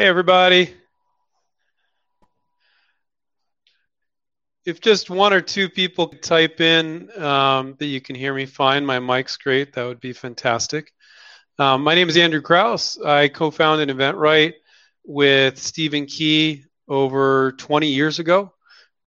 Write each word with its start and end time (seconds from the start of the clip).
Hey, 0.00 0.06
everybody. 0.06 0.74
If 4.64 4.80
just 4.80 5.10
one 5.10 5.34
or 5.34 5.42
two 5.42 5.68
people 5.68 6.08
type 6.08 6.62
in 6.62 7.10
um, 7.20 7.76
that 7.78 7.84
you 7.84 8.00
can 8.00 8.16
hear 8.16 8.32
me 8.32 8.46
fine, 8.46 8.86
my 8.86 8.98
mic's 8.98 9.36
great, 9.36 9.74
that 9.74 9.84
would 9.84 10.00
be 10.00 10.14
fantastic. 10.14 10.90
Um, 11.58 11.84
my 11.84 11.94
name 11.94 12.08
is 12.08 12.16
Andrew 12.16 12.40
Krauss. 12.40 12.98
I 12.98 13.28
co 13.28 13.50
founded 13.50 13.94
InventRight 13.94 14.54
with 15.04 15.58
Stephen 15.58 16.06
Key 16.06 16.64
over 16.88 17.52
20 17.58 17.86
years 17.86 18.20
ago. 18.20 18.54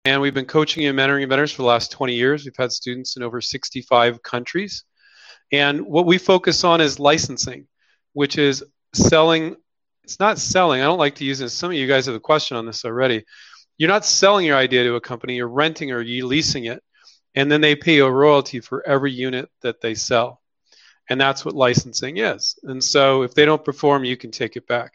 And 0.05 0.21
we've 0.21 0.35
been 0.35 0.45
coaching 0.45 0.87
and 0.87 0.99
mentoring 0.99 1.23
inventors 1.23 1.53
for 1.53 1.63
the 1.63 1.69
last 1.69 1.93
20 1.93 2.17
years. 2.17 2.45
We've 2.45 2.57
had 2.59 2.73
students 2.73 3.17
in 3.17 3.23
over 3.23 3.41
65 3.41 4.25
countries. 4.25 4.83
And 5.53 5.83
what 5.83 6.07
we 6.07 6.19
focus 6.19 6.65
on 6.65 6.81
is 6.81 6.99
licensing, 6.99 7.69
which 8.13 8.39
is 8.39 8.65
selling 8.93 9.55
it's 10.05 10.21
not 10.21 10.39
selling. 10.39 10.81
I 10.81 10.85
don't 10.85 10.99
like 10.99 11.17
to 11.17 11.25
use 11.25 11.39
this. 11.39 11.55
Some 11.55 11.71
of 11.71 11.77
you 11.77 11.87
guys 11.87 12.07
have 12.07 12.15
a 12.15 12.21
question 12.21 12.57
on 12.57 12.67
this 12.67 12.85
already. 12.85 13.25
You're 13.79 13.89
not 13.89 14.05
selling 14.05 14.47
your 14.47 14.57
idea 14.57 14.85
to 14.85 14.97
a 14.97 15.01
company, 15.01 15.37
you're 15.37 15.49
renting 15.49 15.93
or 15.93 16.01
you 16.01 16.27
leasing 16.27 16.67
it. 16.67 16.83
And 17.35 17.51
then 17.51 17.61
they 17.61 17.77
pay 17.77 17.99
a 18.01 18.11
royalty 18.11 18.61
for 18.61 18.87
every 18.87 19.13
unit 19.13 19.49
that 19.63 19.81
they 19.81 19.95
sell. 19.95 20.41
And 21.09 21.21
that's 21.21 21.45
what 21.45 21.55
licensing 21.55 22.19
is. 22.19 22.59
And 22.65 22.83
so 22.83 23.23
if 23.23 23.35
they 23.35 23.45
don't 23.45 23.65
perform, 23.65 24.05
you 24.05 24.17
can 24.17 24.31
take 24.31 24.57
it 24.57 24.67
back. 24.67 24.93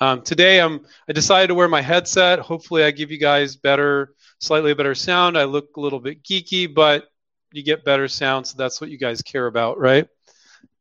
Um, 0.00 0.22
today 0.22 0.60
I'm 0.60 0.86
I 1.08 1.12
decided 1.12 1.48
to 1.48 1.54
wear 1.54 1.68
my 1.68 1.82
headset. 1.82 2.38
Hopefully 2.38 2.84
I 2.84 2.90
give 2.90 3.10
you 3.10 3.18
guys 3.18 3.56
better, 3.56 4.14
slightly 4.40 4.72
better 4.74 4.94
sound. 4.94 5.36
I 5.36 5.44
look 5.44 5.76
a 5.76 5.80
little 5.80 6.00
bit 6.00 6.22
geeky, 6.22 6.72
but 6.72 7.04
you 7.52 7.62
get 7.62 7.84
better 7.84 8.08
sound, 8.08 8.46
so 8.46 8.56
that's 8.56 8.80
what 8.80 8.90
you 8.90 8.98
guys 8.98 9.22
care 9.22 9.46
about, 9.46 9.78
right? 9.78 10.06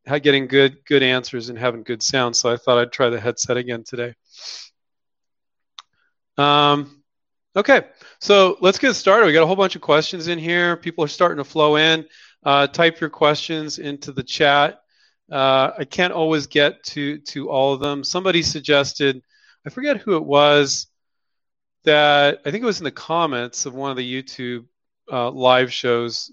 Getting 0.05 0.47
good 0.47 0.83
good 0.85 1.03
answers 1.03 1.49
and 1.49 1.57
having 1.57 1.83
good 1.83 2.01
sound. 2.01 2.35
So 2.35 2.51
I 2.51 2.57
thought 2.57 2.77
I'd 2.77 2.91
try 2.91 3.09
the 3.09 3.19
headset 3.19 3.57
again 3.57 3.83
today. 3.83 4.13
Um, 6.37 7.03
okay, 7.55 7.83
so 8.19 8.57
let's 8.61 8.79
get 8.79 8.93
started. 8.93 9.25
We 9.25 9.33
got 9.33 9.43
a 9.43 9.47
whole 9.47 9.55
bunch 9.55 9.75
of 9.75 9.81
questions 9.81 10.27
in 10.27 10.39
here. 10.39 10.77
People 10.77 11.03
are 11.03 11.09
starting 11.09 11.37
to 11.37 11.43
flow 11.43 11.75
in. 11.75 12.05
Uh, 12.43 12.67
type 12.67 13.01
your 13.01 13.09
questions 13.09 13.79
into 13.79 14.11
the 14.11 14.23
chat. 14.23 14.79
Uh, 15.29 15.71
I 15.77 15.83
can't 15.83 16.13
always 16.13 16.47
get 16.47 16.81
to 16.85 17.19
to 17.19 17.49
all 17.49 17.73
of 17.73 17.81
them. 17.81 18.03
Somebody 18.03 18.41
suggested, 18.41 19.21
I 19.65 19.69
forget 19.69 19.97
who 19.97 20.15
it 20.15 20.25
was, 20.25 20.87
that 21.83 22.39
I 22.45 22.51
think 22.51 22.63
it 22.63 22.67
was 22.67 22.79
in 22.79 22.85
the 22.85 22.91
comments 22.91 23.65
of 23.65 23.75
one 23.75 23.91
of 23.91 23.97
the 23.97 24.23
YouTube 24.23 24.65
uh, 25.11 25.29
live 25.29 25.71
shows 25.71 26.31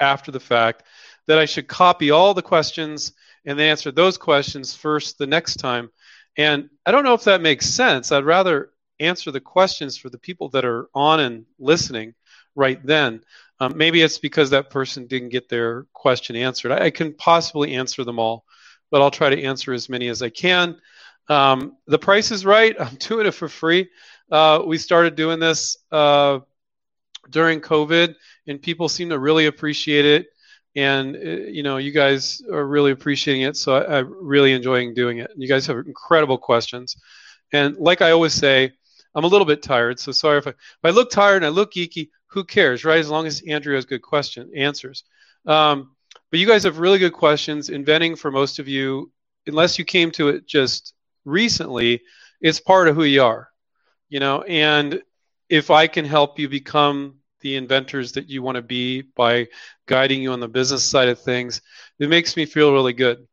after 0.00 0.30
the 0.30 0.40
fact 0.40 0.84
that 1.28 1.38
I 1.38 1.44
should 1.44 1.68
copy 1.68 2.10
all 2.10 2.34
the 2.34 2.42
questions 2.42 3.12
and 3.44 3.58
then 3.58 3.68
answer 3.68 3.92
those 3.92 4.18
questions 4.18 4.74
first 4.74 5.18
the 5.18 5.26
next 5.26 5.56
time. 5.56 5.90
And 6.36 6.70
I 6.84 6.90
don't 6.90 7.04
know 7.04 7.14
if 7.14 7.24
that 7.24 7.42
makes 7.42 7.66
sense. 7.66 8.10
I'd 8.10 8.24
rather 8.24 8.70
answer 8.98 9.30
the 9.30 9.40
questions 9.40 9.96
for 9.96 10.08
the 10.08 10.18
people 10.18 10.48
that 10.50 10.64
are 10.64 10.88
on 10.94 11.20
and 11.20 11.44
listening 11.58 12.14
right 12.56 12.84
then. 12.84 13.20
Um, 13.60 13.76
maybe 13.76 14.02
it's 14.02 14.18
because 14.18 14.50
that 14.50 14.70
person 14.70 15.06
didn't 15.06 15.28
get 15.28 15.48
their 15.48 15.86
question 15.92 16.34
answered. 16.34 16.72
I, 16.72 16.86
I, 16.86 16.90
can 16.90 17.12
possibly 17.14 17.74
answer 17.74 18.04
them 18.04 18.18
all, 18.18 18.44
but 18.90 19.02
I'll 19.02 19.10
try 19.10 19.30
to 19.30 19.42
answer 19.42 19.72
as 19.72 19.88
many 19.88 20.08
as 20.08 20.22
I 20.22 20.30
can. 20.30 20.80
Um, 21.28 21.76
the 21.86 21.98
price 21.98 22.30
is 22.30 22.46
right. 22.46 22.74
I'm 22.80 22.94
doing 22.96 23.26
it 23.26 23.32
for 23.32 23.48
free. 23.48 23.88
Uh, 24.30 24.62
we 24.64 24.78
started 24.78 25.16
doing 25.16 25.40
this 25.40 25.76
uh, 25.90 26.38
during 27.28 27.60
COVID, 27.60 28.14
and 28.46 28.62
people 28.62 28.88
seem 28.88 29.10
to 29.10 29.18
really 29.18 29.46
appreciate 29.46 30.06
it 30.06 30.28
and 30.76 31.16
uh, 31.16 31.20
you 31.20 31.62
know 31.62 31.76
you 31.76 31.90
guys 31.92 32.42
are 32.52 32.66
really 32.66 32.92
appreciating 32.92 33.42
it 33.42 33.56
so 33.56 33.76
I, 33.76 33.98
am 34.00 34.14
really 34.20 34.52
enjoying 34.52 34.94
doing 34.94 35.18
it. 35.18 35.30
You 35.36 35.48
guys 35.48 35.66
have 35.66 35.78
incredible 35.78 36.38
questions. 36.38 36.96
And 37.52 37.76
like 37.76 38.02
i 38.02 38.10
always 38.10 38.34
say 38.34 38.72
i'm 39.14 39.24
a 39.24 39.28
little 39.28 39.46
bit 39.46 39.62
tired 39.62 39.98
so 39.98 40.12
sorry 40.12 40.38
if 40.38 40.46
i, 40.46 40.50
if 40.50 40.84
I 40.84 40.90
look 40.90 41.10
tired 41.10 41.36
and 41.36 41.46
i 41.46 41.48
look 41.48 41.72
geeky 41.72 42.10
who 42.26 42.44
cares 42.44 42.84
right? 42.84 42.98
As 42.98 43.08
long 43.08 43.26
as 43.26 43.42
andrew 43.48 43.74
has 43.74 43.86
good 43.86 44.02
question 44.02 44.50
answers. 44.54 45.04
Um, 45.46 45.94
but 46.30 46.40
you 46.40 46.46
guys 46.46 46.64
have 46.64 46.78
really 46.78 46.98
good 46.98 47.14
questions. 47.14 47.70
Inventing 47.70 48.16
for 48.16 48.30
most 48.30 48.58
of 48.58 48.68
you 48.68 49.10
unless 49.46 49.78
you 49.78 49.84
came 49.84 50.10
to 50.12 50.28
it 50.28 50.46
just 50.46 50.92
recently 51.24 52.02
it's 52.40 52.60
part 52.60 52.88
of 52.88 52.94
who 52.94 53.04
you 53.04 53.22
are 53.22 53.48
you 54.08 54.20
know? 54.20 54.42
And 54.42 55.02
if 55.48 55.70
i 55.70 55.86
can 55.86 56.04
help 56.04 56.38
you 56.38 56.48
become 56.48 57.17
the 57.40 57.56
inventors 57.56 58.12
that 58.12 58.28
you 58.28 58.42
want 58.42 58.56
to 58.56 58.62
be 58.62 59.02
by 59.02 59.48
guiding 59.86 60.22
you 60.22 60.32
on 60.32 60.40
the 60.40 60.48
business 60.48 60.84
side 60.84 61.08
of 61.08 61.20
things, 61.20 61.60
it 61.98 62.08
makes 62.08 62.36
me 62.36 62.46
feel 62.46 62.72
really 62.72 62.92
good. 62.92 63.26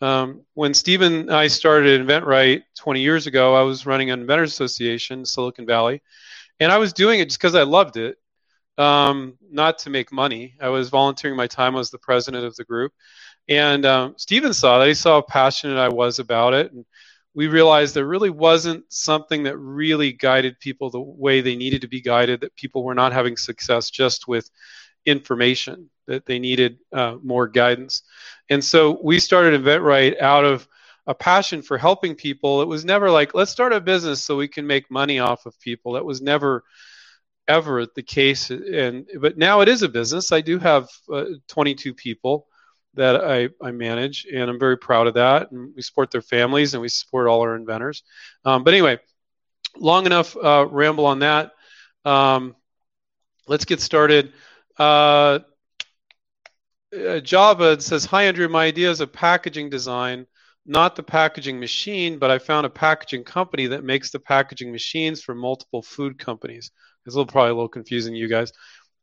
Um, 0.00 0.42
when 0.54 0.74
Stephen 0.74 1.14
and 1.14 1.30
I 1.30 1.46
started 1.46 2.00
InventRight 2.00 2.62
20 2.76 3.00
years 3.00 3.26
ago, 3.28 3.54
I 3.54 3.62
was 3.62 3.86
running 3.86 4.10
an 4.10 4.20
inventors 4.20 4.52
association, 4.52 5.24
Silicon 5.24 5.64
Valley, 5.64 6.02
and 6.58 6.72
I 6.72 6.78
was 6.78 6.92
doing 6.92 7.20
it 7.20 7.26
just 7.26 7.38
because 7.40 7.54
I 7.54 7.62
loved 7.62 7.96
it, 7.96 8.16
um, 8.78 9.38
not 9.48 9.78
to 9.78 9.90
make 9.90 10.10
money. 10.10 10.54
I 10.60 10.70
was 10.70 10.88
volunteering 10.88 11.36
my 11.36 11.46
time. 11.46 11.76
I 11.76 11.78
was 11.78 11.90
the 11.90 11.98
president 11.98 12.44
of 12.44 12.56
the 12.56 12.64
group, 12.64 12.92
and 13.48 13.86
um, 13.86 14.14
Stephen 14.16 14.52
saw 14.52 14.80
that. 14.80 14.88
He 14.88 14.94
saw 14.94 15.14
how 15.14 15.22
passionate 15.22 15.78
I 15.78 15.88
was 15.88 16.18
about 16.18 16.52
it, 16.54 16.72
and 16.72 16.84
we 17.34 17.48
realized 17.48 17.94
there 17.94 18.06
really 18.06 18.30
wasn't 18.30 18.84
something 18.92 19.44
that 19.44 19.56
really 19.56 20.12
guided 20.12 20.60
people 20.60 20.90
the 20.90 21.00
way 21.00 21.40
they 21.40 21.56
needed 21.56 21.80
to 21.82 21.88
be 21.88 22.00
guided, 22.00 22.40
that 22.40 22.54
people 22.56 22.84
were 22.84 22.94
not 22.94 23.12
having 23.12 23.36
success 23.36 23.90
just 23.90 24.28
with 24.28 24.50
information, 25.06 25.90
that 26.06 26.26
they 26.26 26.38
needed 26.38 26.78
uh, 26.92 27.16
more 27.22 27.48
guidance. 27.48 28.02
And 28.50 28.62
so 28.62 28.98
we 29.02 29.18
started 29.18 29.60
InventRight 29.60 30.20
out 30.20 30.44
of 30.44 30.68
a 31.06 31.14
passion 31.14 31.62
for 31.62 31.78
helping 31.78 32.14
people. 32.14 32.62
It 32.62 32.68
was 32.68 32.84
never 32.84 33.10
like, 33.10 33.34
let's 33.34 33.50
start 33.50 33.72
a 33.72 33.80
business 33.80 34.22
so 34.22 34.36
we 34.36 34.48
can 34.48 34.66
make 34.66 34.90
money 34.90 35.18
off 35.18 35.46
of 35.46 35.58
people. 35.58 35.92
That 35.92 36.04
was 36.04 36.20
never 36.20 36.64
ever 37.48 37.86
the 37.86 38.02
case. 38.02 38.50
And 38.50 39.06
but 39.20 39.36
now 39.36 39.60
it 39.60 39.68
is 39.68 39.82
a 39.82 39.88
business. 39.88 40.32
I 40.32 40.40
do 40.40 40.58
have 40.58 40.88
uh, 41.12 41.24
22 41.48 41.94
people 41.94 42.46
that 42.94 43.24
I, 43.24 43.48
I 43.62 43.70
manage, 43.70 44.26
and 44.32 44.50
I'm 44.50 44.58
very 44.58 44.76
proud 44.76 45.06
of 45.06 45.14
that. 45.14 45.50
And 45.50 45.72
we 45.74 45.82
support 45.82 46.10
their 46.10 46.22
families, 46.22 46.74
and 46.74 46.82
we 46.82 46.88
support 46.88 47.26
all 47.26 47.40
our 47.40 47.56
inventors. 47.56 48.02
Um, 48.44 48.64
but 48.64 48.74
anyway, 48.74 48.98
long 49.76 50.06
enough 50.06 50.36
uh, 50.36 50.66
ramble 50.70 51.06
on 51.06 51.20
that. 51.20 51.52
Um, 52.04 52.54
let's 53.46 53.64
get 53.64 53.80
started. 53.80 54.32
Uh, 54.78 55.40
uh, 56.94 57.20
Java 57.20 57.80
says, 57.80 58.04
"Hi 58.06 58.24
Andrew, 58.24 58.48
my 58.48 58.66
idea 58.66 58.90
is 58.90 59.00
a 59.00 59.06
packaging 59.06 59.70
design, 59.70 60.26
not 60.66 60.94
the 60.94 61.02
packaging 61.02 61.58
machine, 61.58 62.18
but 62.18 62.30
I 62.30 62.38
found 62.38 62.66
a 62.66 62.70
packaging 62.70 63.24
company 63.24 63.68
that 63.68 63.84
makes 63.84 64.10
the 64.10 64.20
packaging 64.20 64.72
machines 64.72 65.22
for 65.22 65.34
multiple 65.34 65.82
food 65.82 66.18
companies." 66.18 66.70
It's 67.06 67.14
a 67.14 67.18
little, 67.18 67.32
probably 67.32 67.50
a 67.50 67.54
little 67.54 67.68
confusing, 67.68 68.14
you 68.14 68.28
guys. 68.28 68.52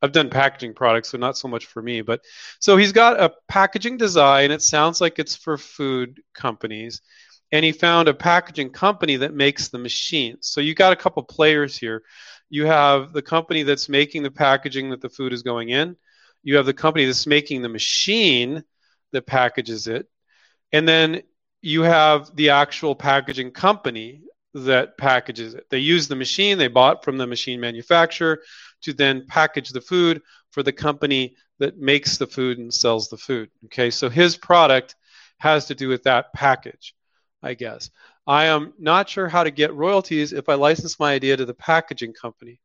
I've 0.01 0.11
done 0.11 0.29
packaging 0.29 0.73
products, 0.73 1.09
so 1.09 1.17
not 1.17 1.37
so 1.37 1.47
much 1.47 1.65
for 1.65 1.81
me. 1.81 2.01
But 2.01 2.21
so 2.59 2.77
he's 2.77 2.91
got 2.91 3.19
a 3.19 3.33
packaging 3.47 3.97
design. 3.97 4.51
It 4.51 4.61
sounds 4.61 5.01
like 5.01 5.19
it's 5.19 5.35
for 5.35 5.57
food 5.57 6.21
companies, 6.33 7.01
and 7.51 7.65
he 7.65 7.71
found 7.71 8.07
a 8.07 8.13
packaging 8.13 8.69
company 8.71 9.17
that 9.17 9.33
makes 9.33 9.69
the 9.69 9.77
machines. 9.77 10.47
So 10.47 10.61
you 10.61 10.73
got 10.73 10.93
a 10.93 10.97
couple 10.97 11.23
players 11.23 11.77
here. 11.77 12.03
You 12.49 12.65
have 12.65 13.13
the 13.13 13.21
company 13.21 13.63
that's 13.63 13.89
making 13.89 14.23
the 14.23 14.31
packaging 14.31 14.89
that 14.91 15.01
the 15.01 15.09
food 15.09 15.33
is 15.33 15.43
going 15.43 15.69
in. 15.69 15.95
You 16.43 16.55
have 16.55 16.65
the 16.65 16.73
company 16.73 17.05
that's 17.05 17.27
making 17.27 17.61
the 17.61 17.69
machine 17.69 18.63
that 19.11 19.27
packages 19.27 19.87
it, 19.87 20.07
and 20.71 20.87
then 20.87 21.23
you 21.61 21.81
have 21.81 22.33
the 22.35 22.51
actual 22.51 22.95
packaging 22.95 23.51
company 23.51 24.21
that 24.53 24.97
packages 24.97 25.53
it. 25.53 25.65
They 25.69 25.79
use 25.79 26.07
the 26.07 26.15
machine 26.15 26.57
they 26.57 26.67
bought 26.67 27.03
from 27.03 27.17
the 27.17 27.27
machine 27.27 27.59
manufacturer 27.59 28.41
to 28.81 28.93
then 28.93 29.25
package 29.27 29.69
the 29.69 29.81
food 29.81 30.21
for 30.51 30.63
the 30.63 30.73
company 30.73 31.35
that 31.59 31.77
makes 31.77 32.17
the 32.17 32.27
food 32.27 32.57
and 32.57 32.73
sells 32.73 33.09
the 33.09 33.17
food. 33.17 33.49
Okay, 33.65 33.89
so 33.89 34.09
his 34.09 34.37
product 34.37 34.95
has 35.37 35.65
to 35.65 35.75
do 35.75 35.87
with 35.87 36.03
that 36.03 36.33
package, 36.33 36.95
I 37.43 37.53
guess. 37.53 37.89
I 38.25 38.45
am 38.45 38.73
not 38.77 39.09
sure 39.09 39.27
how 39.27 39.43
to 39.43 39.51
get 39.51 39.73
royalties 39.73 40.33
if 40.33 40.49
I 40.49 40.53
license 40.53 40.99
my 40.99 41.13
idea 41.13 41.37
to 41.37 41.45
the 41.45 41.53
packaging 41.53 42.13
company. 42.13 42.59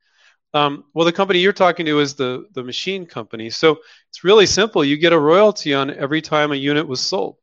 Um, 0.53 0.85
well, 0.95 1.05
the 1.05 1.13
company 1.13 1.41
you're 1.41 1.53
talking 1.53 1.87
to 1.87 1.99
is 1.99 2.15
the, 2.15 2.47
the 2.53 2.63
machine 2.63 3.07
company. 3.07 3.51
So 3.51 3.79
it's 4.09 4.23
really 4.23 4.47
simple. 4.47 4.85
You 4.85 4.97
get 4.97 5.13
a 5.13 5.19
royalty 5.19 5.75
on 5.75 5.91
every 5.91 6.23
time 6.23 6.53
a 6.53 6.57
unit 6.57 6.87
was 6.87 7.01
sold. 7.01 7.39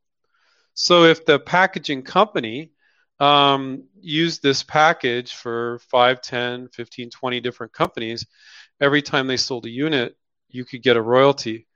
So 0.74 1.04
if 1.04 1.26
the 1.26 1.38
packaging 1.38 2.02
company 2.02 2.70
um, 3.20 3.84
used 4.00 4.42
this 4.42 4.62
package 4.62 5.34
for 5.34 5.80
5, 5.90 6.22
10, 6.22 6.68
15, 6.68 7.10
20 7.10 7.40
different 7.40 7.72
companies, 7.72 8.26
every 8.82 9.00
time 9.00 9.26
they 9.26 9.38
sold 9.38 9.64
a 9.64 9.70
unit, 9.70 10.16
you 10.50 10.64
could 10.66 10.82
get 10.82 10.96
a 10.98 11.02
royalty. 11.02 11.66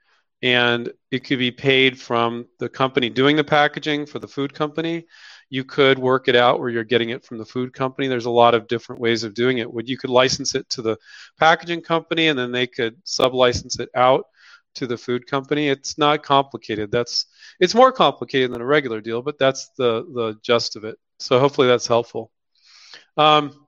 And 0.43 0.93
it 1.11 1.21
could 1.25 1.39
be 1.39 1.51
paid 1.51 1.99
from 1.99 2.47
the 2.59 2.69
company 2.69 3.09
doing 3.09 3.37
the 3.37 3.45
packaging 3.45 4.05
for 4.05 4.19
the 4.19 4.29
food 4.29 4.53
company. 4.53 5.07
You 5.49 5.65
could 5.65 5.99
work 5.99 6.29
it 6.29 6.37
out 6.37 6.59
where 6.61 6.69
you're 6.69 6.85
getting 6.85 7.11
it 7.11 7.25
from 7.25 7.39
the 7.39 7.45
food 7.47 7.73
company. 7.73 8.09
There's 8.09 8.27
a 8.27 8.31
lot 8.31 8.55
of 8.55 8.69
different 8.69 9.01
ways 9.01 9.25
of 9.25 9.33
doing 9.33 9.59
it. 9.59 9.73
Would 9.73 9.89
you 9.89 9.97
could 9.97 10.11
license 10.11 10.55
it 10.55 10.69
to 10.71 10.83
the 10.83 10.99
packaging 11.39 11.81
company 11.81 12.29
and 12.29 12.39
then 12.39 12.53
they 12.53 12.67
could 12.67 12.97
sub-license 13.05 13.79
it 13.79 13.89
out 13.95 14.27
to 14.75 14.87
the 14.87 14.99
food 14.99 15.27
company. 15.27 15.69
It's 15.69 15.97
not 15.97 16.23
complicated. 16.23 16.91
That's 16.91 17.27
it's 17.61 17.75
more 17.75 17.93
complicated 17.93 18.53
than 18.53 18.61
a 18.61 18.67
regular 18.67 19.01
deal, 19.01 19.23
but 19.23 19.39
that's 19.39 19.71
the 19.79 20.05
the 20.15 20.37
gist 20.43 20.77
of 20.77 20.85
it. 20.85 20.99
So 21.19 21.39
hopefully 21.39 21.69
that's 21.69 21.87
helpful. 21.87 22.31
Um, 23.17 23.66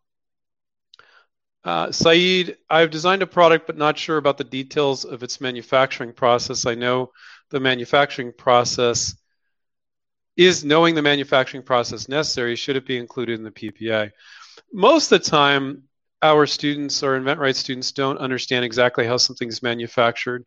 uh, 1.69 1.93
Saeed, 1.93 2.56
I've 2.70 2.91
designed 2.91 3.20
a 3.20 3.26
product 3.26 3.67
but 3.67 3.76
not 3.76 3.99
sure 3.99 4.17
about 4.17 4.38
the 4.38 4.44
details 4.44 5.05
of 5.05 5.23
its 5.23 5.38
manufacturing 5.38 6.15
process. 6.15 6.65
I 6.65 6.75
know 6.75 7.12
the 7.50 7.61
manufacturing 7.61 8.32
process 8.32 9.15
is 10.35 10.65
knowing 10.65 10.94
the 10.94 11.03
manufacturing 11.03 11.62
process 11.62 12.09
necessary. 12.09 12.56
Should 12.56 12.76
it 12.76 12.87
be 12.87 12.97
included 12.97 13.38
in 13.38 13.44
the 13.44 13.50
PPA? 13.50 14.12
Most 14.73 15.12
of 15.12 15.23
the 15.23 15.29
time, 15.29 15.82
our 16.23 16.47
students 16.47 17.03
or 17.03 17.17
invent 17.17 17.38
InventRight 17.38 17.56
students 17.56 17.93
don't 17.93 18.17
understand 18.17 18.64
exactly 18.64 19.06
how 19.06 19.19
something's 19.19 19.62
manufactured. 19.62 20.47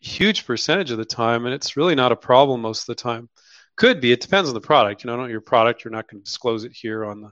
Huge 0.00 0.46
percentage 0.46 0.90
of 0.90 0.96
the 0.96 1.04
time, 1.04 1.44
and 1.44 1.54
it's 1.54 1.76
really 1.76 1.94
not 1.94 2.10
a 2.10 2.16
problem 2.16 2.62
most 2.62 2.88
of 2.88 2.96
the 2.96 3.02
time. 3.02 3.28
Could 3.76 4.00
be. 4.00 4.12
It 4.12 4.22
depends 4.22 4.48
on 4.48 4.54
the 4.54 4.62
product. 4.62 5.04
You 5.04 5.10
know, 5.10 5.26
your 5.26 5.42
product. 5.42 5.84
You're 5.84 5.92
not 5.92 6.08
going 6.08 6.22
to 6.22 6.24
disclose 6.24 6.64
it 6.64 6.72
here 6.72 7.04
on 7.04 7.20
the 7.20 7.30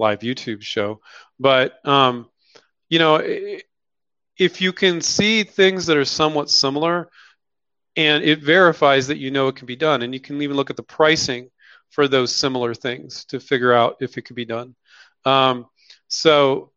live 0.00 0.20
YouTube 0.20 0.62
show, 0.62 1.00
but 1.38 1.86
um, 1.86 2.28
you 2.88 2.98
know, 2.98 3.22
if 4.36 4.60
you 4.60 4.72
can 4.72 5.00
see 5.00 5.44
things 5.44 5.86
that 5.86 5.96
are 5.96 6.04
somewhat 6.04 6.50
similar, 6.50 7.08
and 7.96 8.24
it 8.24 8.40
verifies 8.40 9.06
that 9.06 9.18
you 9.18 9.30
know 9.30 9.48
it 9.48 9.56
can 9.56 9.66
be 9.66 9.76
done, 9.76 10.02
and 10.02 10.12
you 10.12 10.20
can 10.20 10.40
even 10.42 10.56
look 10.56 10.70
at 10.70 10.76
the 10.76 10.82
pricing 10.82 11.50
for 11.90 12.08
those 12.08 12.34
similar 12.34 12.74
things 12.74 13.24
to 13.26 13.40
figure 13.40 13.72
out 13.72 13.96
if 14.00 14.16
it 14.16 14.22
can 14.22 14.34
be 14.34 14.44
done. 14.44 14.74
Um, 15.24 15.66
so 16.08 16.72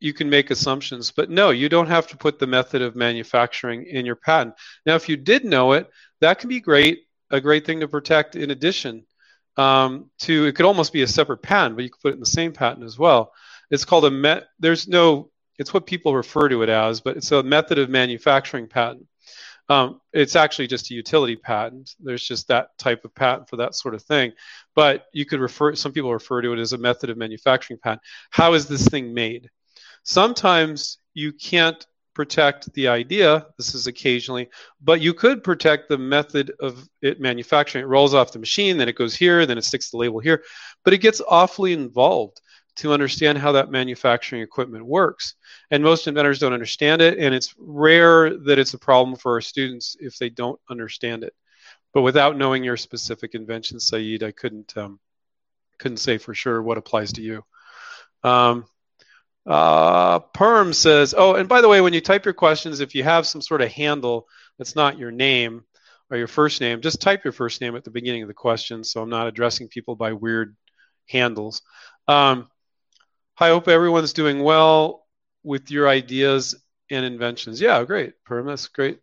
you 0.00 0.12
can 0.12 0.28
make 0.28 0.50
assumptions, 0.50 1.10
but 1.10 1.30
no, 1.30 1.50
you 1.50 1.68
don't 1.68 1.86
have 1.86 2.06
to 2.08 2.16
put 2.16 2.38
the 2.38 2.46
method 2.46 2.82
of 2.82 2.96
manufacturing 2.96 3.86
in 3.86 4.04
your 4.04 4.16
patent. 4.16 4.54
Now, 4.84 4.96
if 4.96 5.08
you 5.08 5.16
did 5.16 5.44
know 5.44 5.72
it, 5.72 5.88
that 6.20 6.38
can 6.38 6.48
be 6.48 6.60
great, 6.60 7.04
a 7.30 7.40
great 7.40 7.64
thing 7.64 7.80
to 7.80 7.88
protect 7.88 8.36
in 8.36 8.50
addition 8.50 9.04
um, 9.56 10.10
to, 10.20 10.46
it 10.46 10.52
could 10.54 10.66
almost 10.66 10.92
be 10.92 11.02
a 11.02 11.06
separate 11.06 11.42
patent, 11.42 11.76
but 11.76 11.84
you 11.84 11.90
could 11.90 12.00
put 12.00 12.10
it 12.10 12.14
in 12.14 12.20
the 12.20 12.26
same 12.26 12.52
patent 12.52 12.84
as 12.84 12.98
well. 12.98 13.32
It's 13.70 13.84
called 13.84 14.04
a 14.04 14.10
met, 14.10 14.48
there's 14.58 14.88
no, 14.88 15.30
it's 15.58 15.72
what 15.72 15.86
people 15.86 16.14
refer 16.14 16.48
to 16.48 16.62
it 16.62 16.68
as, 16.68 17.00
but 17.00 17.16
it's 17.16 17.32
a 17.32 17.42
method 17.42 17.78
of 17.78 17.88
manufacturing 17.88 18.68
patent. 18.68 19.06
Um, 19.68 20.00
it's 20.12 20.36
actually 20.36 20.66
just 20.66 20.90
a 20.90 20.94
utility 20.94 21.36
patent. 21.36 21.94
There's 21.98 22.26
just 22.26 22.48
that 22.48 22.76
type 22.76 23.04
of 23.04 23.14
patent 23.14 23.48
for 23.48 23.56
that 23.56 23.74
sort 23.74 23.94
of 23.94 24.02
thing. 24.02 24.32
But 24.74 25.06
you 25.12 25.24
could 25.24 25.40
refer, 25.40 25.74
some 25.74 25.92
people 25.92 26.12
refer 26.12 26.42
to 26.42 26.52
it 26.52 26.58
as 26.58 26.74
a 26.74 26.78
method 26.78 27.08
of 27.08 27.16
manufacturing 27.16 27.78
patent. 27.82 28.02
How 28.30 28.52
is 28.52 28.66
this 28.66 28.86
thing 28.86 29.14
made? 29.14 29.48
Sometimes 30.02 30.98
you 31.14 31.32
can't 31.32 31.86
protect 32.14 32.72
the 32.74 32.88
idea. 32.88 33.46
This 33.58 33.74
is 33.74 33.86
occasionally, 33.86 34.48
but 34.80 35.00
you 35.00 35.12
could 35.12 35.42
protect 35.42 35.88
the 35.88 35.98
method 35.98 36.52
of 36.60 36.88
it 37.02 37.20
manufacturing. 37.20 37.84
It 37.84 37.88
rolls 37.88 38.14
off 38.14 38.32
the 38.32 38.38
machine, 38.38 38.76
then 38.78 38.88
it 38.88 38.96
goes 38.96 39.14
here, 39.14 39.46
then 39.46 39.58
it 39.58 39.64
sticks 39.64 39.90
the 39.90 39.98
label 39.98 40.20
here. 40.20 40.42
But 40.84 40.94
it 40.94 40.98
gets 40.98 41.20
awfully 41.28 41.72
involved 41.72 42.40
to 42.76 42.92
understand 42.92 43.38
how 43.38 43.52
that 43.52 43.70
manufacturing 43.70 44.42
equipment 44.42 44.84
works. 44.84 45.34
And 45.70 45.82
most 45.82 46.06
inventors 46.06 46.38
don't 46.38 46.52
understand 46.52 47.02
it, 47.02 47.18
and 47.18 47.34
it's 47.34 47.54
rare 47.58 48.36
that 48.38 48.58
it's 48.58 48.74
a 48.74 48.78
problem 48.78 49.16
for 49.16 49.32
our 49.32 49.40
students 49.40 49.96
if 50.00 50.18
they 50.18 50.30
don't 50.30 50.58
understand 50.68 51.24
it. 51.24 51.34
But 51.92 52.02
without 52.02 52.36
knowing 52.36 52.64
your 52.64 52.76
specific 52.76 53.34
invention, 53.34 53.78
Saeed, 53.78 54.24
I 54.24 54.32
couldn't 54.32 54.76
um, 54.76 54.98
couldn't 55.78 55.98
say 55.98 56.18
for 56.18 56.34
sure 56.34 56.62
what 56.62 56.78
applies 56.78 57.12
to 57.12 57.22
you. 57.22 57.44
Um, 58.24 58.66
uh, 59.46 60.20
Perm 60.20 60.72
says, 60.72 61.14
oh, 61.16 61.34
and 61.34 61.48
by 61.48 61.60
the 61.60 61.68
way, 61.68 61.80
when 61.80 61.92
you 61.92 62.00
type 62.00 62.24
your 62.24 62.34
questions, 62.34 62.80
if 62.80 62.94
you 62.94 63.04
have 63.04 63.26
some 63.26 63.42
sort 63.42 63.60
of 63.60 63.70
handle 63.70 64.26
that's 64.58 64.76
not 64.76 64.98
your 64.98 65.10
name 65.10 65.64
or 66.10 66.16
your 66.16 66.28
first 66.28 66.60
name, 66.60 66.80
just 66.80 67.00
type 67.00 67.24
your 67.24 67.32
first 67.32 67.60
name 67.60 67.76
at 67.76 67.84
the 67.84 67.90
beginning 67.90 68.22
of 68.22 68.28
the 68.28 68.34
question 68.34 68.84
so 68.84 69.02
I'm 69.02 69.10
not 69.10 69.26
addressing 69.26 69.68
people 69.68 69.96
by 69.96 70.12
weird 70.12 70.56
handles. 71.08 71.62
Um, 72.08 72.48
I 73.38 73.48
hope 73.48 73.68
everyone's 73.68 74.12
doing 74.12 74.42
well 74.42 75.06
with 75.42 75.70
your 75.70 75.88
ideas 75.88 76.54
and 76.90 77.04
inventions. 77.04 77.60
Yeah, 77.60 77.82
great. 77.84 78.14
Perm, 78.24 78.46
that's 78.46 78.68
great. 78.68 79.00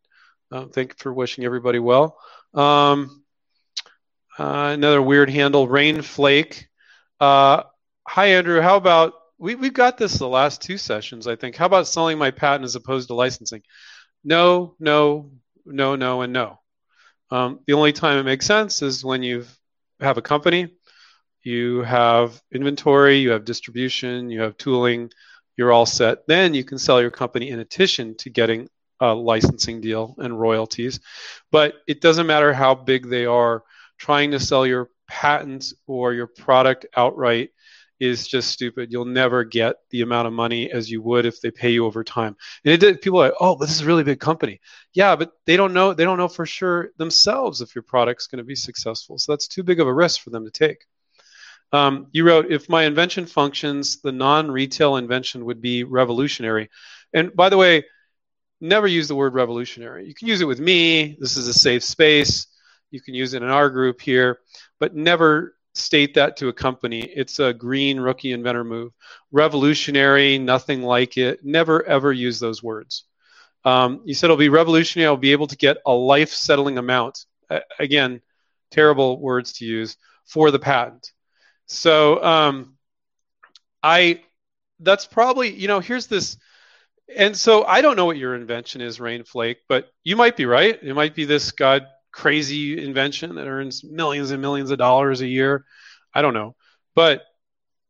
Uh, 0.52 0.66
thank 0.66 0.92
you 0.92 0.96
for 0.98 1.14
wishing 1.14 1.44
everybody 1.44 1.80
well. 1.80 2.18
Um, 2.54 3.24
uh, 4.40 4.72
another 4.74 5.02
weird 5.02 5.30
handle, 5.30 5.68
Rainflake. 5.68 6.66
Uh, 7.20 7.64
hi, 8.08 8.28
Andrew. 8.28 8.62
How 8.62 8.78
about 8.78 9.14
we, 9.42 9.56
we've 9.56 9.74
got 9.74 9.98
this 9.98 10.14
the 10.20 10.28
last 10.28 10.62
two 10.62 10.78
sessions, 10.78 11.26
I 11.26 11.36
think. 11.36 11.56
How 11.56 11.66
about 11.66 11.88
selling 11.88 12.20
my 12.20 12.30
patent 12.30 12.64
as 12.64 12.76
opposed 12.76 13.08
to 13.08 13.16
licensing? 13.16 13.64
No, 14.24 14.76
no, 14.80 15.32
no, 15.66 15.96
no, 15.96 16.22
and 16.22 16.32
no. 16.32 16.60
Um, 17.32 17.60
the 17.66 17.74
only 17.74 17.92
time 17.92 18.20
it 18.20 18.24
makes 18.24 18.46
sense 18.46 18.84
is 18.84 19.04
when 19.04 19.24
you 19.24 19.46
have 20.00 20.20
a 20.20 20.22
company, 20.22 20.76
you 21.42 21.82
have 21.82 22.40
inventory, 22.54 23.18
you 23.18 23.32
have 23.32 23.44
distribution, 23.44 24.30
you 24.30 24.42
have 24.42 24.58
tooling, 24.58 25.10
you're 25.58 25.72
all 25.72 25.88
set. 25.88 26.28
Then 26.28 26.54
you 26.54 26.64
can 26.64 26.78
sell 26.78 27.02
your 27.02 27.10
company 27.10 27.50
in 27.50 27.60
addition 27.60 28.16
to 28.18 28.30
getting 28.30 28.70
a 29.00 29.12
licensing 29.12 29.82
deal 29.82 30.14
and 30.20 30.40
royalties. 30.40 31.00
But 31.52 31.76
it 31.88 32.00
doesn't 32.00 32.28
matter 32.28 32.54
how 32.54 32.76
big 32.76 33.10
they 33.10 33.26
are, 33.26 33.64
trying 33.98 34.32
to 34.32 34.40
sell 34.40 34.68
your 34.68 34.92
patents 35.08 35.74
or 35.88 36.14
your 36.14 36.28
product 36.28 36.86
outright 36.96 37.50
is 38.02 38.28
just 38.28 38.50
stupid. 38.50 38.92
You'll 38.92 39.06
never 39.06 39.44
get 39.44 39.76
the 39.92 40.02
amount 40.02 40.28
of 40.28 40.34
money 40.34 40.72
as 40.72 40.90
you 40.90 41.04
would 41.04 41.28
if 41.28 41.40
they 41.40 41.52
pay 41.52 41.70
you 41.70 41.86
over 41.86 42.04
time. 42.04 42.36
And 42.66 42.74
it 42.74 42.80
did, 42.80 43.00
people 43.00 43.22
are 43.22 43.28
like, 43.28 43.38
oh, 43.40 43.56
but 43.56 43.68
this 43.68 43.76
is 43.76 43.82
a 43.82 43.86
really 43.86 44.04
big 44.04 44.20
company. 44.20 44.60
Yeah, 44.94 45.16
but 45.16 45.34
they 45.46 45.56
don't 45.56 45.72
know 45.72 45.94
they 45.94 46.04
don't 46.04 46.18
know 46.18 46.28
for 46.28 46.48
sure 46.48 46.90
themselves 46.98 47.62
if 47.62 47.76
your 47.76 47.84
product's 47.84 48.26
going 48.26 48.40
to 48.40 48.44
be 48.44 48.56
successful. 48.56 49.20
So 49.20 49.32
that's 49.32 49.48
too 49.48 49.62
big 49.62 49.80
of 49.80 49.88
a 49.88 49.94
risk 49.94 50.22
for 50.22 50.32
them 50.32 50.46
to 50.46 50.52
take. 50.52 50.84
Um, 51.72 52.08
you 52.12 52.26
wrote, 52.26 52.52
if 52.52 52.68
my 52.68 52.86
invention 52.86 53.28
functions, 53.28 54.02
the 54.02 54.12
non-retail 54.12 54.98
invention 54.98 55.46
would 55.46 55.62
be 55.62 55.84
revolutionary. 55.84 56.72
And 57.14 57.34
by 57.36 57.50
the 57.50 57.58
way, 57.58 57.86
never 58.60 58.88
use 58.88 59.08
the 59.08 59.16
word 59.16 59.36
revolutionary. 59.36 60.08
You 60.08 60.16
can 60.16 60.28
use 60.28 60.42
it 60.42 60.48
with 60.48 60.60
me. 60.60 61.18
This 61.20 61.38
is 61.38 61.48
a 61.48 61.54
safe 61.54 61.84
space. 61.84 62.48
You 62.90 63.00
can 63.00 63.14
use 63.14 63.36
it 63.36 63.44
in 63.44 63.50
our 63.50 63.70
group 63.70 64.02
here, 64.02 64.40
but 64.80 64.96
never 64.96 65.56
state 65.74 66.14
that 66.16 66.38
to 66.38 66.50
a 66.50 66.54
company. 66.54 67.02
It's 67.02 67.40
a 67.40 67.54
green 67.54 68.00
rookie 68.00 68.32
inventor 68.32 68.64
move. 68.64 68.92
Revolutionary, 69.32 70.38
nothing 70.38 70.84
like 70.84 71.18
it. 71.18 71.44
Never 71.44 71.84
ever 71.86 72.12
use 72.12 72.40
those 72.40 72.62
words. 72.62 73.06
Um, 73.64 74.02
you 74.06 74.14
said 74.14 74.28
it'll 74.28 74.38
be 74.38 74.50
revolutionary. 74.50 75.08
I'll 75.08 75.18
be 75.18 75.32
able 75.32 75.48
to 75.48 75.58
get 75.58 75.78
a 75.86 75.92
life 75.92 76.30
settling 76.30 76.78
amount. 76.78 77.26
Again, 77.80 78.22
terrible 78.72 79.20
words 79.20 79.54
to 79.54 79.66
use 79.66 79.98
for 80.26 80.52
the 80.52 80.60
patent. 80.60 81.12
So 81.68 82.24
um, 82.24 82.78
I, 83.84 84.22
that's 84.80 85.06
probably 85.06 85.50
you 85.52 85.68
know 85.68 85.80
here's 85.80 86.08
this. 86.08 86.38
And 87.16 87.36
so 87.36 87.66
I 87.66 87.82
don't 87.82 87.98
know 87.98 88.06
what 88.06 88.18
your 88.18 88.36
invention 88.36 88.80
is, 88.80 89.00
Rainflake, 89.00 89.58
but 89.68 89.92
you 90.04 90.16
might 90.16 90.38
be 90.38 90.46
right. 90.46 90.80
It 90.82 90.94
might 90.94 91.14
be 91.14 91.26
this 91.26 91.52
God 91.52 91.86
crazy 92.12 92.84
invention 92.84 93.36
that 93.36 93.48
earns 93.48 93.84
millions 93.84 94.32
and 94.32 94.42
millions 94.42 94.72
of 94.72 94.78
dollars 94.78 95.22
a 95.22 95.28
year. 95.28 95.66
I 96.14 96.22
don't 96.22 96.34
know, 96.34 96.56
but 96.96 97.24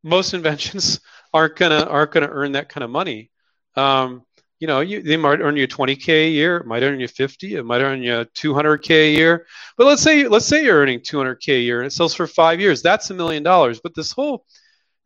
most 0.03 0.33
inventions 0.35 0.99
aren't 1.33 1.55
gonna 1.55 1.83
aren't 1.83 2.11
gonna 2.11 2.29
earn 2.29 2.53
that 2.53 2.69
kind 2.69 2.83
of 2.83 2.89
money. 2.89 3.31
Um, 3.75 4.23
you 4.59 4.67
know, 4.67 4.81
you, 4.81 5.01
they 5.01 5.17
might 5.17 5.39
earn 5.39 5.57
you 5.57 5.67
20k 5.67 6.27
a 6.27 6.29
year, 6.29 6.57
it 6.57 6.67
might 6.67 6.83
earn 6.83 6.99
you 6.99 7.07
50, 7.07 7.55
it 7.55 7.65
might 7.65 7.81
earn 7.81 8.03
you 8.03 8.25
200k 8.35 8.91
a 8.91 9.11
year. 9.11 9.47
But 9.75 9.87
let's 9.87 10.03
say 10.03 10.27
let's 10.27 10.45
say 10.45 10.63
you're 10.63 10.77
earning 10.77 10.99
200k 10.99 11.55
a 11.55 11.59
year 11.59 11.79
and 11.79 11.87
it 11.87 11.93
sells 11.93 12.13
for 12.13 12.27
five 12.27 12.59
years. 12.59 12.81
That's 12.83 13.09
a 13.09 13.15
million 13.15 13.41
dollars. 13.43 13.79
But 13.81 13.95
this 13.95 14.11
whole 14.11 14.45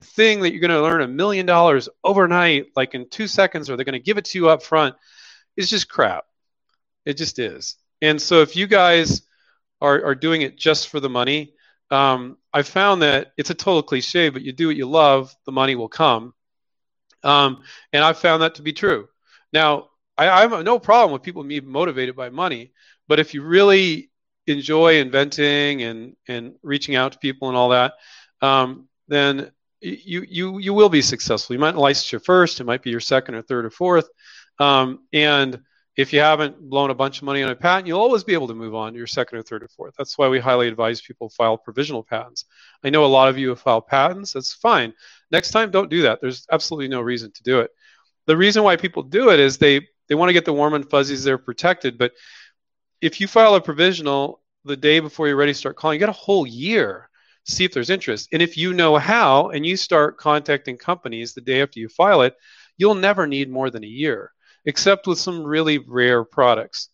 thing 0.03 0.41
that 0.41 0.51
you're 0.51 0.61
going 0.61 0.71
to 0.71 0.85
earn 0.85 1.01
a 1.01 1.07
million 1.07 1.45
dollars 1.45 1.89
overnight, 2.03 2.67
like 2.75 2.93
in 2.95 3.09
two 3.09 3.27
seconds, 3.27 3.69
or 3.69 3.75
they're 3.75 3.85
going 3.85 3.93
to 3.93 3.99
give 3.99 4.17
it 4.17 4.25
to 4.25 4.37
you 4.37 4.49
up 4.49 4.63
front, 4.63 4.95
is 5.55 5.69
just 5.69 5.89
crap. 5.89 6.25
It 7.05 7.17
just 7.17 7.39
is. 7.39 7.77
And 8.01 8.21
so 8.21 8.41
if 8.41 8.55
you 8.55 8.67
guys 8.67 9.21
are, 9.81 10.05
are 10.05 10.15
doing 10.15 10.41
it 10.41 10.57
just 10.57 10.89
for 10.89 10.99
the 10.99 11.09
money, 11.09 11.53
um, 11.91 12.37
I 12.53 12.63
found 12.63 13.01
that 13.01 13.33
it's 13.37 13.49
a 13.49 13.55
total 13.55 13.83
cliche, 13.83 14.29
but 14.29 14.41
you 14.41 14.51
do 14.51 14.67
what 14.67 14.75
you 14.75 14.87
love, 14.87 15.35
the 15.45 15.51
money 15.51 15.75
will 15.75 15.89
come. 15.89 16.33
Um, 17.23 17.63
and 17.91 18.03
I 18.03 18.13
found 18.13 18.41
that 18.41 18.55
to 18.55 18.61
be 18.61 18.73
true. 18.73 19.07
Now, 19.51 19.89
I, 20.17 20.29
I 20.29 20.41
have 20.41 20.63
no 20.63 20.79
problem 20.79 21.11
with 21.11 21.23
people 21.23 21.43
being 21.43 21.67
motivated 21.67 22.15
by 22.15 22.29
money, 22.29 22.71
but 23.07 23.19
if 23.19 23.33
you 23.33 23.43
really 23.43 24.09
enjoy 24.47 24.99
inventing 24.99 25.83
and, 25.83 26.15
and 26.27 26.55
reaching 26.61 26.95
out 26.95 27.13
to 27.13 27.19
people 27.19 27.47
and 27.47 27.57
all 27.57 27.69
that, 27.69 27.93
um, 28.41 28.87
then 29.07 29.51
you, 29.81 30.25
you, 30.27 30.59
you 30.59 30.73
will 30.73 30.89
be 30.89 31.01
successful. 31.01 31.53
You 31.53 31.59
might 31.59 31.75
license 31.75 32.11
your 32.11 32.21
first, 32.21 32.59
it 32.59 32.65
might 32.65 32.83
be 32.83 32.91
your 32.91 32.99
second 32.99 33.35
or 33.35 33.41
third 33.41 33.65
or 33.65 33.69
fourth. 33.69 34.07
Um, 34.59 34.99
and 35.13 35.61
if 35.97 36.11
you 36.11 36.19
haven't 36.19 36.59
blown 36.59 36.89
a 36.89 36.95
bunch 36.95 37.19
of 37.19 37.23
money 37.23 37.41
on 37.41 37.49
a 37.49 37.55
patent, 37.55 37.87
you'll 37.87 38.01
always 38.01 38.23
be 38.23 38.33
able 38.33 38.47
to 38.49 38.53
move 38.53 38.75
on 38.75 38.91
to 38.91 38.97
your 38.97 39.07
second 39.07 39.37
or 39.37 39.43
third 39.43 39.63
or 39.63 39.69
fourth. 39.69 39.93
That's 39.97 40.17
why 40.17 40.27
we 40.27 40.39
highly 40.39 40.67
advise 40.67 41.01
people 41.01 41.29
file 41.29 41.57
provisional 41.57 42.03
patents. 42.03 42.45
I 42.83 42.89
know 42.89 43.05
a 43.05 43.07
lot 43.07 43.29
of 43.29 43.37
you 43.37 43.49
have 43.49 43.61
filed 43.61 43.87
patents. 43.87 44.33
That's 44.33 44.53
fine. 44.53 44.93
Next 45.31 45.51
time, 45.51 45.71
don't 45.71 45.89
do 45.89 46.01
that. 46.03 46.19
There's 46.21 46.45
absolutely 46.51 46.89
no 46.89 47.01
reason 47.01 47.31
to 47.31 47.43
do 47.43 47.61
it. 47.61 47.71
The 48.25 48.35
reason 48.35 48.63
why 48.63 48.75
people 48.75 49.03
do 49.03 49.29
it 49.29 49.39
is 49.39 49.57
they 49.57 49.87
they 50.07 50.15
want 50.15 50.29
to 50.29 50.33
get 50.33 50.45
the 50.45 50.53
warm 50.53 50.73
and 50.73 50.89
fuzzies. 50.89 51.23
They're 51.23 51.37
protected. 51.37 51.97
But 51.97 52.11
if 53.01 53.21
you 53.21 53.27
file 53.27 53.55
a 53.55 53.61
provisional 53.61 54.41
the 54.63 54.77
day 54.77 54.99
before 54.99 55.27
you're 55.27 55.35
ready 55.35 55.53
to 55.53 55.57
start 55.57 55.77
calling, 55.77 55.95
you 55.95 55.99
got 55.99 56.09
a 56.09 56.13
whole 56.13 56.45
year 56.45 57.09
to 57.45 57.51
see 57.51 57.65
if 57.65 57.73
there's 57.73 57.89
interest. 57.89 58.29
And 58.31 58.41
if 58.41 58.57
you 58.57 58.73
know 58.73 58.97
how 58.97 59.49
and 59.49 59.65
you 59.65 59.77
start 59.77 60.17
contacting 60.17 60.77
companies 60.77 61.33
the 61.33 61.41
day 61.41 61.61
after 61.61 61.79
you 61.79 61.87
file 61.87 62.21
it, 62.21 62.35
you'll 62.77 62.95
never 62.95 63.27
need 63.27 63.49
more 63.49 63.69
than 63.69 63.83
a 63.83 63.87
year, 63.87 64.31
except 64.65 65.07
with 65.07 65.19
some 65.19 65.43
really 65.43 65.77
rare 65.77 66.23
products. 66.23 66.89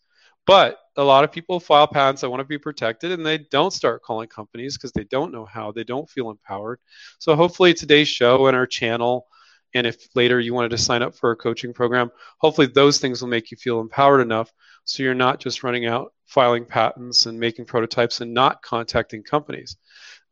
But 0.46 0.78
a 0.98 1.04
lot 1.04 1.24
of 1.24 1.32
people 1.32 1.60
file 1.60 1.88
patents 1.88 2.22
that 2.22 2.30
want 2.30 2.42
to 2.42 2.46
be 2.46 2.58
protected 2.58 3.12
and 3.12 3.26
they 3.26 3.38
don't 3.38 3.72
start 3.72 4.02
calling 4.04 4.28
companies 4.28 4.78
because 4.78 4.92
they 4.92 5.06
don't 5.06 5.32
know 5.32 5.46
how, 5.46 5.72
they 5.72 5.84
don't 5.84 6.10
feel 6.10 6.30
empowered. 6.30 6.80
So 7.20 7.36
hopefully 7.36 7.74
today's 7.74 8.08
show 8.08 8.48
and 8.48 8.58
our 8.58 8.68
channel 8.68 9.28
and 9.74 9.88
if 9.88 10.08
later 10.16 10.40
you 10.40 10.54
wanted 10.54 10.72
to 10.72 10.78
sign 10.78 11.02
up 11.02 11.16
for 11.16 11.32
a 11.32 11.36
coaching 11.36 11.74
program, 11.74 12.12
hopefully 12.40 12.68
those 12.68 12.98
things 13.00 13.22
will 13.22 13.30
make 13.30 13.52
you 13.52 13.58
feel 13.58 13.80
empowered 13.80 14.22
enough 14.22 14.52
so 14.84 15.04
you're 15.04 15.14
not 15.14 15.40
just 15.40 15.64
running 15.64 15.86
out 15.86 16.14
filing 16.26 16.66
patents 16.66 17.26
and 17.26 17.40
making 17.40 17.66
prototypes 17.66 18.22
and 18.22 18.34
not 18.34 18.62
contacting 18.62 19.24
companies. 19.24 19.78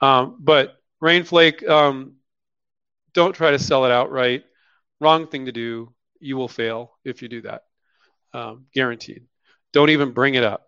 Um, 0.02 0.38
but 0.40 0.78
Rainflake, 1.02 1.68
um, 1.68 2.16
don't 3.14 3.34
try 3.34 3.52
to 3.52 3.60
sell 3.60 3.86
it 3.86 3.92
outright. 3.92 4.44
Wrong 5.00 5.28
thing 5.28 5.46
to 5.46 5.52
do. 5.52 5.94
You 6.20 6.38
will 6.38 6.48
fail 6.48 6.92
if 7.04 7.22
you 7.22 7.30
do 7.30 7.42
that. 7.42 7.64
Um, 8.34 8.66
guaranteed. 8.74 9.24
Don't 9.74 9.90
even 9.90 10.12
bring 10.12 10.36
it 10.36 10.44
up. 10.44 10.66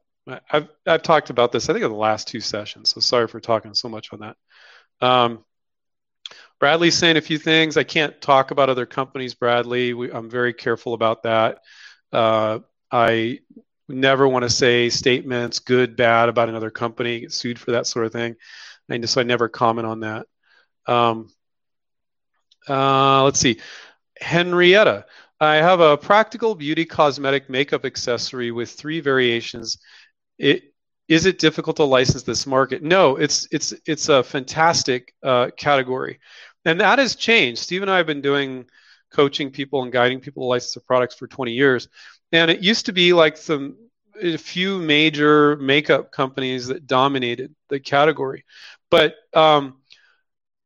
I've, 0.51 0.67
I've 0.85 1.03
talked 1.03 1.29
about 1.29 1.51
this, 1.51 1.69
I 1.69 1.73
think, 1.73 1.83
in 1.83 1.91
the 1.91 1.97
last 1.97 2.27
two 2.27 2.39
sessions. 2.39 2.89
So 2.89 3.01
sorry 3.01 3.27
for 3.27 3.39
talking 3.39 3.73
so 3.73 3.89
much 3.89 4.13
on 4.13 4.19
that. 4.19 4.37
Um, 5.05 5.43
Bradley's 6.59 6.97
saying 6.97 7.17
a 7.17 7.21
few 7.21 7.39
things. 7.39 7.75
I 7.75 7.83
can't 7.83 8.21
talk 8.21 8.51
about 8.51 8.69
other 8.69 8.85
companies, 8.85 9.33
Bradley. 9.33 9.93
We, 9.93 10.11
I'm 10.11 10.29
very 10.29 10.53
careful 10.53 10.93
about 10.93 11.23
that. 11.23 11.59
Uh, 12.13 12.59
I 12.91 13.39
never 13.89 14.27
want 14.27 14.43
to 14.43 14.49
say 14.49 14.89
statements, 14.89 15.59
good, 15.59 15.95
bad, 15.95 16.29
about 16.29 16.49
another 16.49 16.69
company, 16.69 17.21
get 17.21 17.33
sued 17.33 17.59
for 17.59 17.71
that 17.71 17.87
sort 17.87 18.05
of 18.05 18.11
thing. 18.11 18.35
And 18.89 19.09
so 19.09 19.21
I 19.21 19.23
never 19.23 19.49
comment 19.49 19.87
on 19.87 20.01
that. 20.01 20.27
Um, 20.85 21.29
uh, 22.69 23.23
let's 23.23 23.39
see. 23.39 23.59
Henrietta, 24.19 25.05
I 25.41 25.55
have 25.55 25.79
a 25.79 25.97
practical 25.97 26.53
beauty 26.53 26.85
cosmetic 26.85 27.49
makeup 27.49 27.83
accessory 27.83 28.51
with 28.51 28.69
three 28.69 28.99
variations. 28.99 29.79
It, 30.37 30.75
is 31.07 31.25
it 31.25 31.39
difficult 31.39 31.77
to 31.77 31.83
license 31.83 32.21
this 32.21 32.45
market? 32.45 32.83
No, 32.83 33.15
it's 33.15 33.47
it's 33.51 33.73
it's 33.87 34.07
a 34.07 34.23
fantastic 34.23 35.15
uh, 35.23 35.49
category, 35.57 36.19
and 36.63 36.79
that 36.79 36.99
has 36.99 37.15
changed. 37.15 37.59
Steve 37.59 37.81
and 37.81 37.89
I 37.89 37.97
have 37.97 38.05
been 38.05 38.21
doing 38.21 38.65
coaching 39.11 39.49
people 39.49 39.81
and 39.81 39.91
guiding 39.91 40.19
people 40.19 40.43
to 40.43 40.47
license 40.47 40.75
their 40.75 40.83
products 40.85 41.15
for 41.15 41.27
20 41.27 41.51
years, 41.51 41.89
and 42.31 42.51
it 42.51 42.61
used 42.61 42.85
to 42.85 42.93
be 42.93 43.11
like 43.11 43.35
some 43.35 43.77
a 44.21 44.37
few 44.37 44.77
major 44.77 45.55
makeup 45.57 46.11
companies 46.11 46.67
that 46.67 46.85
dominated 46.85 47.55
the 47.69 47.79
category, 47.79 48.45
but 48.91 49.15
um, 49.33 49.80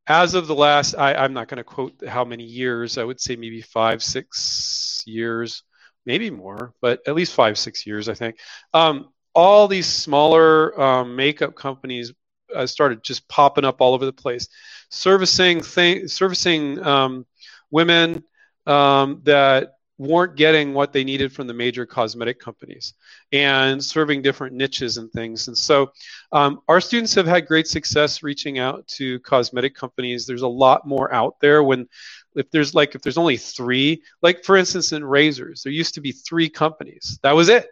as 0.07 0.33
of 0.33 0.47
the 0.47 0.55
last, 0.55 0.95
I, 0.95 1.25
am 1.25 1.33
not 1.33 1.47
going 1.47 1.57
to 1.57 1.63
quote 1.63 2.07
how 2.07 2.24
many 2.25 2.43
years. 2.43 2.97
I 2.97 3.03
would 3.03 3.19
say 3.19 3.35
maybe 3.35 3.62
five, 3.62 4.03
six 4.03 5.03
years, 5.05 5.63
maybe 6.05 6.29
more, 6.29 6.74
but 6.81 7.01
at 7.07 7.15
least 7.15 7.33
five, 7.33 7.57
six 7.57 7.85
years, 7.88 8.07
I 8.07 8.13
think. 8.13 8.38
Um, 8.74 9.09
all 9.33 9.67
these 9.67 9.88
smaller 9.88 10.79
um, 10.79 11.15
makeup 11.15 11.55
companies 11.55 12.13
uh, 12.55 12.65
started 12.65 13.03
just 13.03 13.27
popping 13.27 13.65
up 13.65 13.81
all 13.81 13.93
over 13.93 14.05
the 14.05 14.13
place, 14.13 14.47
servicing 14.89 15.62
servicing 15.63 16.81
um, 16.85 17.25
women 17.71 18.24
um, 18.65 19.21
that 19.24 19.75
weren't 19.98 20.36
getting 20.36 20.74
what 20.74 20.92
they 20.92 21.04
needed 21.04 21.32
from 21.32 21.48
the 21.48 21.54
major 21.54 21.86
cosmetic 21.86 22.40
companies 22.40 22.94
and 23.32 23.84
serving 23.84 24.22
different 24.22 24.54
niches 24.56 24.98
and 24.98 25.12
things. 25.12 25.48
And 25.48 25.58
so 25.58 25.92
um, 26.32 26.62
our 26.68 26.82
students 26.82 27.16
have 27.16 27.28
had 27.28 27.48
great 27.48 27.68
success 27.68 28.22
reaching 28.22 28.60
out 28.60 28.86
to 28.88 29.20
cosmetic 29.22 29.74
companies. 29.75 30.25
There's 30.25 30.42
a 30.42 30.48
lot 30.48 30.86
more 30.86 31.14
out 31.14 31.40
there 31.40 31.64
when 31.64 31.88
if 32.36 32.52
there's 32.52 32.75
like 32.75 32.96
if 32.96 33.02
there's 33.02 33.18
only 33.18 33.38
three, 33.38 34.04
like 34.22 34.44
for 34.44 34.58
instance 34.58 34.92
in 34.92 35.04
razors, 35.04 35.64
there 35.64 35.72
used 35.72 35.96
to 35.96 36.02
be 36.02 36.12
three 36.12 36.50
companies. 36.50 37.18
That 37.24 37.36
was 37.36 37.48
it. 37.48 37.68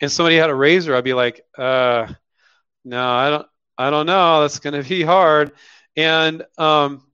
And 0.00 0.10
somebody 0.10 0.36
had 0.36 0.50
a 0.50 0.54
razor, 0.54 0.96
I'd 0.96 1.04
be 1.04 1.14
like, 1.14 1.42
uh, 1.56 2.08
no, 2.84 3.08
I 3.08 3.30
don't 3.30 3.46
I 3.78 3.90
don't 3.90 4.06
know. 4.06 4.40
That's 4.40 4.58
gonna 4.58 4.82
be 4.82 5.02
hard. 5.02 5.52
And 5.96 6.44
um 6.58 7.04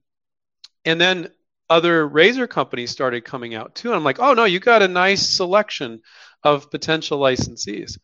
and 0.85 0.99
then 0.99 1.29
other 1.69 2.07
razor 2.07 2.47
companies 2.47 2.91
started 2.91 3.25
coming 3.25 3.55
out 3.55 3.75
too. 3.75 3.93
I'm 3.93 4.03
like, 4.03 4.19
oh 4.19 4.33
no, 4.33 4.45
you 4.45 4.59
got 4.59 4.81
a 4.81 4.87
nice 4.87 5.27
selection 5.27 6.01
of 6.43 6.71
potential 6.71 7.19
licensees. 7.19 7.97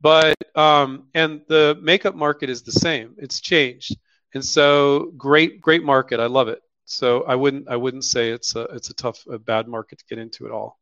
But 0.00 0.36
um, 0.56 1.08
and 1.14 1.42
the 1.48 1.78
makeup 1.82 2.14
market 2.14 2.48
is 2.50 2.62
the 2.62 2.72
same. 2.72 3.14
It's 3.18 3.40
changed, 3.40 3.96
and 4.34 4.44
so 4.44 5.12
great, 5.16 5.60
great 5.60 5.84
market. 5.84 6.20
I 6.20 6.26
love 6.26 6.48
it. 6.48 6.62
So 6.86 7.22
I 7.22 7.36
wouldn't, 7.36 7.68
I 7.68 7.76
wouldn't 7.76 8.04
say 8.04 8.30
it's 8.30 8.56
a, 8.56 8.62
it's 8.62 8.90
a 8.90 8.94
tough, 8.94 9.24
a 9.28 9.38
bad 9.38 9.68
market 9.68 10.00
to 10.00 10.04
get 10.06 10.18
into 10.18 10.46
at 10.46 10.52
all. 10.52 10.76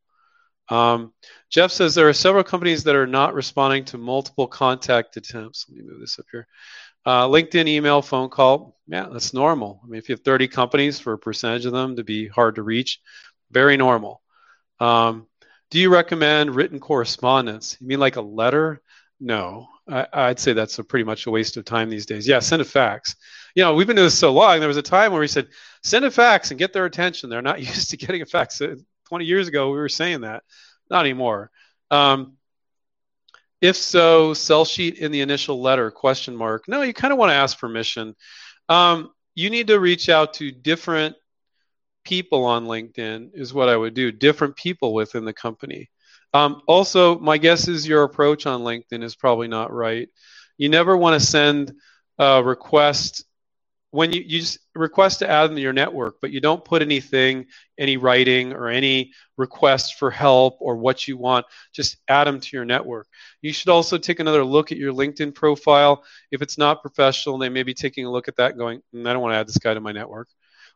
Um, 0.70 1.12
Jeff 1.50 1.70
says 1.70 1.94
there 1.94 2.08
are 2.08 2.14
several 2.14 2.44
companies 2.44 2.84
that 2.84 2.96
are 2.96 3.06
not 3.06 3.34
responding 3.34 3.84
to 3.86 3.98
multiple 3.98 4.46
contact 4.46 5.16
attempts. 5.16 5.66
Let 5.68 5.76
me 5.76 5.84
move 5.84 6.00
this 6.00 6.18
up 6.18 6.26
here. 6.30 6.46
Uh, 7.08 7.26
LinkedIn, 7.26 7.66
email, 7.66 8.02
phone 8.02 8.28
call. 8.28 8.76
Yeah, 8.86 9.06
that's 9.10 9.32
normal. 9.32 9.80
I 9.82 9.86
mean, 9.86 9.96
if 9.96 10.10
you 10.10 10.12
have 10.12 10.20
30 10.20 10.46
companies 10.48 11.00
for 11.00 11.14
a 11.14 11.18
percentage 11.18 11.64
of 11.64 11.72
them 11.72 11.96
to 11.96 12.04
be 12.04 12.28
hard 12.28 12.56
to 12.56 12.62
reach, 12.62 13.00
very 13.50 13.78
normal. 13.78 14.20
Um, 14.78 15.26
do 15.70 15.80
you 15.80 15.90
recommend 15.90 16.54
written 16.54 16.78
correspondence? 16.78 17.78
You 17.80 17.86
mean 17.86 17.98
like 17.98 18.16
a 18.16 18.20
letter? 18.20 18.82
No, 19.18 19.68
I, 19.88 20.28
would 20.28 20.38
say 20.38 20.52
that's 20.52 20.78
a 20.80 20.84
pretty 20.84 21.04
much 21.04 21.24
a 21.24 21.30
waste 21.30 21.56
of 21.56 21.64
time 21.64 21.88
these 21.88 22.04
days. 22.04 22.28
Yeah, 22.28 22.40
send 22.40 22.60
a 22.60 22.66
fax. 22.66 23.16
You 23.54 23.64
know, 23.64 23.72
we've 23.72 23.86
been 23.86 23.96
doing 23.96 24.04
this 24.04 24.18
so 24.18 24.30
long. 24.30 24.58
There 24.58 24.68
was 24.68 24.76
a 24.76 24.82
time 24.82 25.10
where 25.10 25.22
we 25.22 25.28
said, 25.28 25.48
send 25.82 26.04
a 26.04 26.10
fax 26.10 26.50
and 26.50 26.58
get 26.58 26.74
their 26.74 26.84
attention. 26.84 27.30
They're 27.30 27.40
not 27.40 27.62
used 27.66 27.88
to 27.88 27.96
getting 27.96 28.20
a 28.20 28.26
fax. 28.26 28.60
20 29.08 29.24
years 29.24 29.48
ago, 29.48 29.70
we 29.70 29.78
were 29.78 29.88
saying 29.88 30.20
that. 30.20 30.42
Not 30.90 31.06
anymore. 31.06 31.50
Um, 31.90 32.36
if 33.60 33.76
so, 33.76 34.34
sell 34.34 34.64
sheet 34.64 34.98
in 34.98 35.10
the 35.12 35.20
initial 35.20 35.60
letter, 35.60 35.90
question 35.90 36.36
mark. 36.36 36.64
No, 36.68 36.82
you 36.82 36.92
kind 36.94 37.12
of 37.12 37.18
want 37.18 37.30
to 37.30 37.36
ask 37.36 37.58
permission. 37.58 38.14
Um, 38.68 39.10
you 39.34 39.50
need 39.50 39.68
to 39.68 39.80
reach 39.80 40.08
out 40.08 40.34
to 40.34 40.50
different 40.50 41.16
people 42.04 42.44
on 42.44 42.66
LinkedIn, 42.66 43.30
is 43.34 43.52
what 43.52 43.68
I 43.68 43.76
would 43.76 43.94
do, 43.94 44.10
different 44.12 44.56
people 44.56 44.94
within 44.94 45.24
the 45.24 45.32
company. 45.32 45.90
Um, 46.34 46.62
also, 46.66 47.18
my 47.18 47.38
guess 47.38 47.68
is 47.68 47.88
your 47.88 48.02
approach 48.02 48.46
on 48.46 48.60
LinkedIn 48.60 49.02
is 49.02 49.16
probably 49.16 49.48
not 49.48 49.72
right. 49.72 50.08
You 50.56 50.68
never 50.68 50.96
want 50.96 51.20
to 51.20 51.26
send 51.26 51.72
a 52.18 52.42
request 52.42 53.24
when 53.98 54.12
you, 54.12 54.20
you 54.24 54.38
just 54.38 54.60
request 54.76 55.18
to 55.18 55.28
add 55.28 55.48
them 55.48 55.56
to 55.56 55.60
your 55.60 55.72
network, 55.72 56.18
but 56.22 56.30
you 56.30 56.40
don't 56.40 56.64
put 56.64 56.82
anything, 56.82 57.44
any 57.78 57.96
writing 57.96 58.52
or 58.52 58.68
any 58.68 59.10
request 59.36 59.96
for 59.96 60.08
help 60.08 60.56
or 60.60 60.76
what 60.76 61.08
you 61.08 61.16
want, 61.16 61.44
just 61.74 61.96
add 62.06 62.28
them 62.28 62.38
to 62.38 62.56
your 62.56 62.64
network. 62.64 63.08
You 63.42 63.52
should 63.52 63.70
also 63.70 63.98
take 63.98 64.20
another 64.20 64.44
look 64.44 64.70
at 64.70 64.78
your 64.78 64.92
LinkedIn 64.92 65.34
profile. 65.34 66.04
If 66.30 66.42
it's 66.42 66.56
not 66.56 66.80
professional, 66.80 67.38
they 67.38 67.48
may 67.48 67.64
be 67.64 67.74
taking 67.74 68.06
a 68.06 68.10
look 68.12 68.28
at 68.28 68.36
that 68.36 68.56
going, 68.56 68.82
mm, 68.94 69.04
I 69.04 69.12
don't 69.12 69.20
want 69.20 69.32
to 69.32 69.38
add 69.38 69.48
this 69.48 69.58
guy 69.58 69.74
to 69.74 69.80
my 69.80 69.90
network. 69.90 70.28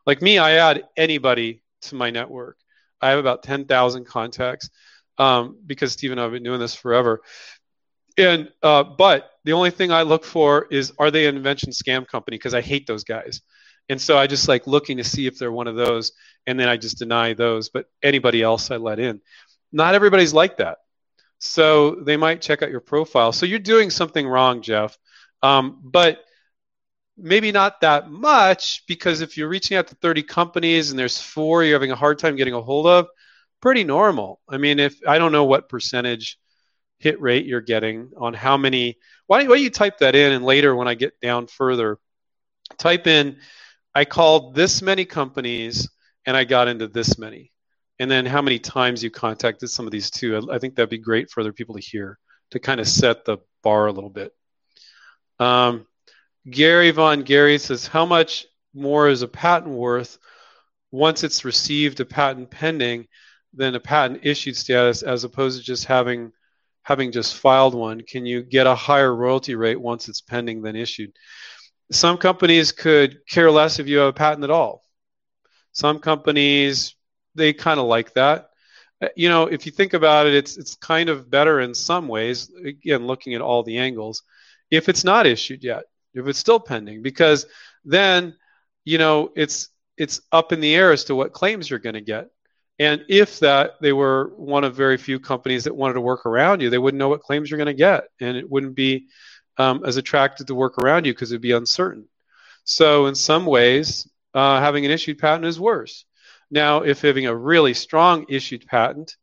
Like 0.05 0.21
me, 0.21 0.37
I 0.37 0.55
add 0.55 0.83
anybody 0.97 1.63
to 1.83 1.95
my 1.95 2.09
network. 2.09 2.57
I 2.99 3.11
have 3.11 3.19
about 3.19 3.43
10,000 3.43 4.03
contacts 4.03 4.69
um, 5.17 5.59
because 5.65 5.93
Steve 5.93 6.11
I 6.11 6.21
have 6.21 6.33
been 6.33 6.43
doing 6.43 6.59
this 6.59 6.75
forever. 6.75 7.21
And 8.17 8.51
uh, 8.61 8.83
but 8.83 9.31
the 9.43 9.53
only 9.53 9.71
thing 9.71 9.91
I 9.91 10.03
look 10.03 10.23
for 10.23 10.67
is 10.69 10.93
are 10.99 11.11
they 11.11 11.25
an 11.25 11.35
invention 11.35 11.71
scam 11.71 12.07
company? 12.07 12.37
Because 12.37 12.53
I 12.53 12.61
hate 12.61 12.87
those 12.87 13.03
guys. 13.03 13.41
And 13.89 13.99
so 13.99 14.17
I 14.17 14.27
just 14.27 14.47
like 14.47 14.67
looking 14.67 14.97
to 14.97 15.03
see 15.03 15.27
if 15.27 15.37
they're 15.37 15.51
one 15.51 15.67
of 15.67 15.75
those, 15.75 16.13
and 16.47 16.59
then 16.59 16.69
I 16.69 16.77
just 16.77 16.99
deny 16.99 17.33
those. 17.33 17.69
But 17.69 17.85
anybody 18.01 18.41
else 18.41 18.71
I 18.71 18.77
let 18.77 18.99
in. 18.99 19.21
Not 19.71 19.95
everybody's 19.95 20.33
like 20.33 20.57
that. 20.57 20.77
So 21.39 21.95
they 21.95 22.15
might 22.15 22.41
check 22.41 22.61
out 22.61 22.71
your 22.71 22.79
profile. 22.79 23.33
So 23.33 23.45
you're 23.45 23.59
doing 23.59 23.89
something 23.89 24.25
wrong, 24.25 24.61
Jeff. 24.61 24.97
Um, 25.41 25.79
but 25.83 26.23
maybe 27.17 27.51
not 27.51 27.81
that 27.81 28.09
much 28.09 28.85
because 28.87 29.21
if 29.21 29.37
you're 29.37 29.49
reaching 29.49 29.77
out 29.77 29.87
to 29.87 29.95
30 29.95 30.23
companies 30.23 30.89
and 30.89 30.97
there's 30.97 31.21
four 31.21 31.63
you're 31.63 31.75
having 31.75 31.91
a 31.91 31.95
hard 31.95 32.17
time 32.17 32.35
getting 32.35 32.53
a 32.53 32.61
hold 32.61 32.87
of, 32.87 33.07
pretty 33.61 33.83
normal. 33.83 34.39
I 34.47 34.57
mean, 34.57 34.79
if 34.79 34.95
I 35.07 35.17
don't 35.17 35.31
know 35.31 35.43
what 35.45 35.69
percentage 35.69 36.39
hit 37.03 37.19
rate 37.19 37.45
you're 37.45 37.61
getting 37.61 38.11
on 38.17 38.33
how 38.33 38.55
many. 38.55 38.97
Why 39.27 39.39
don't, 39.39 39.49
why 39.49 39.55
don't 39.55 39.63
you 39.63 39.69
type 39.69 39.97
that 39.99 40.15
in 40.15 40.31
and 40.31 40.45
later 40.45 40.73
when 40.73 40.87
I 40.87 40.95
get 40.95 41.19
down 41.19 41.47
further, 41.47 41.99
type 42.77 43.07
in, 43.07 43.37
I 43.93 44.05
called 44.05 44.55
this 44.55 44.81
many 44.81 45.03
companies 45.03 45.89
and 46.25 46.37
I 46.37 46.45
got 46.45 46.69
into 46.69 46.87
this 46.87 47.17
many. 47.17 47.51
And 47.99 48.09
then 48.09 48.25
how 48.25 48.41
many 48.41 48.57
times 48.57 49.03
you 49.03 49.11
contacted 49.11 49.69
some 49.69 49.85
of 49.85 49.91
these 49.91 50.09
too. 50.09 50.37
I, 50.37 50.55
I 50.55 50.59
think 50.59 50.75
that'd 50.75 50.89
be 50.89 50.97
great 50.97 51.29
for 51.29 51.41
other 51.41 51.53
people 51.53 51.75
to 51.75 51.81
hear 51.81 52.17
to 52.51 52.59
kind 52.59 52.79
of 52.79 52.87
set 52.87 53.25
the 53.25 53.37
bar 53.63 53.87
a 53.87 53.91
little 53.91 54.09
bit. 54.09 54.31
Um, 55.39 55.85
Gary 56.49 56.91
Von 56.91 57.23
Gary 57.23 57.57
says, 57.57 57.85
How 57.85 58.05
much 58.05 58.45
more 58.73 59.09
is 59.09 59.21
a 59.21 59.27
patent 59.27 59.73
worth 59.73 60.17
once 60.91 61.23
it's 61.23 61.43
received 61.43 61.99
a 61.99 62.05
patent 62.05 62.49
pending 62.49 63.07
than 63.53 63.75
a 63.75 63.79
patent 63.79 64.21
issued 64.23 64.55
status 64.55 65.03
as 65.03 65.23
opposed 65.23 65.59
to 65.59 65.65
just 65.65 65.85
having 65.85 66.31
having 66.83 67.11
just 67.11 67.37
filed 67.37 67.73
one, 67.73 68.01
can 68.01 68.25
you 68.25 68.43
get 68.43 68.67
a 68.67 68.75
higher 68.75 69.13
royalty 69.13 69.55
rate 69.55 69.79
once 69.79 70.07
it's 70.09 70.21
pending 70.21 70.61
than 70.61 70.75
issued? 70.75 71.13
some 71.91 72.17
companies 72.17 72.71
could 72.71 73.25
care 73.27 73.51
less 73.51 73.79
if 73.79 73.87
you 73.87 73.97
have 73.97 74.09
a 74.09 74.13
patent 74.13 74.43
at 74.43 74.51
all. 74.51 74.83
Some 75.71 75.99
companies 75.99 76.95
they 77.35 77.53
kind 77.53 77.79
of 77.79 77.87
like 77.87 78.13
that. 78.13 78.49
Uh, 79.01 79.07
you 79.15 79.27
know, 79.27 79.47
if 79.47 79.65
you 79.65 79.71
think 79.71 79.93
about 79.93 80.27
it, 80.27 80.35
it's 80.35 80.57
it's 80.57 80.75
kind 80.75 81.09
of 81.09 81.29
better 81.29 81.59
in 81.59 81.73
some 81.73 82.07
ways. 82.07 82.51
Again, 82.63 83.07
looking 83.07 83.33
at 83.33 83.41
all 83.41 83.63
the 83.63 83.77
angles, 83.77 84.23
if 84.69 84.89
it's 84.89 85.03
not 85.03 85.25
issued 85.25 85.63
yet, 85.63 85.85
if 86.13 86.27
it's 86.27 86.39
still 86.39 86.59
pending, 86.59 87.01
because 87.01 87.45
then 87.85 88.35
you 88.85 88.97
know 88.97 89.31
it's 89.35 89.69
it's 89.97 90.21
up 90.31 90.51
in 90.51 90.59
the 90.59 90.75
air 90.75 90.91
as 90.91 91.05
to 91.05 91.15
what 91.15 91.33
claims 91.33 91.69
you're 91.69 91.79
going 91.79 91.95
to 91.95 92.01
get. 92.01 92.29
And 92.83 93.05
if 93.07 93.39
that 93.39 93.79
they 93.79 93.93
were 93.93 94.33
one 94.35 94.65
of 94.65 94.75
very 94.75 94.97
few 94.97 95.17
companies 95.17 95.63
that 95.63 95.75
wanted 95.75 95.93
to 95.93 96.01
work 96.01 96.25
around 96.25 96.61
you, 96.61 96.69
they 96.69 96.77
wouldn't 96.77 96.99
know 96.99 97.07
what 97.07 97.21
claims 97.21 97.49
you're 97.49 97.57
going 97.57 97.67
to 97.67 97.73
get, 97.73 98.03
and 98.19 98.35
it 98.35 98.49
wouldn't 98.49 98.75
be 98.75 99.07
um, 99.57 99.85
as 99.85 99.95
attracted 99.95 100.47
to 100.47 100.55
work 100.55 100.77
around 100.77 101.05
you 101.05 101.13
because 101.13 101.31
it'd 101.31 101.41
be 101.41 101.53
uncertain. 101.53 102.09
So 102.65 103.05
in 103.05 103.15
some 103.15 103.45
ways, 103.45 104.05
uh, 104.33 104.59
having 104.59 104.83
an 104.83 104.91
issued 104.91 105.17
patent 105.17 105.45
is 105.45 105.57
worse. 105.57 106.03
Now, 106.51 106.81
if 106.81 107.01
having 107.01 107.25
a 107.25 107.33
really 107.33 107.73
strong 107.73 108.25
issued 108.27 108.67
patent, 108.67 109.15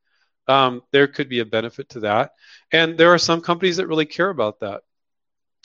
um, 0.49 0.83
there 0.91 1.07
could 1.07 1.29
be 1.29 1.41
a 1.41 1.45
benefit 1.45 1.91
to 1.91 2.01
that, 2.01 2.33
and 2.73 2.97
there 2.97 3.13
are 3.13 3.19
some 3.19 3.43
companies 3.43 3.77
that 3.77 3.89
really 3.89 4.07
care 4.07 4.31
about 4.31 4.61
that. 4.61 4.85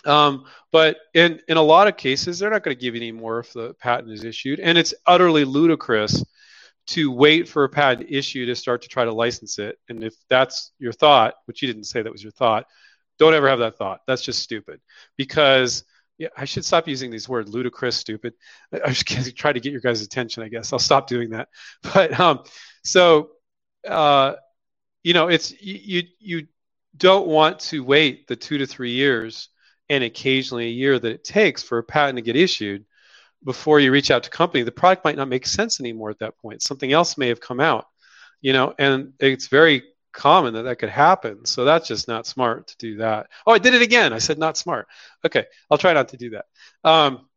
Um, 0.04 0.48
but 0.70 0.98
in 1.14 1.40
in 1.48 1.56
a 1.56 1.62
lot 1.62 1.88
of 1.88 1.96
cases, 1.96 2.40
they're 2.40 2.52
not 2.52 2.64
going 2.64 2.76
to 2.76 2.82
give 2.82 2.94
you 2.94 3.02
any 3.02 3.14
more 3.14 3.40
if 3.40 3.54
the 3.54 3.74
patent 3.76 4.12
is 4.12 4.26
issued, 4.26 4.60
and 4.60 4.78
it's 4.78 4.94
utterly 5.08 5.46
ludicrous 5.46 6.22
to 6.88 7.12
wait 7.12 7.48
for 7.48 7.64
a 7.64 7.70
patent 7.70 8.08
issue 8.10 8.46
to 8.46 8.56
start 8.56 8.82
to 8.84 8.88
try 8.88 9.06
to 9.06 9.14
license 9.14 9.60
it. 9.60 9.78
And 9.90 10.04
if 10.04 10.14
that's 10.30 10.72
your 10.78 10.94
thought, 10.94 11.36
which 11.46 11.62
you 11.62 11.68
didn't 11.68 11.86
say 11.86 12.02
that 12.02 12.12
was 12.12 12.24
your 12.24 12.32
thought, 12.32 12.66
don't 13.18 13.34
ever 13.34 13.50
have 13.50 13.60
that 13.60 13.78
thought. 13.78 14.02
That's 14.08 14.22
just 14.22 14.40
stupid. 14.40 14.82
Because 15.18 15.84
yeah, 16.18 16.30
I 16.38 16.46
should 16.46 16.64
stop 16.64 16.88
using 16.88 17.12
these 17.12 17.28
words, 17.28 17.52
ludicrous, 17.52 17.98
stupid. 17.98 18.34
I 18.72 18.92
just 18.92 19.08
try 19.36 19.52
to 19.52 19.60
get 19.60 19.72
your 19.72 19.82
guys' 19.82 20.02
attention. 20.02 20.44
I 20.44 20.50
guess 20.50 20.72
I'll 20.72 20.80
stop 20.80 21.08
doing 21.08 21.32
that. 21.32 21.50
But 21.94 22.20
um, 22.20 22.44
so 22.84 23.32
uh, 23.88 24.36
you 25.04 25.14
know, 25.14 25.28
it's 25.28 25.60
you 25.62 26.04
you 26.20 26.48
don't 26.98 27.28
want 27.28 27.60
to 27.60 27.84
wait 27.84 28.28
the 28.28 28.36
two 28.36 28.58
to 28.58 28.66
three 28.66 28.92
years 28.92 29.50
and 29.90 30.04
occasionally 30.04 30.66
a 30.66 30.72
year 30.72 30.98
that 30.98 31.12
it 31.12 31.24
takes 31.24 31.62
for 31.62 31.78
a 31.78 31.84
patent 31.84 32.18
to 32.18 32.22
get 32.22 32.36
issued 32.36 32.86
before 33.46 33.80
you 33.80 33.92
reach 33.92 34.12
out 34.12 34.24
to 34.24 34.30
company. 34.30 34.64
The 34.64 34.72
product 34.72 35.06
might 35.06 35.16
not 35.16 35.30
make 35.30 35.46
sense 35.46 35.80
anymore 35.80 36.10
at 36.10 36.20
that 36.20 36.38
point. 36.40 36.64
Something 36.64 36.92
else 36.92 37.18
may 37.18 37.30
have 37.30 37.40
come 37.40 37.60
out, 37.60 37.86
you 38.42 38.52
know, 38.52 38.74
and 38.78 39.14
it's 39.20 39.48
very 39.48 39.84
common 40.12 40.56
that 40.56 40.64
that 40.64 40.80
could 40.80 40.90
happen. 40.90 41.46
So 41.46 41.64
that's 41.64 41.88
just 41.88 42.08
not 42.08 42.26
smart 42.26 42.68
to 42.68 42.78
do 42.78 42.98
that. 42.98 43.28
Oh, 43.46 43.54
I 43.54 43.60
did 43.60 43.74
it 43.74 43.82
again. 43.82 44.14
I 44.14 44.18
said 44.18 44.40
not 44.40 44.58
smart. 44.58 44.88
Okay, 45.24 45.46
I'll 45.70 45.78
try 45.78 45.94
not 45.94 46.10
to 46.10 46.18
do 46.18 46.32
that. 46.32 46.46
Um, 46.84 47.28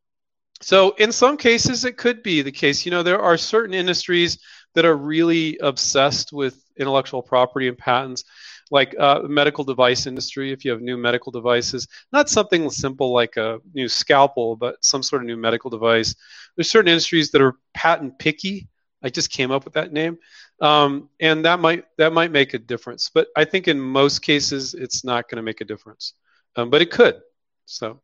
so 0.60 0.90
in 0.96 1.12
some 1.12 1.36
cases, 1.36 1.84
it 1.84 1.96
could 1.96 2.22
be 2.22 2.42
the 2.42 2.52
case. 2.52 2.84
You 2.84 2.90
know, 2.90 3.02
there 3.02 3.20
are 3.20 3.36
certain 3.36 3.74
industries 3.74 4.38
that 4.74 4.84
are 4.84 4.96
really 4.96 5.58
obsessed 5.58 6.32
with 6.32 6.62
intellectual 6.76 7.22
property 7.22 7.68
and 7.68 7.78
patents, 7.78 8.24
like 8.70 8.94
uh, 8.98 9.20
medical 9.24 9.64
device 9.64 10.06
industry. 10.06 10.52
If 10.52 10.64
you 10.64 10.70
have 10.70 10.80
new 10.80 10.96
medical 10.96 11.32
devices, 11.32 11.86
not 12.12 12.28
something 12.28 12.70
simple 12.70 13.12
like 13.12 13.36
a 13.36 13.58
new 13.74 13.88
scalpel, 13.88 14.56
but 14.56 14.76
some 14.84 15.02
sort 15.02 15.22
of 15.22 15.26
new 15.26 15.36
medical 15.36 15.70
device. 15.70 16.14
There's 16.56 16.70
certain 16.70 16.88
industries 16.88 17.30
that 17.30 17.42
are 17.42 17.54
patent 17.74 18.18
picky. 18.18 18.68
I 19.02 19.08
just 19.10 19.30
came 19.30 19.50
up 19.50 19.64
with 19.64 19.74
that 19.74 19.92
name 19.92 20.18
um, 20.60 21.08
and 21.20 21.44
that 21.44 21.60
might 21.60 21.84
that 21.98 22.12
might 22.12 22.30
make 22.30 22.54
a 22.54 22.58
difference. 22.58 23.10
But 23.12 23.28
I 23.36 23.44
think 23.44 23.68
in 23.68 23.78
most 23.80 24.20
cases 24.20 24.74
it's 24.74 25.04
not 25.04 25.28
going 25.28 25.36
to 25.36 25.42
make 25.42 25.60
a 25.60 25.64
difference, 25.64 26.14
um, 26.56 26.70
but 26.70 26.82
it 26.82 26.90
could. 26.90 27.20
So 27.66 28.00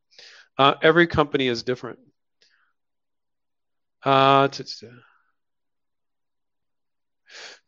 uh, 0.58 0.74
every 0.82 1.06
company 1.06 1.48
is 1.48 1.62
different. 1.62 1.98
Uh, 4.04 4.48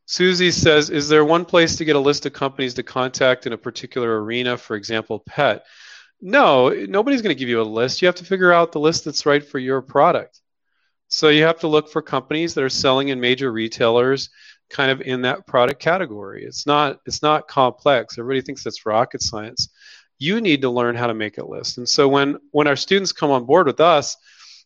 Susie 0.07 0.53
says, 0.53 0.89
"Is 0.89 1.09
there 1.09 1.25
one 1.25 1.45
place 1.45 1.77
to 1.77 1.85
get 1.85 1.97
a 1.97 2.01
list 2.01 2.27
of 2.27 2.33
companies 2.33 2.75
to 2.75 2.83
contact 2.83 3.47
in 3.47 3.53
a 3.53 3.59
particular 3.59 4.23
arena? 4.23 4.57
For 4.57 4.77
example, 4.77 5.23
pet." 5.27 5.65
No, 6.21 6.71
nobody's 6.71 7.21
going 7.21 7.35
to 7.35 7.39
give 7.39 7.49
you 7.49 7.61
a 7.61 7.63
list. 7.63 8.01
You 8.01 8.07
have 8.07 8.15
to 8.17 8.25
figure 8.25 8.53
out 8.53 8.73
the 8.73 8.81
list 8.81 9.05
that's 9.05 9.27
right 9.27 9.45
for 9.45 9.59
your 9.59 9.83
product. 9.83 10.41
So 11.09 11.29
you 11.29 11.43
have 11.45 11.61
to 11.61 11.69
look 11.69 11.91
for 11.91 12.03
companies 12.03 12.55
that 12.55 12.65
are 12.65 12.69
selling 12.69 13.09
in 13.09 13.21
major 13.21 13.53
retailers 13.53 14.31
kind 14.71 14.91
of 14.91 15.01
in 15.01 15.23
that 15.23 15.47
product 15.47 15.81
category. 15.81 16.45
It's 16.45 16.67
not 16.67 17.01
it's 17.07 17.23
not 17.23 17.49
complex. 17.49 18.19
Everybody 18.19 18.41
thinks 18.41 18.65
that's 18.65 18.87
rocket 18.87 19.23
science. 19.23 19.69
You 20.19 20.41
need 20.41 20.63
to 20.63 20.71
learn 20.71 20.97
how 20.97 21.07
to 21.07 21.15
make 21.15 21.39
a 21.39 21.47
list. 21.47 21.79
And 21.79 21.89
so 21.89 22.09
when 22.09 22.39
when 22.51 22.67
our 22.67 22.77
students 22.77 23.13
come 23.13 23.31
on 23.31 23.45
board 23.45 23.67
with 23.67 23.81
us, 23.81 24.17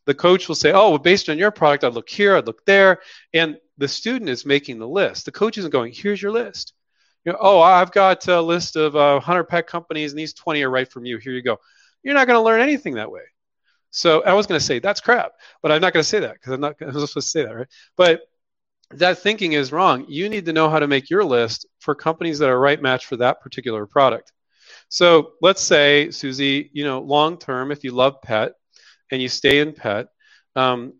the 0.07 0.15
coach 0.15 0.49
will 0.49 0.55
say, 0.55 0.73
"Oh, 0.73 0.91
well, 0.91 0.99
based 0.99 1.29
on 1.29 1.39
your 1.39 1.51
product, 1.51 1.85
I'd 1.85 1.95
look 1.95 2.09
here, 2.09 2.37
I'd 2.37 2.47
look 2.47 2.65
there," 2.65 3.01
and 3.33 3.59
the 3.79 3.89
student 3.89 4.31
is 4.31 4.45
making 4.47 4.79
the 4.79 4.89
list. 4.89 5.25
The 5.25 5.33
coach 5.33 5.59
isn't 5.59 5.71
going, 5.71 5.93
"Here's 5.93 6.21
your 6.21 6.33
list." 6.33 6.75
You 7.25 7.33
know, 7.33 7.39
"Oh, 7.41 7.61
I've 7.61 7.93
got 7.93 8.27
a 8.29 8.41
list 8.41 8.77
of 8.77 8.97
uh, 8.97 9.15
100 9.15 9.45
pet 9.45 9.67
companies, 9.67 10.13
and 10.13 10.19
these 10.19 10.35
20 10.35 10.63
are 10.63 10.71
right 10.71 10.91
from 10.91 11.05
you. 11.05 11.19
Here 11.19 11.33
you 11.33 11.43
go." 11.43 11.59
You're 12.03 12.15
not 12.15 12.27
going 12.27 12.39
to 12.39 12.45
learn 12.45 12.61
anything 12.61 12.95
that 12.95 13.11
way. 13.11 13.23
So 13.91 14.23
I 14.23 14.33
was 14.33 14.47
going 14.47 14.59
to 14.59 14.65
say 14.65 14.79
that's 14.79 15.01
crap, 15.01 15.33
but 15.63 15.73
I'm 15.73 15.81
not 15.81 15.93
going 15.93 16.03
to 16.03 16.09
say 16.09 16.21
that 16.21 16.35
because 16.35 16.53
I'm 16.53 16.61
not 16.61 16.77
I'm 16.81 16.93
supposed 16.93 17.15
to 17.15 17.23
say 17.23 17.45
that, 17.45 17.55
right? 17.55 17.69
But 17.97 18.23
that 18.93 19.19
thinking 19.19 19.53
is 19.53 19.73
wrong. 19.73 20.07
You 20.09 20.29
need 20.29 20.47
to 20.47 20.53
know 20.53 20.69
how 20.69 20.81
to 20.81 20.89
make 20.89 21.11
your 21.11 21.25
list 21.25 21.67
for 21.79 21.95
companies 21.95 22.39
that 22.39 22.49
are 22.49 22.59
right 22.59 22.81
match 22.81 23.07
for 23.07 23.17
that 23.17 23.41
particular 23.41 23.87
product. 23.87 24.33
So 24.89 25.33
let's 25.41 25.63
say, 25.63 26.11
Susie, 26.11 26.71
you 26.73 26.85
know, 26.85 27.01
long 27.01 27.39
term, 27.39 27.71
if 27.71 27.85
you 27.85 27.93
love 27.93 28.21
pet 28.23 28.53
and 29.11 29.21
you 29.21 29.29
stay 29.29 29.59
in 29.59 29.73
pet, 29.73 30.09
um, 30.57 30.95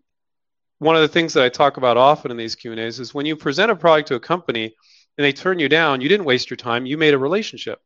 one 0.79 0.95
of 0.95 1.01
the 1.01 1.07
things 1.07 1.33
that 1.33 1.43
I 1.43 1.49
talk 1.49 1.77
about 1.77 1.97
often 1.97 2.31
in 2.31 2.37
these 2.37 2.55
Q 2.55 2.71
and 2.71 2.79
A's 2.79 2.99
is 2.99 3.13
when 3.13 3.25
you 3.25 3.35
present 3.35 3.71
a 3.71 3.75
product 3.75 4.07
to 4.07 4.15
a 4.15 4.19
company 4.19 4.75
and 5.17 5.25
they 5.25 5.31
turn 5.31 5.59
you 5.59 5.69
down, 5.69 6.01
you 6.01 6.09
didn't 6.09 6.25
waste 6.25 6.49
your 6.49 6.57
time. 6.57 6.85
You 6.85 6.97
made 6.97 7.13
a 7.13 7.19
relationship. 7.19 7.79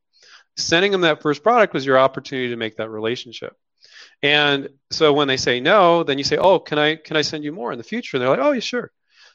Sending 0.56 0.92
them 0.92 1.02
that 1.02 1.22
first 1.22 1.44
product 1.44 1.74
was 1.74 1.86
your 1.86 2.00
opportunity 2.00 2.50
to 2.50 2.56
make 2.56 2.78
that 2.78 2.90
relationship. 2.90 3.54
And 4.24 4.70
so 4.92 5.12
when 5.12 5.28
they 5.28 5.36
say 5.36 5.60
no, 5.60 6.04
then 6.04 6.18
you 6.18 6.24
say, 6.24 6.38
"Oh, 6.38 6.60
can 6.60 6.80
I 6.80 6.96
can 6.96 7.18
I 7.18 7.22
send 7.22 7.44
you 7.44 7.52
more 7.52 7.72
in 7.74 7.78
the 7.78 7.84
future?" 7.84 8.16
And 8.16 8.22
they're 8.22 8.30
like, 8.30 8.40
"Oh, 8.40 8.54
yeah, 8.54 8.62
sure." 8.62 8.92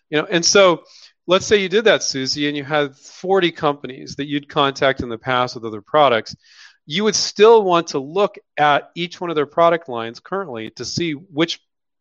You 0.09 0.19
know, 0.19 0.27
and 0.31 0.45
so 0.45 0.85
let's 1.27 1.47
say 1.47 1.59
you 1.59 1.69
did 1.69 1.85
that, 1.85 2.03
Susie, 2.03 2.49
and 2.49 2.57
you 2.57 2.65
had 2.65 2.97
40 2.97 3.53
companies 3.53 4.17
that 4.17 4.27
you'd 4.27 4.49
contact 4.49 5.01
in 5.01 5.09
the 5.09 5.19
past 5.19 5.55
with 5.55 5.65
other 5.65 5.83
products. 5.83 6.35
You 6.87 7.05
would 7.05 7.15
still 7.15 7.63
want 7.63 7.89
to 7.89 7.99
look 7.99 8.37
at 8.57 8.91
each 8.95 9.21
one 9.21 9.31
of 9.31 9.37
their 9.37 9.47
product 9.47 9.89
lines 9.89 10.21
currently 10.21 10.71
to 10.71 10.85
see 10.85 11.13
which 11.13 11.61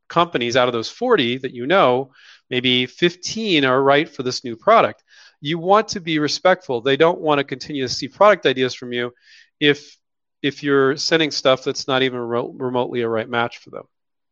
companies 0.10 0.58
out 0.58 0.68
of 0.68 0.74
those 0.74 0.90
40 0.90 1.38
that 1.40 1.54
you 1.54 1.68
know, 1.68 2.12
maybe 2.50 2.86
15 2.86 3.64
are 3.64 3.82
right 3.82 4.10
for 4.10 4.24
this 4.24 4.44
new 4.44 4.56
product. 4.56 5.04
You 5.40 5.60
want 5.60 5.90
to 5.90 6.02
be 6.02 6.20
respectful. 6.20 6.82
They 6.82 6.98
don't 6.98 7.22
want 7.22 7.38
to 7.40 7.44
continue 7.44 7.84
to 7.84 7.94
see 7.94 8.08
product 8.08 8.46
ideas 8.46 8.74
from 8.74 8.92
you 8.92 9.14
if 9.60 9.96
if 10.42 10.64
you're 10.64 10.96
sending 10.96 11.32
stuff 11.32 11.64
that's 11.64 11.88
not 11.88 12.02
even 12.02 12.20
remotely 12.20 13.02
a 13.02 13.10
right 13.10 13.28
match 13.30 13.58
for 13.58 13.72
them. 13.72 13.84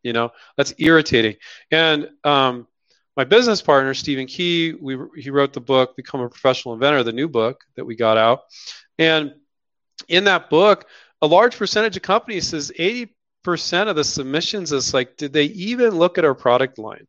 You 0.03 0.13
know, 0.13 0.31
that's 0.55 0.73
irritating. 0.77 1.35
And 1.69 2.09
um, 2.23 2.67
my 3.17 3.25
business 3.25 3.61
partner 3.61 3.93
Stephen 3.93 4.25
Key, 4.25 4.73
we, 4.73 4.97
he 5.17 5.29
wrote 5.29 5.53
the 5.53 5.59
book 5.59 5.95
"Become 5.97 6.21
a 6.21 6.29
Professional 6.29 6.73
Inventor," 6.75 7.03
the 7.03 7.11
new 7.11 7.27
book 7.27 7.63
that 7.75 7.85
we 7.85 7.95
got 7.95 8.17
out, 8.17 8.41
and 8.97 9.33
in 10.07 10.25
that 10.25 10.49
book, 10.49 10.85
a 11.21 11.27
large 11.27 11.57
percentage 11.57 11.97
of 11.97 12.03
companies 12.03 12.47
says 12.47 12.71
80% 12.77 13.09
of 13.87 13.95
the 13.95 14.03
submissions 14.03 14.71
is 14.71 14.93
like, 14.93 15.17
did 15.17 15.33
they 15.33 15.45
even 15.45 15.97
look 15.97 16.17
at 16.17 16.25
our 16.25 16.35
product 16.35 16.77
line? 16.77 17.07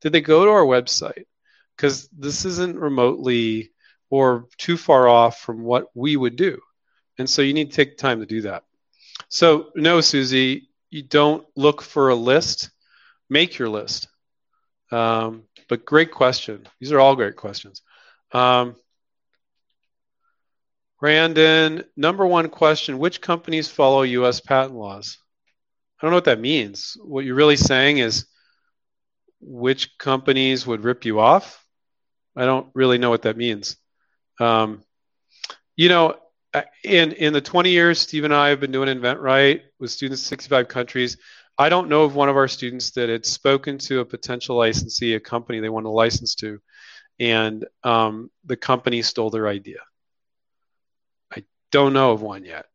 Did 0.00 0.12
they 0.12 0.20
go 0.20 0.44
to 0.44 0.50
our 0.50 0.64
website? 0.64 1.24
Because 1.76 2.08
this 2.08 2.44
isn't 2.44 2.78
remotely 2.78 3.72
or 4.10 4.46
too 4.58 4.76
far 4.76 5.08
off 5.08 5.40
from 5.40 5.62
what 5.62 5.86
we 5.94 6.16
would 6.16 6.36
do. 6.36 6.60
And 7.18 7.28
so 7.28 7.42
you 7.42 7.54
need 7.54 7.70
to 7.70 7.76
take 7.76 7.96
time 7.96 8.20
to 8.20 8.26
do 8.26 8.42
that. 8.42 8.64
So, 9.28 9.70
no, 9.74 10.00
Susie, 10.00 10.68
you 10.90 11.02
don't 11.02 11.46
look 11.56 11.82
for 11.82 12.10
a 12.10 12.14
list, 12.14 12.70
make 13.28 13.58
your 13.58 13.68
list. 13.68 14.08
Um, 14.92 15.44
but 15.68 15.84
great 15.84 16.12
question. 16.12 16.66
These 16.78 16.92
are 16.92 17.00
all 17.00 17.16
great 17.16 17.36
questions. 17.36 17.82
Um, 18.32 18.76
Brandon, 20.98 21.84
number 21.96 22.26
one 22.26 22.48
question 22.48 22.98
Which 22.98 23.20
companies 23.20 23.68
follow 23.68 24.02
US 24.02 24.40
patent 24.40 24.74
laws? 24.74 25.18
I 25.98 26.04
don't 26.04 26.10
know 26.10 26.16
what 26.16 26.24
that 26.24 26.40
means. 26.40 26.96
What 27.02 27.24
you're 27.24 27.34
really 27.34 27.56
saying 27.56 27.98
is 27.98 28.26
which 29.40 29.98
companies 29.98 30.66
would 30.66 30.84
rip 30.84 31.04
you 31.04 31.20
off? 31.20 31.64
I 32.34 32.44
don't 32.44 32.68
really 32.74 32.98
know 32.98 33.10
what 33.10 33.22
that 33.22 33.36
means. 33.36 33.76
Um, 34.40 34.82
you 35.74 35.88
know, 35.88 36.16
in 36.84 37.12
in 37.12 37.32
the 37.32 37.40
20 37.40 37.70
years 37.70 38.00
Steve 38.00 38.24
and 38.24 38.34
I 38.34 38.48
have 38.48 38.60
been 38.60 38.72
doing 38.72 38.88
InventRight 38.88 39.62
with 39.78 39.90
students 39.90 40.22
in 40.22 40.28
65 40.28 40.68
countries, 40.68 41.18
I 41.58 41.68
don't 41.68 41.88
know 41.88 42.04
of 42.04 42.14
one 42.14 42.28
of 42.28 42.36
our 42.36 42.48
students 42.48 42.90
that 42.92 43.08
had 43.08 43.26
spoken 43.26 43.78
to 43.78 44.00
a 44.00 44.04
potential 44.04 44.56
licensee, 44.56 45.14
a 45.14 45.20
company 45.20 45.60
they 45.60 45.68
want 45.68 45.84
to 45.84 45.90
license 45.90 46.34
to, 46.36 46.58
and 47.18 47.66
um, 47.82 48.30
the 48.44 48.56
company 48.56 49.02
stole 49.02 49.30
their 49.30 49.48
idea. 49.48 49.78
Don't 51.72 51.92
know 51.92 52.12
of 52.12 52.22
one 52.22 52.44
yet. 52.44 52.66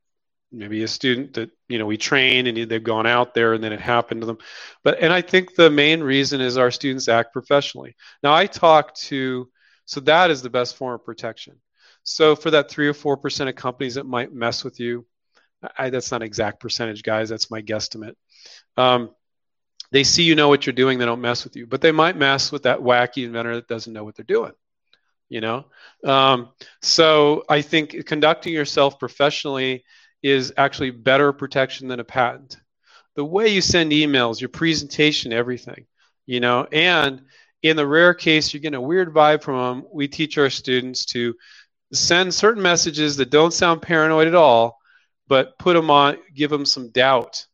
maybe 0.51 0.83
a 0.83 0.87
student 0.87 1.33
that 1.35 1.49
you 1.69 1.79
know 1.79 1.85
we 1.85 1.97
train 1.97 2.47
and 2.47 2.69
they've 2.69 2.83
gone 2.83 3.07
out 3.07 3.33
there 3.33 3.53
and 3.53 3.63
then 3.63 3.73
it 3.73 3.79
happened 3.79 4.21
to 4.21 4.27
them. 4.27 4.37
But 4.83 4.99
and 4.99 5.13
i 5.13 5.21
think 5.21 5.55
the 5.55 5.69
main 5.69 6.01
reason 6.03 6.41
is 6.41 6.57
our 6.57 6.71
students 6.71 7.07
act 7.07 7.33
professionally. 7.33 7.95
Now 8.23 8.33
i 8.33 8.45
talk 8.47 8.93
to 9.09 9.49
so 9.85 9.99
that 10.01 10.31
is 10.31 10.41
the 10.41 10.49
best 10.49 10.75
form 10.77 10.95
of 10.95 11.05
protection. 11.05 11.59
So 12.03 12.35
for 12.35 12.51
that 12.51 12.69
three 12.69 12.87
or 12.87 12.93
four 12.93 13.17
percent 13.17 13.49
of 13.49 13.55
companies 13.55 13.95
that 13.95 14.05
might 14.05 14.33
mess 14.33 14.63
with 14.63 14.79
you 14.79 15.05
I, 15.77 15.89
that's 15.89 16.11
not 16.11 16.23
exact 16.23 16.59
percentage 16.59 17.03
guys 17.03 17.29
that's 17.29 17.51
my 17.51 17.61
guesstimate. 17.61 18.15
Um, 18.77 19.11
they 19.91 20.03
see 20.03 20.23
you 20.23 20.35
know 20.35 20.49
what 20.49 20.65
you're 20.65 20.73
doing 20.73 20.99
they 20.99 21.05
don't 21.05 21.21
mess 21.21 21.43
with 21.43 21.55
you 21.55 21.67
but 21.67 21.81
they 21.81 21.91
might 21.91 22.17
mess 22.17 22.51
with 22.51 22.63
that 22.63 22.79
wacky 22.79 23.25
inventor 23.25 23.55
that 23.55 23.67
doesn't 23.67 23.93
know 23.93 24.03
what 24.03 24.15
they're 24.15 24.25
doing 24.25 24.53
you 25.31 25.41
know 25.41 25.65
um, 26.03 26.49
so 26.81 27.43
i 27.49 27.61
think 27.61 28.05
conducting 28.05 28.53
yourself 28.53 28.99
professionally 28.99 29.83
is 30.23 30.53
actually 30.57 30.91
better 30.91 31.33
protection 31.33 31.87
than 31.87 31.99
a 31.99 32.03
patent. 32.03 32.57
The 33.15 33.25
way 33.25 33.49
you 33.49 33.61
send 33.61 33.91
emails, 33.91 34.39
your 34.39 34.49
presentation, 34.49 35.33
everything, 35.33 35.85
you 36.25 36.39
know, 36.39 36.67
and 36.71 37.23
in 37.63 37.75
the 37.75 37.85
rare 37.85 38.13
case 38.13 38.53
you're 38.53 38.61
getting 38.61 38.75
a 38.75 38.81
weird 38.81 39.13
vibe 39.13 39.43
from 39.43 39.57
them, 39.57 39.87
we 39.91 40.07
teach 40.07 40.37
our 40.37 40.49
students 40.49 41.05
to 41.07 41.35
send 41.93 42.33
certain 42.33 42.63
messages 42.63 43.17
that 43.17 43.29
don't 43.29 43.53
sound 43.53 43.81
paranoid 43.81 44.27
at 44.27 44.35
all, 44.35 44.77
but 45.27 45.57
put 45.57 45.73
them 45.73 45.89
on, 45.91 46.17
give 46.33 46.49
them 46.49 46.65
some 46.65 46.89
doubt 46.91 47.45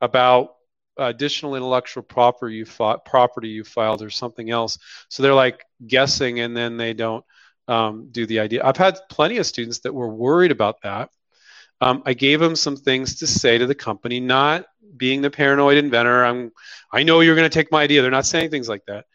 about 0.00 0.54
additional 0.96 1.56
intellectual 1.56 2.02
property 2.02 2.56
you 2.56 2.64
fought, 2.64 3.04
property 3.04 3.48
you 3.48 3.64
filed 3.64 4.02
or 4.02 4.10
something 4.10 4.50
else. 4.50 4.78
So 5.08 5.22
they're 5.22 5.34
like 5.34 5.64
guessing, 5.86 6.40
and 6.40 6.56
then 6.56 6.76
they 6.76 6.94
don't 6.94 7.24
um, 7.68 8.08
do 8.10 8.26
the 8.26 8.40
idea. 8.40 8.62
I've 8.64 8.76
had 8.76 8.98
plenty 9.08 9.38
of 9.38 9.46
students 9.46 9.80
that 9.80 9.94
were 9.94 10.08
worried 10.08 10.52
about 10.52 10.82
that 10.82 11.10
um, 11.82 12.02
I 12.06 12.14
gave 12.14 12.40
them 12.40 12.56
some 12.56 12.76
things 12.76 13.16
to 13.16 13.26
say 13.26 13.58
to 13.58 13.66
the 13.66 13.74
company, 13.74 14.20
not 14.20 14.66
being 14.96 15.20
the 15.20 15.30
paranoid 15.30 15.78
inventor. 15.78 16.24
I'm, 16.24 16.52
I 16.92 17.02
know 17.02 17.20
you're 17.20 17.34
going 17.34 17.50
to 17.50 17.54
take 17.54 17.72
my 17.72 17.82
idea. 17.82 18.02
They're 18.02 18.10
not 18.10 18.26
saying 18.26 18.50
things 18.50 18.68
like 18.68 18.84
that. 18.86 19.06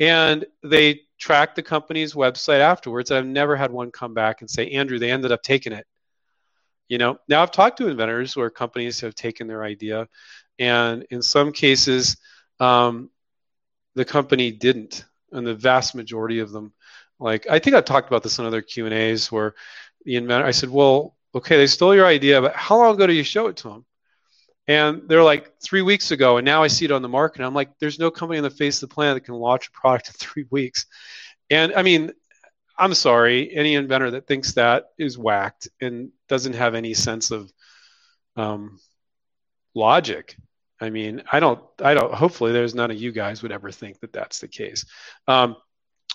And 0.00 0.46
they 0.62 1.02
tracked 1.20 1.56
the 1.56 1.62
company's 1.62 2.14
website 2.14 2.60
afterwards. 2.60 3.10
I've 3.10 3.26
never 3.26 3.56
had 3.56 3.72
one 3.72 3.90
come 3.90 4.14
back 4.14 4.40
and 4.40 4.50
say, 4.50 4.70
Andrew, 4.70 4.98
they 4.98 5.10
ended 5.10 5.32
up 5.32 5.42
taking 5.42 5.74
it. 5.74 5.86
You 6.88 6.98
know, 6.98 7.18
now 7.28 7.42
I've 7.42 7.50
talked 7.50 7.78
to 7.78 7.88
inventors 7.88 8.36
where 8.36 8.50
companies 8.50 9.00
have 9.00 9.14
taken 9.14 9.46
their 9.46 9.64
idea, 9.64 10.08
and 10.58 11.06
in 11.10 11.22
some 11.22 11.52
cases, 11.52 12.16
um, 12.60 13.10
the 13.94 14.04
company 14.04 14.50
didn't, 14.50 15.04
and 15.32 15.46
the 15.46 15.54
vast 15.54 15.94
majority 15.94 16.40
of 16.40 16.52
them, 16.52 16.72
like 17.18 17.46
I 17.48 17.58
think 17.58 17.76
I've 17.76 17.84
talked 17.84 18.08
about 18.08 18.22
this 18.22 18.38
in 18.38 18.44
other 18.44 18.62
Q 18.62 18.86
and 18.86 18.94
A's 18.94 19.30
where 19.32 19.54
the 20.04 20.16
inventor, 20.16 20.46
I 20.46 20.50
said, 20.50 20.70
well, 20.70 21.16
okay, 21.34 21.56
they 21.56 21.66
stole 21.66 21.94
your 21.94 22.06
idea, 22.06 22.40
but 22.40 22.54
how 22.54 22.76
long 22.78 22.94
ago 22.94 23.06
did 23.06 23.16
you 23.16 23.24
show 23.24 23.46
it 23.48 23.56
to 23.58 23.68
them? 23.68 23.86
And 24.66 25.02
they're 25.08 25.22
like 25.22 25.60
three 25.60 25.82
weeks 25.82 26.10
ago, 26.10 26.38
and 26.38 26.44
now 26.44 26.62
I 26.62 26.68
see 26.68 26.84
it 26.84 26.90
on 26.90 27.02
the 27.02 27.08
market. 27.08 27.44
I'm 27.44 27.54
like, 27.54 27.78
there's 27.78 27.98
no 27.98 28.10
company 28.10 28.38
on 28.38 28.44
the 28.44 28.50
face 28.50 28.82
of 28.82 28.88
the 28.88 28.94
planet 28.94 29.16
that 29.16 29.26
can 29.26 29.34
launch 29.34 29.68
a 29.68 29.72
product 29.72 30.08
in 30.08 30.14
three 30.18 30.46
weeks. 30.50 30.86
And 31.50 31.74
I 31.74 31.82
mean, 31.82 32.12
I'm 32.76 32.94
sorry, 32.94 33.54
any 33.54 33.74
inventor 33.74 34.12
that 34.12 34.26
thinks 34.26 34.54
that 34.54 34.86
is 34.98 35.16
whacked 35.16 35.68
and 35.80 36.10
doesn't 36.28 36.54
have 36.54 36.74
any 36.74 36.94
sense 36.94 37.30
of 37.30 37.52
um, 38.36 38.78
logic. 39.74 40.36
I 40.80 40.90
mean, 40.90 41.22
I 41.30 41.40
don't, 41.40 41.62
I 41.80 41.94
don't. 41.94 42.12
Hopefully, 42.12 42.52
there's 42.52 42.74
none 42.74 42.90
of 42.90 43.00
you 43.00 43.12
guys 43.12 43.42
would 43.42 43.52
ever 43.52 43.70
think 43.70 44.00
that 44.00 44.12
that's 44.12 44.40
the 44.40 44.48
case. 44.48 44.84
Um, 45.28 45.56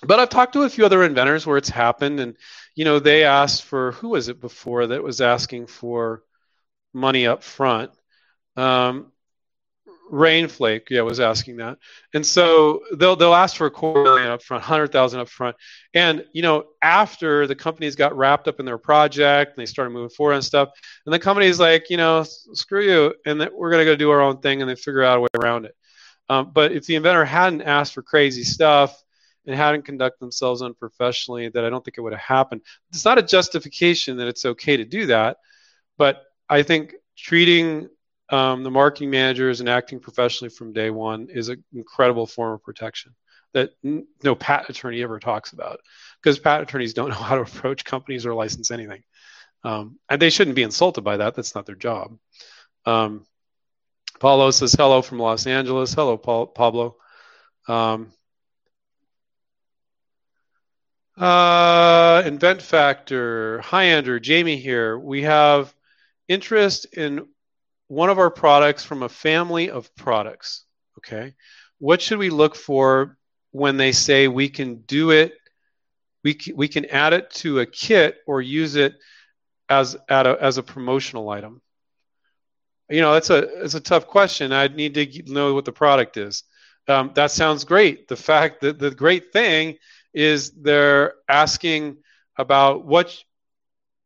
but 0.04 0.20
I've 0.20 0.30
talked 0.30 0.54
to 0.54 0.64
a 0.64 0.70
few 0.70 0.86
other 0.86 1.04
inventors 1.04 1.46
where 1.46 1.58
it's 1.58 1.70
happened, 1.70 2.20
and 2.20 2.36
you 2.76 2.86
know 2.86 3.00
they 3.00 3.24
asked 3.24 3.64
for 3.64 3.94
who 3.94 4.10
was 4.10 4.28
it 4.28 4.42
before 4.42 4.88
that 4.88 5.04
was 5.04 5.22
asking 5.22 5.68
for 5.68 6.24
money 6.94 7.26
up 7.26 7.44
front. 7.44 7.92
Um, 8.56 9.12
Rainflake, 10.12 10.90
yeah, 10.90 11.02
was 11.02 11.20
asking 11.20 11.58
that, 11.58 11.78
and 12.14 12.26
so 12.26 12.82
they'll 12.98 13.16
they'll 13.16 13.34
ask 13.34 13.56
for 13.56 13.68
a 13.68 13.72
quarter 13.72 14.04
million 14.04 14.28
up 14.30 14.42
front, 14.42 14.64
hundred 14.64 14.92
thousand 14.92 15.20
up 15.20 15.30
front, 15.30 15.56
and 15.94 16.26
you 16.34 16.42
know 16.42 16.66
after 16.82 17.46
the 17.48 17.56
companies 17.56 17.96
got 17.96 18.18
wrapped 18.18 18.48
up 18.48 18.60
in 18.60 18.66
their 18.66 18.78
project 18.78 19.52
and 19.56 19.62
they 19.62 19.66
started 19.66 19.92
moving 19.92 20.10
forward 20.10 20.34
and 20.34 20.44
stuff, 20.44 20.70
and 21.06 21.14
the 21.14 21.20
company's 21.20 21.60
like, 21.60 21.90
you 21.90 21.98
know, 21.98 22.24
screw 22.24 22.84
you, 22.84 23.14
and 23.26 23.50
we're 23.54 23.72
gonna 23.72 23.86
go 23.86 23.96
do 23.96 24.10
our 24.10 24.22
own 24.22 24.40
thing, 24.40 24.62
and 24.62 24.70
they 24.70 24.76
figure 24.76 25.04
out 25.04 25.18
a 25.18 25.22
way 25.22 25.28
around 25.36 25.66
it. 25.66 25.76
Um, 26.28 26.52
but 26.54 26.72
if 26.72 26.86
the 26.86 26.96
inventor 26.96 27.26
hadn't 27.26 27.62
asked 27.62 27.94
for 27.94 28.02
crazy 28.02 28.44
stuff, 28.44 29.04
and 29.46 29.56
hadn't 29.56 29.84
conducted 29.84 30.20
themselves 30.20 30.62
unprofessionally, 30.62 31.50
that 31.50 31.66
I 31.66 31.70
don't 31.70 31.84
think 31.84 31.98
it 31.98 32.02
would 32.02 32.14
have 32.14 32.22
happened. 32.22 32.62
It's 32.90 33.06
not 33.06 33.18
a 33.18 33.24
justification 33.24 34.18
that 34.18 34.28
it's 34.28 34.46
okay 34.46 34.78
to 34.78 34.86
do 34.86 35.08
that, 35.08 35.38
but 35.98 36.24
I 36.48 36.64
think 36.64 36.96
treating 37.18 37.90
um, 38.32 38.64
the 38.64 38.72
marketing 38.72 39.10
managers 39.10 39.60
and 39.60 39.70
acting 39.70 40.00
professionally 40.00 40.50
from 40.50 40.74
day 40.74 40.90
one 40.90 41.28
is 41.30 41.50
an 41.50 41.64
incredible 41.74 42.28
form 42.28 42.54
of 42.54 42.64
protection 42.64 43.16
that 43.54 43.72
n- 43.84 44.08
no 44.24 44.36
patent 44.36 44.70
attorney 44.70 45.02
ever 45.02 45.20
talks 45.20 45.52
about 45.52 45.80
because 46.22 46.40
patent 46.40 46.70
attorneys 46.70 46.94
don't 46.94 47.10
know 47.10 47.16
how 47.16 47.36
to 47.36 47.42
approach 47.42 47.84
companies 47.84 48.26
or 48.26 48.34
license 48.34 48.72
anything. 48.72 49.04
Um, 49.64 50.00
and 50.10 50.22
they 50.22 50.30
shouldn't 50.30 50.56
be 50.56 50.64
insulted 50.64 51.02
by 51.02 51.18
that. 51.18 51.36
That's 51.36 51.56
not 51.56 51.66
their 51.66 51.76
job. 51.76 52.18
Um, 52.86 53.26
Paulo 54.20 54.52
says 54.52 54.74
hello 54.74 55.02
from 55.02 55.20
Los 55.20 55.48
Angeles. 55.48 55.94
Hello, 55.94 56.18
Paul, 56.18 56.48
Pablo. 56.48 56.96
Um, 57.68 58.12
Uh, 61.20 62.24
Invent 62.26 62.62
Factor. 62.62 63.60
Hi, 63.60 63.84
Andrew. 63.86 64.22
Jamie 64.22 64.56
here. 64.56 64.98
We 64.98 65.24
have 65.24 65.76
interest 66.30 66.86
in 66.96 67.28
one 67.90 68.10
of 68.10 68.20
our 68.20 68.30
products 68.30 68.84
from 68.86 69.04
a 69.04 69.10
family 69.10 69.70
of 69.70 69.94
products. 69.96 70.64
Okay. 71.00 71.34
What 71.80 72.02
should 72.02 72.20
we 72.20 72.30
look 72.30 72.56
for 72.56 73.18
when 73.52 73.78
they 73.78 73.92
say 73.92 74.28
we 74.28 74.48
can 74.48 74.76
do 74.82 75.10
it? 75.12 75.34
We, 76.24 76.38
we 76.54 76.68
can 76.68 76.86
add 76.86 77.14
it 77.14 77.32
to 77.32 77.60
a 77.60 77.66
kit 77.66 78.18
or 78.28 78.42
use 78.42 78.76
it 78.76 78.96
as, 79.68 79.98
a, 80.08 80.38
as 80.40 80.58
a 80.58 80.64
promotional 80.64 81.30
item. 81.30 81.62
You 82.90 83.02
know, 83.02 83.14
that's 83.14 83.32
a, 83.32 83.64
it's 83.64 83.76
a 83.76 83.80
tough 83.80 84.06
question. 84.06 84.54
I'd 84.54 84.76
need 84.76 84.94
to 84.94 85.24
know 85.32 85.54
what 85.54 85.66
the 85.66 85.72
product 85.72 86.18
is. 86.18 86.44
Um, 86.88 87.12
that 87.16 87.32
sounds 87.32 87.64
great. 87.64 88.08
The 88.08 88.16
fact 88.16 88.62
that 88.62 88.78
the 88.78 88.92
great 88.92 89.34
thing 89.34 89.78
is 90.14 90.52
they're 90.52 91.14
asking 91.28 91.98
about 92.38 92.86
what 92.86 93.16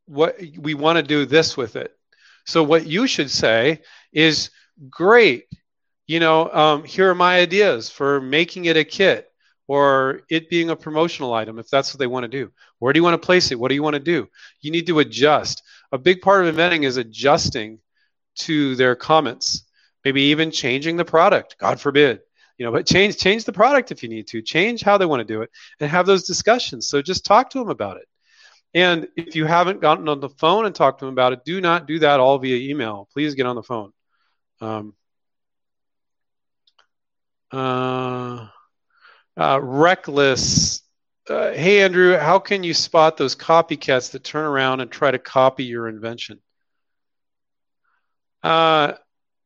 what 0.06 0.36
we 0.58 0.74
want 0.74 0.98
to 0.98 1.04
do 1.04 1.26
this 1.26 1.56
with 1.56 1.78
it. 1.78 1.96
So 2.45 2.63
what 2.63 2.86
you 2.86 3.08
should 3.08 3.32
say 3.32 3.82
is 4.12 4.49
great. 4.89 5.45
You 6.08 6.19
know, 6.19 6.51
um, 6.51 6.84
here 6.84 7.10
are 7.10 7.15
my 7.15 7.39
ideas 7.39 7.89
for 7.89 8.19
making 8.19 8.65
it 8.65 8.77
a 8.77 8.84
kit 8.84 9.29
or 9.67 10.21
it 10.29 10.49
being 10.49 10.69
a 10.69 10.75
promotional 10.75 11.34
item 11.34 11.60
if 11.60 11.69
that's 11.69 11.93
what 11.93 11.99
they 11.99 12.08
want 12.08 12.23
to 12.23 12.27
do. 12.27 12.51
Where 12.79 12.91
do 12.91 12.99
you 12.99 13.03
want 13.03 13.21
to 13.21 13.25
place 13.25 13.51
it? 13.51 13.60
What 13.60 13.69
do 13.69 13.75
you 13.75 13.84
want 13.84 13.95
to 13.95 13.99
do? 13.99 14.27
You 14.62 14.71
need 14.71 14.88
to 14.88 14.99
adjust. 14.99 15.63
A 15.91 15.97
big 15.97 16.21
part 16.21 16.41
of 16.41 16.47
inventing 16.47 16.84
is 16.84 16.97
adjusting 16.97 17.79
to 18.39 18.75
their 18.75 18.95
comments, 18.95 19.63
maybe 20.03 20.23
even 20.23 20.51
changing 20.51 20.97
the 20.97 21.06
product, 21.06 21.56
God 21.60 21.79
forbid 21.79 22.19
you 22.58 22.65
know 22.65 22.71
but 22.71 22.86
change 22.86 23.17
change 23.17 23.45
the 23.45 23.53
product 23.53 23.91
if 23.91 24.03
you 24.03 24.10
need 24.10 24.27
to 24.27 24.41
change 24.41 24.82
how 24.82 24.97
they 24.97 25.06
want 25.06 25.19
to 25.19 25.34
do 25.34 25.41
it 25.41 25.49
and 25.79 25.89
have 25.89 26.06
those 26.06 26.23
discussions 26.23 26.88
so 26.88 27.01
just 27.01 27.25
talk 27.25 27.49
to 27.49 27.60
them 27.60 27.69
about 27.69 27.97
it 27.97 28.08
and 28.73 29.07
if 29.15 29.36
you 29.36 29.45
haven't 29.45 29.81
gotten 29.81 30.07
on 30.09 30.19
the 30.19 30.29
phone 30.29 30.65
and 30.65 30.73
talked 30.73 30.99
to 30.99 31.05
them 31.05 31.13
about 31.13 31.33
it 31.33 31.45
do 31.45 31.62
not 31.62 31.88
do 31.88 31.99
that 31.99 32.19
all 32.19 32.38
via 32.38 32.69
email 32.69 33.07
please 33.13 33.36
get 33.36 33.45
on 33.45 33.55
the 33.55 33.63
phone 33.63 33.91
um, 34.62 34.93
uh, 37.51 38.47
uh, 39.38 39.59
reckless 39.62 40.81
uh, 41.29 41.51
hey 41.51 41.81
andrew 41.81 42.17
how 42.17 42.39
can 42.39 42.63
you 42.63 42.73
spot 42.73 43.17
those 43.17 43.36
copycats 43.36 44.12
that 44.12 44.23
turn 44.23 44.45
around 44.45 44.79
and 44.79 44.91
try 44.91 45.12
to 45.12 45.19
copy 45.19 45.63
your 45.63 45.88
invention 45.88 46.39
uh, 48.43 48.93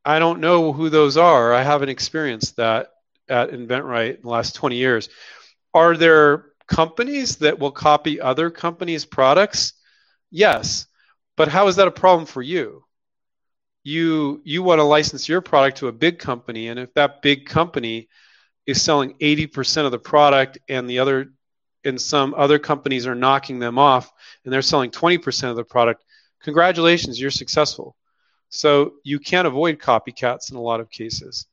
I 0.04 0.18
don't 0.18 0.40
know 0.40 0.72
who 0.72 0.90
those 0.90 1.16
are. 1.16 1.52
I 1.52 1.62
haven't 1.62 1.90
experienced 1.90 2.56
that 2.56 2.88
at 3.28 3.50
InventRight 3.50 4.16
in 4.16 4.22
the 4.22 4.28
last 4.28 4.54
20 4.56 4.76
years. 4.76 5.08
Are 5.72 5.96
there 5.96 6.46
companies 6.68 7.36
that 7.36 7.58
will 7.58 7.72
copy 7.72 8.20
other 8.20 8.50
companies' 8.50 9.04
products? 9.04 9.72
Yes. 10.30 10.86
But 11.36 11.48
how 11.48 11.66
is 11.68 11.76
that 11.76 11.88
a 11.88 11.92
problem 11.92 12.26
for 12.26 12.42
you? 12.42 12.84
You 13.84 14.42
you 14.44 14.62
want 14.62 14.80
to 14.80 14.84
license 14.84 15.28
your 15.28 15.40
product 15.40 15.78
to 15.78 15.88
a 15.88 15.92
big 15.92 16.18
company, 16.18 16.68
and 16.68 16.78
if 16.78 16.92
that 16.94 17.22
big 17.22 17.46
company 17.46 18.08
is 18.66 18.82
selling 18.82 19.14
80% 19.14 19.86
of 19.86 19.92
the 19.92 19.98
product 19.98 20.58
and 20.68 20.88
the 20.90 20.98
other 20.98 21.32
and 21.84 21.98
some 21.98 22.34
other 22.36 22.58
companies 22.58 23.06
are 23.06 23.14
knocking 23.14 23.58
them 23.58 23.78
off 23.78 24.12
and 24.44 24.52
they're 24.52 24.62
selling 24.62 24.90
20% 24.90 25.48
of 25.48 25.56
the 25.56 25.64
product, 25.64 26.04
congratulations, 26.42 27.18
you're 27.18 27.30
successful. 27.30 27.96
So 28.50 28.94
you 29.04 29.20
can't 29.20 29.46
avoid 29.46 29.78
copycats 29.78 30.50
in 30.50 30.56
a 30.56 30.60
lot 30.60 30.80
of 30.80 30.90
cases. 30.90 31.46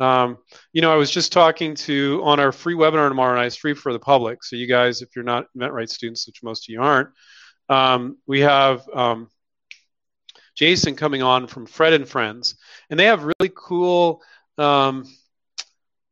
Um, 0.00 0.38
you 0.72 0.80
know, 0.80 0.92
I 0.92 0.96
was 0.96 1.10
just 1.10 1.32
talking 1.32 1.74
to 1.76 2.20
on 2.24 2.40
our 2.40 2.52
free 2.52 2.74
webinar 2.74 3.08
tomorrow 3.08 3.36
night. 3.36 3.46
It's 3.46 3.56
free 3.56 3.74
for 3.74 3.92
the 3.92 3.98
public. 3.98 4.42
So 4.42 4.56
you 4.56 4.66
guys, 4.66 5.02
if 5.02 5.14
you're 5.14 5.24
not 5.24 5.46
InventRight 5.56 5.90
students, 5.90 6.26
which 6.26 6.42
most 6.42 6.64
of 6.64 6.72
you 6.72 6.82
aren't, 6.82 7.10
um, 7.68 8.16
we 8.26 8.40
have 8.40 8.88
um, 8.92 9.28
Jason 10.56 10.96
coming 10.96 11.22
on 11.22 11.46
from 11.46 11.66
Fred 11.66 11.92
and 11.92 12.08
Friends, 12.08 12.56
and 12.88 12.98
they 12.98 13.04
have 13.06 13.24
really 13.24 13.52
cool. 13.54 14.22
Um, 14.58 15.04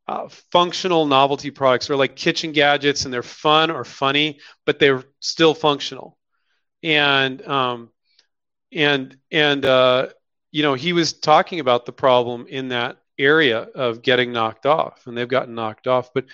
uh, 0.06 0.26
functional 0.50 1.04
novelty 1.04 1.50
products. 1.50 1.86
They're 1.86 1.96
like 1.96 2.16
kitchen 2.16 2.52
gadgets 2.52 3.04
and 3.04 3.12
they're 3.12 3.22
fun 3.22 3.70
or 3.70 3.84
funny, 3.84 4.40
but 4.64 4.78
they're 4.78 5.04
still 5.20 5.52
functional. 5.52 6.16
And 6.82 7.46
um, 7.46 7.90
and 8.72 9.16
and 9.30 9.64
uh, 9.64 10.08
you 10.50 10.62
know 10.62 10.74
he 10.74 10.94
was 10.94 11.12
talking 11.12 11.60
about 11.60 11.84
the 11.84 11.92
problem 11.92 12.46
in 12.48 12.68
that 12.68 12.98
area 13.18 13.60
of 13.74 14.02
getting 14.02 14.32
knocked 14.32 14.66
off, 14.66 15.06
and 15.06 15.16
they've 15.16 15.28
gotten 15.28 15.54
knocked 15.54 15.86
off. 15.86 16.10
But 16.14 16.26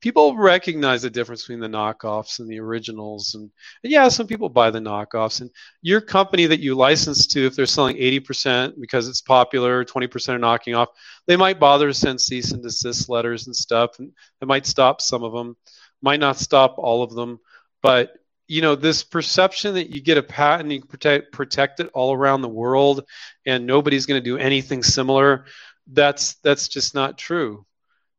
people 0.00 0.36
recognize 0.36 1.02
the 1.02 1.10
difference 1.10 1.42
between 1.42 1.60
the 1.60 1.68
knockoffs 1.68 2.38
and 2.38 2.48
the 2.48 2.60
originals, 2.60 3.34
and, 3.34 3.50
and, 3.82 3.92
yeah, 3.92 4.08
some 4.08 4.26
people 4.26 4.48
buy 4.48 4.70
the 4.70 4.80
knockoffs. 4.80 5.40
And 5.40 5.50
your 5.80 6.00
company 6.00 6.46
that 6.46 6.60
you 6.60 6.74
license 6.74 7.26
to, 7.28 7.46
if 7.46 7.54
they're 7.54 7.66
selling 7.66 7.96
80% 7.96 8.80
because 8.80 9.08
it's 9.08 9.20
popular, 9.20 9.84
20% 9.84 10.28
are 10.30 10.38
knocking 10.38 10.74
off, 10.74 10.88
they 11.26 11.36
might 11.36 11.60
bother 11.60 11.88
to 11.88 11.94
send 11.94 12.20
cease 12.20 12.52
and 12.52 12.62
desist 12.62 13.08
letters 13.08 13.46
and 13.46 13.56
stuff, 13.56 13.98
and 13.98 14.12
they 14.40 14.46
might 14.46 14.66
stop 14.66 15.00
some 15.00 15.22
of 15.22 15.32
them, 15.32 15.56
might 16.02 16.20
not 16.20 16.38
stop 16.38 16.74
all 16.78 17.02
of 17.02 17.14
them, 17.14 17.38
but 17.82 18.12
you 18.48 18.60
know 18.60 18.74
this 18.74 19.02
perception 19.02 19.74
that 19.74 19.94
you 19.94 20.02
get 20.02 20.18
a 20.18 20.22
patent 20.22 20.70
you 20.70 20.82
protect 20.82 21.32
protect 21.32 21.80
it 21.80 21.88
all 21.94 22.12
around 22.12 22.42
the 22.42 22.48
world 22.48 23.04
and 23.46 23.66
nobody's 23.66 24.04
going 24.04 24.20
to 24.20 24.24
do 24.24 24.36
anything 24.36 24.82
similar 24.82 25.46
that's 25.86 26.34
that's 26.36 26.68
just 26.68 26.94
not 26.94 27.18
true 27.18 27.66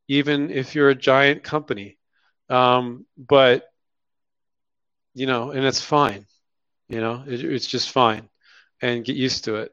even 0.08 0.50
if 0.50 0.74
you're 0.74 0.90
a 0.90 0.94
giant 0.94 1.42
company. 1.42 1.98
Um, 2.50 3.06
but 3.16 3.64
you 5.14 5.26
know 5.26 5.50
and 5.52 5.64
it's 5.64 5.80
fine 5.80 6.26
you 6.88 7.00
know 7.00 7.24
it, 7.26 7.42
it's 7.42 7.66
just 7.66 7.90
fine 7.90 8.28
and 8.82 9.04
get 9.04 9.16
used 9.16 9.44
to 9.44 9.56
it. 9.56 9.72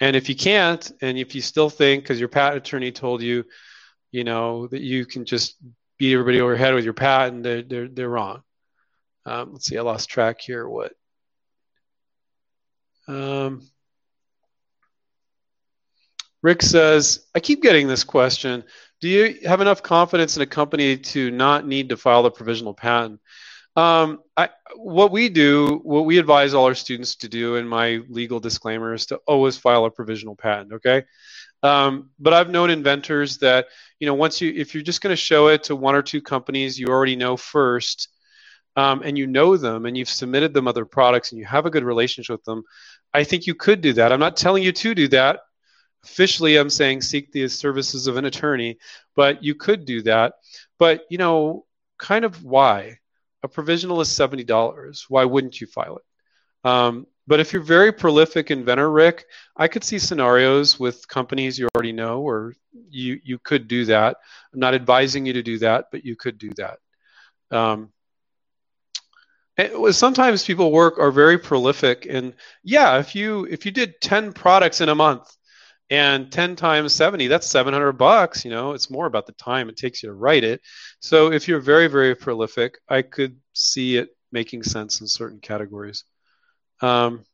And 0.00 0.14
if 0.14 0.28
you 0.28 0.36
can't 0.36 0.90
and 1.00 1.18
if 1.18 1.34
you 1.34 1.40
still 1.40 1.70
think 1.70 2.04
because 2.04 2.20
your 2.20 2.28
patent 2.28 2.64
attorney 2.66 2.92
told 2.92 3.22
you 3.22 3.44
you 4.12 4.24
know 4.24 4.68
that 4.68 4.80
you 4.80 5.04
can 5.06 5.24
just 5.24 5.56
beat 5.98 6.12
everybody 6.12 6.40
over 6.40 6.56
head 6.56 6.74
with 6.74 6.84
your 6.84 6.94
patent 6.94 7.42
they're, 7.42 7.62
they're, 7.62 7.88
they're 7.88 8.08
wrong. 8.08 8.42
Um, 9.26 9.52
let's 9.52 9.66
see 9.66 9.78
i 9.78 9.82
lost 9.82 10.08
track 10.08 10.40
here 10.40 10.68
what? 10.68 10.92
Um, 13.08 13.68
Rick 16.42 16.62
says, 16.62 17.26
I 17.34 17.40
keep 17.40 17.62
getting 17.62 17.88
this 17.88 18.04
question. 18.04 18.64
Do 19.00 19.08
you 19.08 19.48
have 19.48 19.60
enough 19.60 19.82
confidence 19.82 20.36
in 20.36 20.42
a 20.42 20.46
company 20.46 20.96
to 20.96 21.30
not 21.30 21.66
need 21.66 21.88
to 21.90 21.96
file 21.96 22.26
a 22.26 22.30
provisional 22.30 22.74
patent? 22.74 23.20
Um, 23.74 24.20
I, 24.36 24.50
what 24.76 25.12
we 25.12 25.28
do, 25.28 25.80
what 25.82 26.04
we 26.04 26.18
advise 26.18 26.52
all 26.52 26.66
our 26.66 26.74
students 26.74 27.16
to 27.16 27.28
do 27.28 27.56
in 27.56 27.66
my 27.66 28.00
legal 28.08 28.38
disclaimer 28.38 28.92
is 28.92 29.06
to 29.06 29.16
always 29.26 29.56
file 29.56 29.84
a 29.86 29.90
provisional 29.90 30.36
patent, 30.36 30.74
okay? 30.74 31.04
Um, 31.62 32.10
but 32.18 32.32
I've 32.32 32.50
known 32.50 32.70
inventors 32.70 33.38
that, 33.38 33.66
you 33.98 34.06
know, 34.06 34.14
once 34.14 34.40
you, 34.40 34.52
if 34.54 34.74
you're 34.74 34.82
just 34.82 35.00
going 35.00 35.12
to 35.12 35.16
show 35.16 35.48
it 35.48 35.64
to 35.64 35.76
one 35.76 35.94
or 35.94 36.02
two 36.02 36.20
companies 36.20 36.78
you 36.78 36.88
already 36.88 37.16
know 37.16 37.36
first, 37.36 38.08
um, 38.74 39.02
and 39.04 39.16
you 39.18 39.26
know 39.26 39.56
them 39.56 39.86
and 39.86 39.96
you've 39.96 40.08
submitted 40.08 40.54
them 40.54 40.66
other 40.66 40.84
products 40.84 41.30
and 41.30 41.38
you 41.38 41.44
have 41.44 41.66
a 41.66 41.70
good 41.70 41.84
relationship 41.84 42.34
with 42.34 42.44
them, 42.44 42.62
I 43.14 43.24
think 43.24 43.46
you 43.46 43.54
could 43.54 43.80
do 43.80 43.92
that. 43.94 44.12
I'm 44.12 44.20
not 44.20 44.36
telling 44.36 44.62
you 44.62 44.72
to 44.72 44.94
do 44.94 45.08
that 45.08 45.40
officially 46.04 46.56
i'm 46.56 46.70
saying 46.70 47.00
seek 47.00 47.30
the 47.32 47.46
services 47.48 48.06
of 48.06 48.16
an 48.16 48.24
attorney 48.24 48.78
but 49.14 49.42
you 49.42 49.54
could 49.54 49.84
do 49.84 50.02
that. 50.02 50.34
But 50.78 51.04
you 51.10 51.18
know 51.18 51.66
kind 51.98 52.24
of 52.24 52.42
why? 52.44 52.98
A 53.44 53.48
provisional 53.48 54.00
is 54.00 54.08
$70 54.08 55.04
why 55.08 55.24
wouldn't 55.24 55.60
you 55.60 55.66
file 55.66 55.98
it? 55.98 56.68
Um, 56.68 57.06
but 57.26 57.40
if 57.40 57.52
you're 57.52 57.62
very 57.62 57.92
prolific 57.92 58.50
inventor 58.50 58.90
rick 58.90 59.26
i 59.56 59.68
could 59.68 59.84
see 59.84 59.98
scenarios 59.98 60.78
with 60.78 61.06
companies 61.06 61.56
you 61.58 61.68
already 61.74 61.92
know 61.92 62.20
or 62.20 62.54
you 62.88 63.20
you 63.24 63.38
could 63.38 63.68
do 63.68 63.84
that. 63.84 64.16
I'm 64.52 64.60
not 64.60 64.74
advising 64.74 65.26
you 65.26 65.32
to 65.34 65.42
do 65.42 65.58
that 65.58 65.86
but 65.90 66.04
you 66.04 66.16
could 66.16 66.38
do 66.38 66.50
that. 66.56 66.78
Um, 67.50 67.92
sometimes 69.90 70.44
people 70.44 70.72
work 70.72 70.98
are 70.98 71.10
very 71.12 71.38
prolific 71.38 72.06
and 72.08 72.34
yeah 72.62 72.98
if 72.98 73.14
you 73.14 73.44
if 73.50 73.66
you 73.66 73.72
did 73.72 74.00
10 74.00 74.32
products 74.32 74.80
in 74.80 74.88
a 74.88 74.94
month 74.94 75.36
and 75.92 76.32
10 76.32 76.56
times 76.56 76.94
70 76.94 77.26
that's 77.26 77.46
700 77.46 77.92
bucks 77.92 78.46
you 78.46 78.50
know 78.50 78.72
it's 78.72 78.88
more 78.88 79.04
about 79.04 79.26
the 79.26 79.32
time 79.32 79.68
it 79.68 79.76
takes 79.76 80.02
you 80.02 80.08
to 80.08 80.14
write 80.14 80.42
it. 80.42 80.62
So 81.00 81.30
if 81.30 81.46
you're 81.46 81.60
very 81.60 81.86
very 81.86 82.16
prolific 82.16 82.78
i 82.88 83.02
could 83.02 83.36
see 83.52 83.98
it 83.98 84.08
making 84.32 84.62
sense 84.62 85.02
in 85.02 85.06
certain 85.06 85.38
categories. 85.38 86.04
Um, 86.80 87.24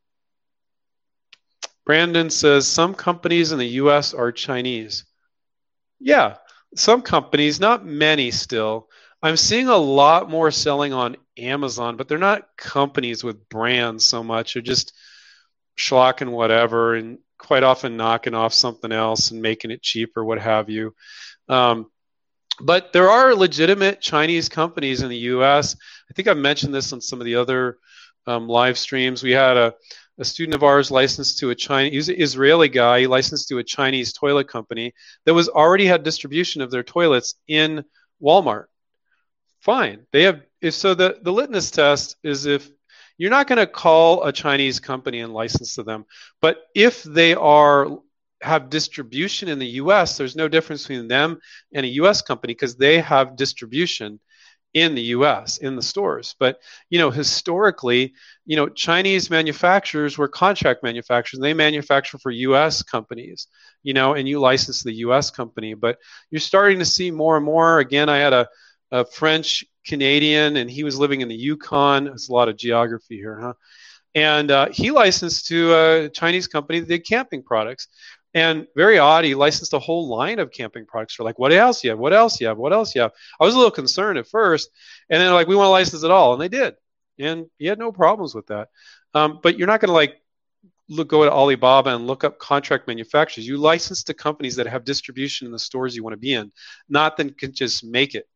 brandon 1.87 2.31
says 2.31 2.67
some 2.67 2.95
companies 2.95 3.53
in 3.53 3.61
the 3.61 3.69
us 3.69 4.13
are 4.13 4.33
chinese. 4.33 5.05
Yeah 6.01 6.37
some 6.75 7.01
companies 7.01 7.61
not 7.61 7.87
many 7.87 8.31
still. 8.33 8.89
I'm 9.23 9.37
seeing 9.37 9.69
a 9.69 9.77
lot 9.77 10.29
more 10.29 10.51
selling 10.51 10.93
on 10.93 11.17
amazon 11.39 11.97
but 11.97 12.09
they're 12.09 12.19
not 12.19 12.49
companies 12.57 13.23
with 13.23 13.49
brands 13.49 14.05
so 14.05 14.25
much. 14.25 14.55
They're 14.55 14.63
just 14.63 14.93
schlock 15.79 16.23
and 16.23 16.33
whatever 16.33 16.97
and 16.97 17.19
quite 17.39 17.63
often 17.63 17.97
knocking 17.97 18.35
off 18.35 18.53
something 18.53 18.93
else 18.93 19.31
and 19.31 19.41
making 19.41 19.71
it 19.71 19.83
cheap 19.83 20.17
or 20.17 20.25
what 20.25 20.41
have 20.41 20.69
you. 20.69 20.95
Um, 21.49 21.91
but 22.61 22.93
there 22.93 23.11
are 23.11 23.35
legitimate 23.35 24.01
Chinese 24.01 24.49
companies 24.49 25.03
in 25.03 25.09
the 25.09 25.17
U.S. 25.17 25.77
I 26.11 26.15
think 26.15 26.29
I've 26.29 26.37
mentioned 26.37 26.75
this 26.75 26.93
on 26.93 27.01
some 27.01 27.21
of 27.21 27.25
the 27.25 27.37
other 27.37 27.79
um, 28.27 28.49
live 28.49 28.77
streams. 28.77 29.23
We 29.23 29.31
had 29.31 29.57
a, 29.57 29.75
a 30.19 30.25
student 30.25 30.57
of 30.57 30.65
ours 30.65 30.91
licensed 30.91 31.39
to 31.39 31.51
a 31.51 31.55
Chinese, 31.55 32.09
Israeli 32.09 32.69
guy, 32.69 33.07
licensed 33.07 33.49
to 33.49 33.59
a 33.59 33.65
Chinese 33.65 34.13
toilet 34.13 34.49
company 34.49 34.93
that 35.25 35.35
was 35.35 35.49
already 35.49 35.87
had 35.87 36.03
distribution 36.03 36.61
of 36.61 36.71
their 36.71 36.83
toilets 36.83 37.37
in 37.47 37.85
Walmart. 38.21 38.65
Fine, 39.61 40.07
they 40.13 40.25
have. 40.25 40.43
So 40.71 40.95
the 40.95 41.19
the 41.23 41.33
litmus 41.33 41.71
test 41.71 42.17
is 42.25 42.47
if 42.47 42.69
you're 43.19 43.31
not 43.31 43.49
going 43.49 43.59
to 43.59 43.67
call 43.67 44.25
a 44.25 44.33
Chinese 44.33 44.81
company 44.81 45.21
and 45.21 45.35
license 45.35 45.75
to 45.75 45.83
them. 45.83 46.07
But 46.41 46.59
if 46.75 47.03
they 47.03 47.35
are 47.35 47.99
have 48.41 48.71
distribution 48.71 49.49
in 49.49 49.59
the 49.59 49.67
US, 49.67 50.17
there's 50.17 50.37
no 50.37 50.49
difference 50.49 50.87
between 50.87 51.09
them 51.09 51.41
and 51.75 51.85
a 51.85 51.89
US 52.01 52.23
company 52.23 52.55
because 52.55 52.77
they 52.77 53.01
have 53.01 53.37
distribution 53.37 54.21
in 54.75 54.95
the 54.95 55.03
US 55.03 55.59
in 55.59 55.77
the 55.77 55.83
stores. 55.83 56.37
But 56.39 56.61
you 56.91 56.99
know, 56.99 57.11
historically, 57.11 58.15
you 58.47 58.57
know, 58.57 58.69
Chinese 58.69 59.31
manufacturers 59.31 60.17
were 60.17 60.29
contract 60.29 60.83
manufacturers. 60.83 61.41
They 61.41 61.55
manufacture 61.55 62.19
for 62.19 62.31
US 62.31 62.83
companies, 62.83 63.49
you 63.83 63.95
know, 63.95 64.15
and 64.15 64.29
you 64.29 64.39
license 64.41 64.83
the 64.83 64.99
US 65.07 65.31
company. 65.31 65.75
But 65.75 65.99
you're 66.31 66.41
starting 66.41 66.79
to 66.79 66.85
see 66.85 67.11
more 67.11 67.37
and 67.37 67.45
more. 67.45 67.79
Again, 67.81 68.09
I 68.09 68.19
had 68.19 68.33
a, 68.33 68.49
a 68.93 69.05
French 69.05 69.65
Canadian, 69.89 70.59
and 70.59 70.71
he 70.71 70.85
was 70.85 70.99
living 70.99 71.23
in 71.23 71.29
the 71.29 71.35
Yukon. 71.35 72.05
There's 72.05 72.29
a 72.29 72.33
lot 72.33 72.49
of 72.49 72.57
geography 72.57 73.17
here, 73.17 73.41
huh? 73.41 73.55
And 74.15 74.51
uh, 74.51 74.69
he 74.71 74.91
licensed 74.91 75.47
to 75.47 75.75
a 75.75 76.09
Chinese 76.09 76.47
company 76.47 76.81
that 76.81 76.89
did 76.89 77.07
camping 77.07 77.43
products. 77.43 77.89
And 78.35 78.67
very 78.77 78.99
odd, 78.99 79.25
he 79.25 79.35
licensed 79.35 79.73
a 79.73 79.79
whole 79.79 80.09
line 80.09 80.39
of 80.39 80.51
camping 80.51 80.87
products 80.87 81.15
for 81.15 81.25
like, 81.25 81.39
what 81.39 81.53
else 81.53 81.83
you 81.83 81.91
have? 81.91 81.99
What 81.99 82.13
else 82.13 82.41
you 82.41 82.47
have? 82.47 82.59
What 82.59 82.73
else 82.73 82.95
you 82.95 83.01
have? 83.01 83.13
I 83.41 83.45
was 83.45 83.55
a 83.55 83.57
little 83.57 83.71
concerned 83.71 84.19
at 84.19 84.29
first. 84.29 84.71
And 85.09 85.21
then 85.21 85.33
like, 85.33 85.49
we 85.49 85.57
want 85.57 85.67
to 85.67 85.71
license 85.71 86.03
it 86.03 86.11
all. 86.11 86.33
And 86.33 86.43
they 86.43 86.49
did. 86.49 86.75
And 87.19 87.47
he 87.59 87.67
had 87.67 87.79
no 87.79 87.91
problems 87.91 88.35
with 88.35 88.47
that. 88.49 88.69
Um, 89.15 89.41
but 89.43 89.59
you're 89.59 89.67
not 89.67 89.81
going 89.81 89.89
to 89.89 89.95
like 89.95 90.21
look 90.89 91.09
go 91.09 91.25
to 91.25 91.33
Alibaba 91.33 91.95
and 91.95 92.07
look 92.07 92.25
up 92.25 92.39
contract 92.39 92.87
manufacturers. 92.87 93.47
You 93.47 93.57
license 93.57 94.03
to 94.05 94.15
companies 94.15 94.57
that 94.57 94.67
have 94.67 94.85
distribution 94.85 95.47
in 95.47 95.53
the 95.53 95.59
stores 95.59 95.97
you 95.97 96.03
want 96.03 96.15
to 96.15 96.19
be 96.19 96.35
in, 96.35 96.53
not 96.89 97.17
that 97.17 97.39
can 97.39 97.53
just 97.53 97.85
make 97.85 98.15
it. 98.15 98.29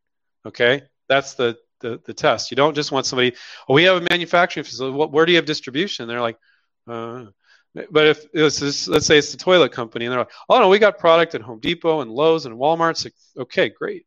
Okay 0.45 0.83
that's 1.13 1.33
the, 1.35 1.57
the 1.79 2.01
the 2.05 2.13
test. 2.13 2.51
You 2.51 2.55
don't 2.55 2.75
just 2.75 2.91
want 2.91 3.05
somebody. 3.05 3.33
Oh, 3.67 3.73
we 3.73 3.83
have 3.83 3.97
a 3.97 4.07
manufacturing 4.09 4.63
facility. 4.63 4.95
What, 4.95 5.11
where 5.11 5.25
do 5.25 5.31
you 5.31 5.37
have 5.37 5.45
distribution? 5.45 6.07
They're 6.07 6.21
like, 6.21 6.37
uh, 6.87 7.25
but 7.91 8.07
if 8.07 8.25
it's 8.33 8.59
just, 8.59 8.87
let's 8.87 9.05
say 9.05 9.17
it's 9.17 9.31
the 9.31 9.37
toilet 9.37 9.71
company, 9.71 10.05
and 10.05 10.11
they're 10.11 10.19
like, 10.19 10.31
oh 10.49 10.59
no, 10.59 10.69
we 10.69 10.79
got 10.79 10.99
product 10.99 11.35
at 11.35 11.41
Home 11.41 11.59
Depot 11.59 12.01
and 12.01 12.11
Lowe's 12.11 12.45
and 12.45 12.55
Walmart. 12.55 12.91
It's 12.91 13.05
like, 13.05 13.15
okay, 13.37 13.69
great. 13.69 14.05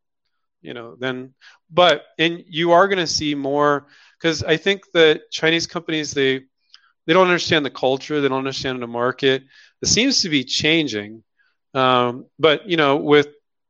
You 0.62 0.74
know, 0.74 0.96
then, 0.98 1.34
but 1.70 2.04
and 2.18 2.42
you 2.48 2.72
are 2.72 2.88
going 2.88 2.98
to 2.98 3.06
see 3.06 3.34
more 3.34 3.86
because 4.18 4.42
I 4.42 4.56
think 4.56 4.82
that 4.94 5.30
Chinese 5.30 5.66
companies 5.66 6.12
they 6.12 6.40
they 7.06 7.12
don't 7.12 7.28
understand 7.28 7.64
the 7.64 7.70
culture, 7.70 8.20
they 8.20 8.28
don't 8.28 8.38
understand 8.38 8.82
the 8.82 8.88
market. 8.88 9.44
It 9.82 9.88
seems 9.88 10.22
to 10.22 10.28
be 10.28 10.42
changing, 10.42 11.22
um, 11.74 12.26
but 12.38 12.68
you 12.68 12.76
know, 12.76 12.96
with 12.96 13.28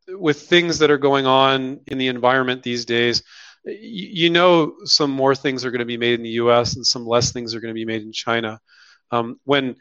with 0.08 0.42
things 0.42 0.78
that 0.78 0.90
are 0.90 0.98
going 0.98 1.26
on 1.26 1.80
in 1.86 1.98
the 1.98 2.08
environment 2.08 2.62
these 2.62 2.84
days, 2.84 3.22
you 3.64 4.30
know 4.30 4.74
some 4.84 5.10
more 5.10 5.34
things 5.34 5.64
are 5.64 5.70
going 5.70 5.80
to 5.80 5.84
be 5.84 5.96
made 5.96 6.14
in 6.14 6.22
the 6.22 6.30
U.S. 6.30 6.76
and 6.76 6.86
some 6.86 7.06
less 7.06 7.32
things 7.32 7.54
are 7.54 7.60
going 7.60 7.74
to 7.74 7.78
be 7.78 7.84
made 7.84 8.02
in 8.02 8.12
China. 8.12 8.60
Um, 9.10 9.40
when 9.44 9.76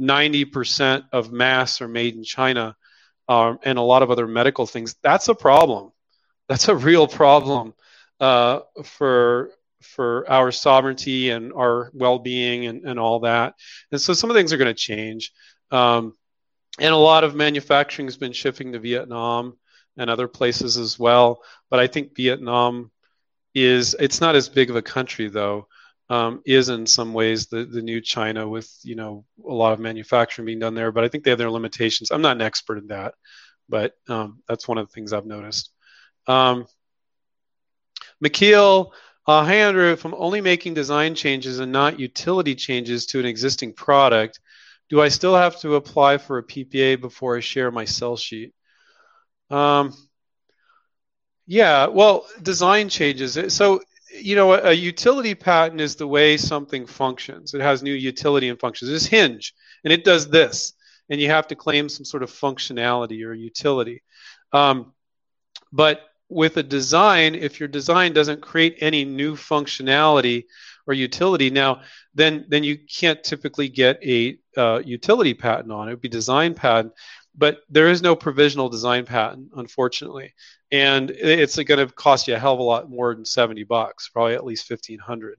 90% 0.00 1.04
of 1.12 1.32
masks 1.32 1.80
are 1.80 1.88
made 1.88 2.14
in 2.14 2.24
China 2.24 2.76
um, 3.28 3.58
and 3.62 3.78
a 3.78 3.82
lot 3.82 4.02
of 4.02 4.10
other 4.10 4.26
medical 4.26 4.66
things, 4.66 4.96
that's 5.02 5.28
a 5.28 5.34
problem. 5.34 5.92
That's 6.48 6.68
a 6.68 6.76
real 6.76 7.06
problem 7.06 7.74
uh, 8.20 8.60
for 8.84 9.50
for 9.80 10.30
our 10.30 10.52
sovereignty 10.52 11.30
and 11.30 11.52
our 11.52 11.90
well-being 11.92 12.66
and, 12.66 12.84
and 12.84 13.00
all 13.00 13.20
that. 13.20 13.54
And 13.90 14.00
so 14.00 14.12
some 14.12 14.30
of 14.30 14.36
things 14.36 14.52
are 14.52 14.56
going 14.56 14.72
to 14.72 14.74
change. 14.74 15.32
Um, 15.72 16.14
and 16.78 16.94
a 16.94 16.96
lot 16.96 17.24
of 17.24 17.34
manufacturing 17.34 18.06
has 18.06 18.16
been 18.16 18.32
shifting 18.32 18.72
to 18.72 18.78
Vietnam 18.78 19.58
and 19.96 20.08
other 20.08 20.28
places 20.28 20.76
as 20.76 20.98
well. 20.98 21.42
But 21.70 21.80
I 21.80 21.86
think 21.86 22.14
Vietnam 22.14 22.90
is 23.54 23.94
it's 23.98 24.20
not 24.20 24.36
as 24.36 24.48
big 24.48 24.70
of 24.70 24.76
a 24.76 24.82
country 24.82 25.28
though. 25.28 25.68
Um, 26.10 26.42
is 26.44 26.68
in 26.68 26.86
some 26.86 27.14
ways 27.14 27.46
the 27.46 27.64
the 27.64 27.80
new 27.80 28.00
China 28.00 28.46
with 28.46 28.70
you 28.82 28.96
know 28.96 29.24
a 29.48 29.52
lot 29.52 29.72
of 29.72 29.80
manufacturing 29.80 30.46
being 30.46 30.58
done 30.58 30.74
there. 30.74 30.92
But 30.92 31.04
I 31.04 31.08
think 31.08 31.24
they 31.24 31.30
have 31.30 31.38
their 31.38 31.50
limitations. 31.50 32.10
I'm 32.10 32.22
not 32.22 32.36
an 32.36 32.42
expert 32.42 32.78
in 32.78 32.88
that, 32.88 33.14
but 33.68 33.94
um, 34.08 34.42
that's 34.48 34.68
one 34.68 34.78
of 34.78 34.86
the 34.86 34.92
things 34.92 35.12
I've 35.12 35.26
noticed. 35.26 35.70
Um, 36.26 36.66
McKeel, 38.22 38.90
uh, 39.26 39.44
hi 39.44 39.54
Andrew, 39.54 39.90
if 39.90 40.04
I'm 40.04 40.14
only 40.14 40.40
making 40.40 40.74
design 40.74 41.14
changes 41.14 41.58
and 41.58 41.72
not 41.72 41.98
utility 41.98 42.54
changes 42.54 43.06
to 43.06 43.20
an 43.20 43.26
existing 43.26 43.72
product, 43.72 44.40
do 44.90 45.00
I 45.00 45.08
still 45.08 45.34
have 45.34 45.58
to 45.60 45.76
apply 45.76 46.18
for 46.18 46.38
a 46.38 46.42
PPA 46.42 47.00
before 47.00 47.36
I 47.36 47.40
share 47.40 47.70
my 47.70 47.84
sell 47.84 48.16
sheet? 48.16 48.52
Um, 49.52 49.92
yeah, 51.46 51.86
well, 51.86 52.26
design 52.40 52.88
changes. 52.88 53.38
So, 53.54 53.82
you 54.10 54.34
know, 54.34 54.54
a, 54.54 54.70
a, 54.70 54.72
utility 54.72 55.34
patent 55.34 55.80
is 55.80 55.96
the 55.96 56.06
way 56.06 56.38
something 56.38 56.86
functions. 56.86 57.52
It 57.52 57.60
has 57.60 57.82
new 57.82 57.92
utility 57.92 58.48
and 58.48 58.58
functions. 58.58 58.90
It's 58.90 59.06
Hinge, 59.06 59.52
and 59.84 59.92
it 59.92 60.04
does 60.04 60.28
this, 60.28 60.72
and 61.10 61.20
you 61.20 61.28
have 61.28 61.48
to 61.48 61.54
claim 61.54 61.90
some 61.90 62.06
sort 62.06 62.22
of 62.22 62.30
functionality 62.30 63.24
or 63.26 63.34
utility. 63.34 64.02
Um, 64.52 64.94
but 65.70 66.00
with 66.30 66.56
a 66.56 66.62
design, 66.62 67.34
if 67.34 67.60
your 67.60 67.68
design 67.68 68.14
doesn't 68.14 68.40
create 68.40 68.78
any 68.80 69.04
new 69.04 69.34
functionality 69.34 70.44
or 70.86 70.94
utility, 70.94 71.50
now 71.50 71.82
then 72.14 72.46
then 72.48 72.64
you 72.64 72.78
can't 72.78 73.22
typically 73.22 73.68
get 73.68 74.02
a 74.02 74.38
uh, 74.56 74.80
utility 74.84 75.34
patent 75.34 75.72
on 75.72 75.88
it. 75.88 75.92
It 75.92 75.94
would 75.94 76.00
be 76.00 76.08
design 76.08 76.54
patent, 76.54 76.92
but 77.36 77.60
there 77.68 77.88
is 77.88 78.02
no 78.02 78.14
provisional 78.14 78.68
design 78.68 79.04
patent, 79.04 79.50
unfortunately, 79.56 80.34
and 80.70 81.10
it's 81.10 81.56
going 81.56 81.86
to 81.86 81.92
cost 81.94 82.28
you 82.28 82.34
a 82.34 82.38
hell 82.38 82.54
of 82.54 82.60
a 82.60 82.62
lot 82.62 82.90
more 82.90 83.14
than 83.14 83.24
seventy 83.24 83.64
bucks, 83.64 84.08
probably 84.08 84.34
at 84.34 84.44
least 84.44 84.66
fifteen 84.66 84.98
hundred. 84.98 85.38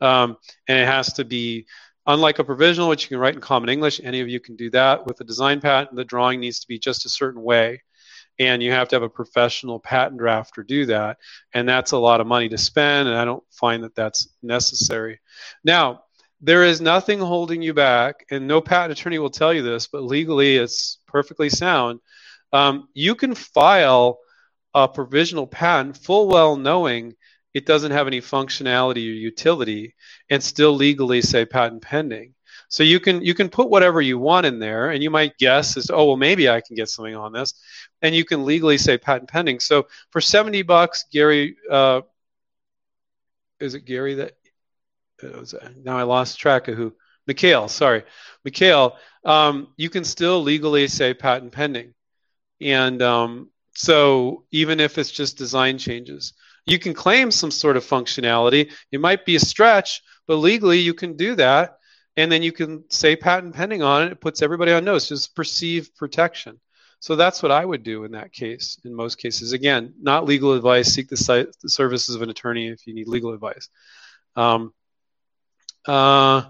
Um, 0.00 0.36
and 0.68 0.78
it 0.78 0.86
has 0.86 1.12
to 1.14 1.24
be 1.24 1.66
unlike 2.06 2.38
a 2.38 2.44
provisional, 2.44 2.88
which 2.88 3.04
you 3.04 3.08
can 3.08 3.18
write 3.18 3.34
in 3.34 3.40
common 3.40 3.68
English. 3.68 4.00
Any 4.02 4.20
of 4.20 4.28
you 4.28 4.40
can 4.40 4.56
do 4.56 4.70
that. 4.70 5.06
With 5.06 5.20
a 5.20 5.24
design 5.24 5.60
patent, 5.60 5.96
the 5.96 6.04
drawing 6.04 6.40
needs 6.40 6.60
to 6.60 6.68
be 6.68 6.78
just 6.78 7.06
a 7.06 7.08
certain 7.08 7.42
way 7.42 7.80
and 8.38 8.62
you 8.62 8.72
have 8.72 8.88
to 8.88 8.96
have 8.96 9.02
a 9.02 9.08
professional 9.08 9.78
patent 9.78 10.20
drafter 10.20 10.66
do 10.66 10.86
that 10.86 11.18
and 11.52 11.68
that's 11.68 11.92
a 11.92 11.98
lot 11.98 12.20
of 12.20 12.26
money 12.26 12.48
to 12.48 12.58
spend 12.58 13.08
and 13.08 13.16
i 13.16 13.24
don't 13.24 13.44
find 13.50 13.82
that 13.84 13.94
that's 13.94 14.28
necessary 14.42 15.20
now 15.64 16.02
there 16.44 16.64
is 16.64 16.80
nothing 16.80 17.18
holding 17.18 17.62
you 17.62 17.72
back 17.72 18.26
and 18.30 18.46
no 18.46 18.60
patent 18.60 18.98
attorney 18.98 19.18
will 19.18 19.30
tell 19.30 19.52
you 19.52 19.62
this 19.62 19.86
but 19.86 20.02
legally 20.02 20.56
it's 20.56 20.98
perfectly 21.06 21.48
sound 21.48 22.00
um, 22.52 22.88
you 22.94 23.14
can 23.14 23.34
file 23.34 24.18
a 24.74 24.86
provisional 24.86 25.46
patent 25.46 25.96
full 25.96 26.28
well 26.28 26.56
knowing 26.56 27.14
it 27.54 27.66
doesn't 27.66 27.92
have 27.92 28.06
any 28.06 28.20
functionality 28.20 29.08
or 29.08 29.14
utility 29.14 29.94
and 30.28 30.42
still 30.42 30.72
legally 30.72 31.22
say 31.22 31.44
patent 31.44 31.82
pending 31.82 32.34
so 32.68 32.82
you 32.82 32.98
can 33.00 33.22
you 33.22 33.34
can 33.34 33.48
put 33.48 33.70
whatever 33.70 34.00
you 34.00 34.18
want 34.18 34.46
in 34.46 34.58
there, 34.58 34.90
and 34.90 35.00
you 35.00 35.10
might 35.10 35.38
guess 35.38 35.76
as 35.76 35.90
oh 35.90 36.06
well 36.06 36.16
maybe 36.16 36.48
I 36.48 36.60
can 36.60 36.74
get 36.74 36.88
something 36.88 37.14
on 37.14 37.32
this, 37.32 37.54
and 38.02 38.14
you 38.14 38.24
can 38.24 38.44
legally 38.44 38.78
say 38.78 38.98
patent 38.98 39.30
pending. 39.30 39.60
So 39.60 39.86
for 40.10 40.20
seventy 40.20 40.62
bucks, 40.62 41.04
Gary, 41.12 41.56
uh, 41.70 42.00
is 43.60 43.74
it 43.74 43.84
Gary 43.84 44.14
that? 44.14 44.32
Was, 45.24 45.54
now 45.82 45.98
I 45.98 46.02
lost 46.02 46.38
track 46.38 46.68
of 46.68 46.76
who. 46.76 46.94
Mikhail, 47.26 47.68
sorry, 47.68 48.04
Mikhail. 48.44 48.98
Um, 49.24 49.68
you 49.78 49.88
can 49.88 50.04
still 50.04 50.42
legally 50.42 50.86
say 50.88 51.14
patent 51.14 51.52
pending, 51.52 51.94
and 52.60 53.00
um, 53.00 53.48
so 53.74 54.44
even 54.50 54.78
if 54.78 54.98
it's 54.98 55.10
just 55.10 55.38
design 55.38 55.78
changes, 55.78 56.34
you 56.66 56.78
can 56.78 56.94
claim 56.94 57.30
some 57.30 57.50
sort 57.50 57.76
of 57.76 57.84
functionality. 57.84 58.70
It 58.92 59.00
might 59.00 59.24
be 59.24 59.36
a 59.36 59.40
stretch, 59.40 60.02
but 60.26 60.36
legally 60.36 60.78
you 60.78 60.94
can 60.94 61.16
do 61.16 61.34
that 61.36 61.78
and 62.16 62.30
then 62.30 62.42
you 62.42 62.52
can 62.52 62.84
say 62.90 63.16
patent 63.16 63.54
pending 63.54 63.82
on 63.82 64.04
it. 64.04 64.12
It 64.12 64.20
puts 64.20 64.42
everybody 64.42 64.72
on 64.72 64.84
notice, 64.84 65.08
just 65.08 65.34
perceived 65.34 65.96
protection. 65.96 66.60
So 67.00 67.16
that's 67.16 67.42
what 67.42 67.52
I 67.52 67.64
would 67.64 67.82
do 67.82 68.04
in 68.04 68.12
that 68.12 68.32
case. 68.32 68.78
In 68.84 68.94
most 68.94 69.18
cases, 69.18 69.52
again, 69.52 69.92
not 70.00 70.24
legal 70.24 70.54
advice. 70.54 70.94
Seek 70.94 71.08
the, 71.08 71.16
site, 71.16 71.48
the 71.62 71.68
services 71.68 72.14
of 72.14 72.22
an 72.22 72.30
attorney 72.30 72.68
if 72.68 72.86
you 72.86 72.94
need 72.94 73.08
legal 73.08 73.34
advice. 73.34 73.68
Um, 74.36 74.72
uh, 75.86 76.42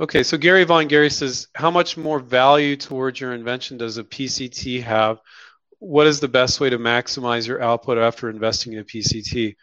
okay, 0.00 0.22
so 0.22 0.36
Gary 0.36 0.64
Von 0.64 0.88
Gary 0.88 1.10
says, 1.10 1.48
how 1.54 1.70
much 1.70 1.96
more 1.96 2.18
value 2.18 2.76
towards 2.76 3.20
your 3.20 3.32
invention 3.34 3.76
does 3.78 3.98
a 3.98 4.04
PCT 4.04 4.82
have? 4.82 5.20
What 5.78 6.06
is 6.06 6.20
the 6.20 6.28
best 6.28 6.60
way 6.60 6.70
to 6.70 6.78
maximize 6.78 7.46
your 7.46 7.62
output 7.62 7.98
after 7.98 8.30
investing 8.30 8.72
in 8.72 8.78
a 8.80 8.84
PCT? 8.84 9.56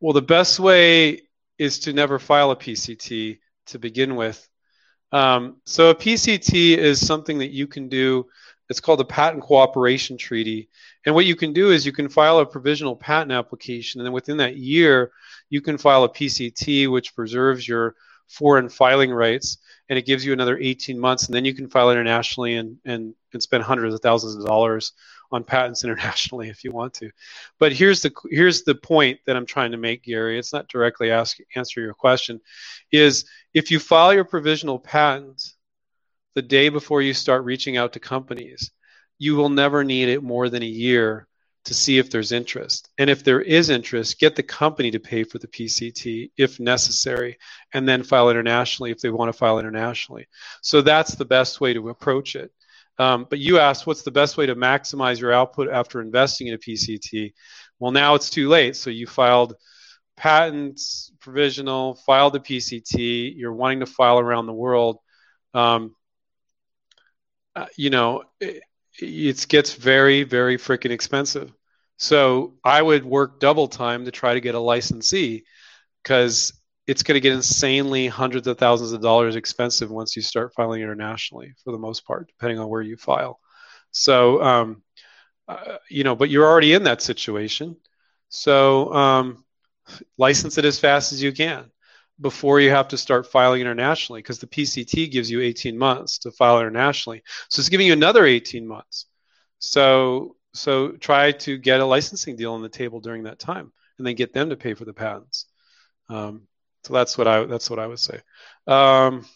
Well, 0.00 0.12
the 0.12 0.22
best 0.22 0.60
way 0.60 1.22
is 1.58 1.80
to 1.80 1.92
never 1.92 2.18
file 2.18 2.50
a 2.50 2.56
PCT 2.56 3.38
to 3.66 3.78
begin 3.78 4.16
with. 4.16 4.48
Um, 5.10 5.60
so 5.64 5.90
a 5.90 5.94
PCT 5.94 6.76
is 6.76 7.04
something 7.04 7.38
that 7.38 7.50
you 7.50 7.66
can 7.66 7.88
do. 7.88 8.26
It's 8.68 8.80
called 8.80 9.00
the 9.00 9.04
patent 9.04 9.42
cooperation 9.42 10.18
treaty. 10.18 10.68
And 11.06 11.14
what 11.14 11.26
you 11.26 11.36
can 11.36 11.52
do 11.52 11.70
is 11.70 11.86
you 11.86 11.92
can 11.92 12.08
file 12.08 12.38
a 12.38 12.46
provisional 12.46 12.96
patent 12.96 13.32
application, 13.32 14.00
and 14.00 14.06
then 14.06 14.12
within 14.12 14.36
that 14.38 14.56
year, 14.56 15.12
you 15.48 15.60
can 15.60 15.78
file 15.78 16.04
a 16.04 16.08
PCT, 16.08 16.90
which 16.90 17.14
preserves 17.14 17.66
your 17.66 17.94
foreign 18.28 18.68
filing 18.68 19.10
rights, 19.10 19.58
and 19.88 19.98
it 19.98 20.04
gives 20.04 20.24
you 20.24 20.32
another 20.32 20.58
18 20.58 20.98
months, 20.98 21.26
and 21.26 21.34
then 21.34 21.44
you 21.46 21.54
can 21.54 21.68
file 21.68 21.90
internationally 21.90 22.56
and, 22.56 22.76
and, 22.84 23.14
and 23.32 23.42
spend 23.42 23.64
hundreds 23.64 23.94
of 23.94 24.00
thousands 24.00 24.36
of 24.36 24.44
dollars 24.44 24.92
on 25.30 25.44
patents 25.44 25.84
internationally 25.84 26.48
if 26.48 26.64
you 26.64 26.72
want 26.72 26.94
to. 26.94 27.10
But 27.58 27.72
here's 27.72 28.02
the 28.02 28.12
here's 28.30 28.62
the 28.62 28.74
point 28.74 29.20
that 29.26 29.36
I'm 29.36 29.46
trying 29.46 29.72
to 29.72 29.78
make, 29.78 30.04
Gary. 30.04 30.38
It's 30.38 30.52
not 30.52 30.68
directly 30.68 31.10
ask 31.10 31.38
answer 31.56 31.80
your 31.80 31.94
question. 31.94 32.40
Is 32.92 33.24
if 33.54 33.70
you 33.70 33.78
file 33.78 34.14
your 34.14 34.24
provisional 34.24 34.78
patent 34.78 35.54
the 36.38 36.42
day 36.42 36.68
before 36.68 37.02
you 37.02 37.12
start 37.12 37.44
reaching 37.44 37.76
out 37.76 37.92
to 37.92 37.98
companies, 37.98 38.70
you 39.18 39.34
will 39.34 39.48
never 39.48 39.82
need 39.82 40.08
it 40.08 40.22
more 40.22 40.48
than 40.48 40.62
a 40.62 40.66
year 40.66 41.26
to 41.64 41.74
see 41.74 41.98
if 41.98 42.12
there's 42.12 42.30
interest. 42.30 42.88
And 42.96 43.10
if 43.10 43.24
there 43.24 43.40
is 43.40 43.70
interest, 43.70 44.20
get 44.20 44.36
the 44.36 44.44
company 44.44 44.92
to 44.92 45.00
pay 45.00 45.24
for 45.24 45.38
the 45.38 45.48
PCT 45.48 46.30
if 46.36 46.60
necessary, 46.60 47.38
and 47.74 47.88
then 47.88 48.04
file 48.04 48.30
internationally 48.30 48.92
if 48.92 49.00
they 49.00 49.10
want 49.10 49.32
to 49.32 49.36
file 49.36 49.58
internationally. 49.58 50.28
So 50.62 50.80
that's 50.80 51.16
the 51.16 51.24
best 51.24 51.60
way 51.60 51.74
to 51.74 51.88
approach 51.88 52.36
it. 52.36 52.52
Um, 53.00 53.26
but 53.28 53.40
you 53.40 53.58
asked 53.58 53.88
what's 53.88 54.02
the 54.02 54.12
best 54.12 54.36
way 54.36 54.46
to 54.46 54.54
maximize 54.54 55.18
your 55.18 55.32
output 55.32 55.68
after 55.68 56.00
investing 56.00 56.46
in 56.46 56.54
a 56.54 56.58
PCT. 56.58 57.32
Well, 57.80 57.90
now 57.90 58.14
it's 58.14 58.30
too 58.30 58.48
late. 58.48 58.76
So 58.76 58.90
you 58.90 59.08
filed 59.08 59.56
patents, 60.16 61.10
provisional, 61.18 61.96
filed 62.06 62.34
the 62.34 62.40
PCT. 62.40 63.32
You're 63.36 63.52
wanting 63.52 63.80
to 63.80 63.86
file 63.86 64.20
around 64.20 64.46
the 64.46 64.52
world. 64.52 64.98
Um, 65.52 65.96
uh, 67.58 67.66
you 67.76 67.90
know, 67.90 68.22
it, 68.40 68.62
it 69.00 69.46
gets 69.48 69.74
very, 69.74 70.22
very 70.22 70.56
freaking 70.56 70.90
expensive. 70.90 71.52
So 71.96 72.54
I 72.64 72.80
would 72.80 73.04
work 73.04 73.40
double 73.40 73.66
time 73.66 74.04
to 74.04 74.12
try 74.12 74.34
to 74.34 74.40
get 74.40 74.54
a 74.54 74.60
licensee 74.60 75.44
because 76.02 76.52
it's 76.86 77.02
going 77.02 77.16
to 77.16 77.20
get 77.20 77.32
insanely 77.32 78.06
hundreds 78.06 78.46
of 78.46 78.58
thousands 78.58 78.92
of 78.92 79.02
dollars 79.02 79.34
expensive 79.34 79.90
once 79.90 80.14
you 80.14 80.22
start 80.22 80.54
filing 80.54 80.82
internationally 80.82 81.52
for 81.64 81.72
the 81.72 81.78
most 81.78 82.06
part 82.06 82.28
depending 82.28 82.60
on 82.60 82.68
where 82.68 82.82
you 82.82 82.96
file. 82.96 83.40
So 83.90 84.40
um, 84.42 84.82
uh, 85.48 85.78
you 85.90 86.04
know 86.04 86.14
but 86.14 86.30
you're 86.30 86.46
already 86.46 86.74
in 86.74 86.84
that 86.84 87.02
situation. 87.02 87.76
So 88.28 88.92
um, 88.94 89.44
license 90.16 90.58
it 90.58 90.64
as 90.64 90.78
fast 90.78 91.12
as 91.12 91.22
you 91.22 91.32
can 91.32 91.70
before 92.20 92.60
you 92.60 92.70
have 92.70 92.88
to 92.88 92.98
start 92.98 93.30
filing 93.30 93.60
internationally 93.60 94.20
because 94.20 94.38
the 94.38 94.46
pct 94.46 95.10
gives 95.10 95.30
you 95.30 95.40
18 95.40 95.78
months 95.78 96.18
to 96.18 96.30
file 96.30 96.60
internationally 96.60 97.22
so 97.48 97.60
it's 97.60 97.68
giving 97.68 97.86
you 97.86 97.92
another 97.92 98.24
18 98.26 98.66
months 98.66 99.06
so 99.58 100.36
so 100.54 100.92
try 100.92 101.32
to 101.32 101.58
get 101.58 101.80
a 101.80 101.84
licensing 101.84 102.36
deal 102.36 102.54
on 102.54 102.62
the 102.62 102.68
table 102.68 103.00
during 103.00 103.24
that 103.24 103.38
time 103.38 103.72
and 103.98 104.06
then 104.06 104.14
get 104.14 104.32
them 104.32 104.50
to 104.50 104.56
pay 104.56 104.74
for 104.74 104.84
the 104.84 104.92
patents 104.92 105.46
um, 106.08 106.42
so 106.84 106.94
that's 106.94 107.18
what 107.18 107.28
I 107.28 107.44
that's 107.44 107.68
what 107.68 107.78
I 107.78 107.86
would 107.86 107.98
say. 107.98 108.20
Um, 108.66 109.26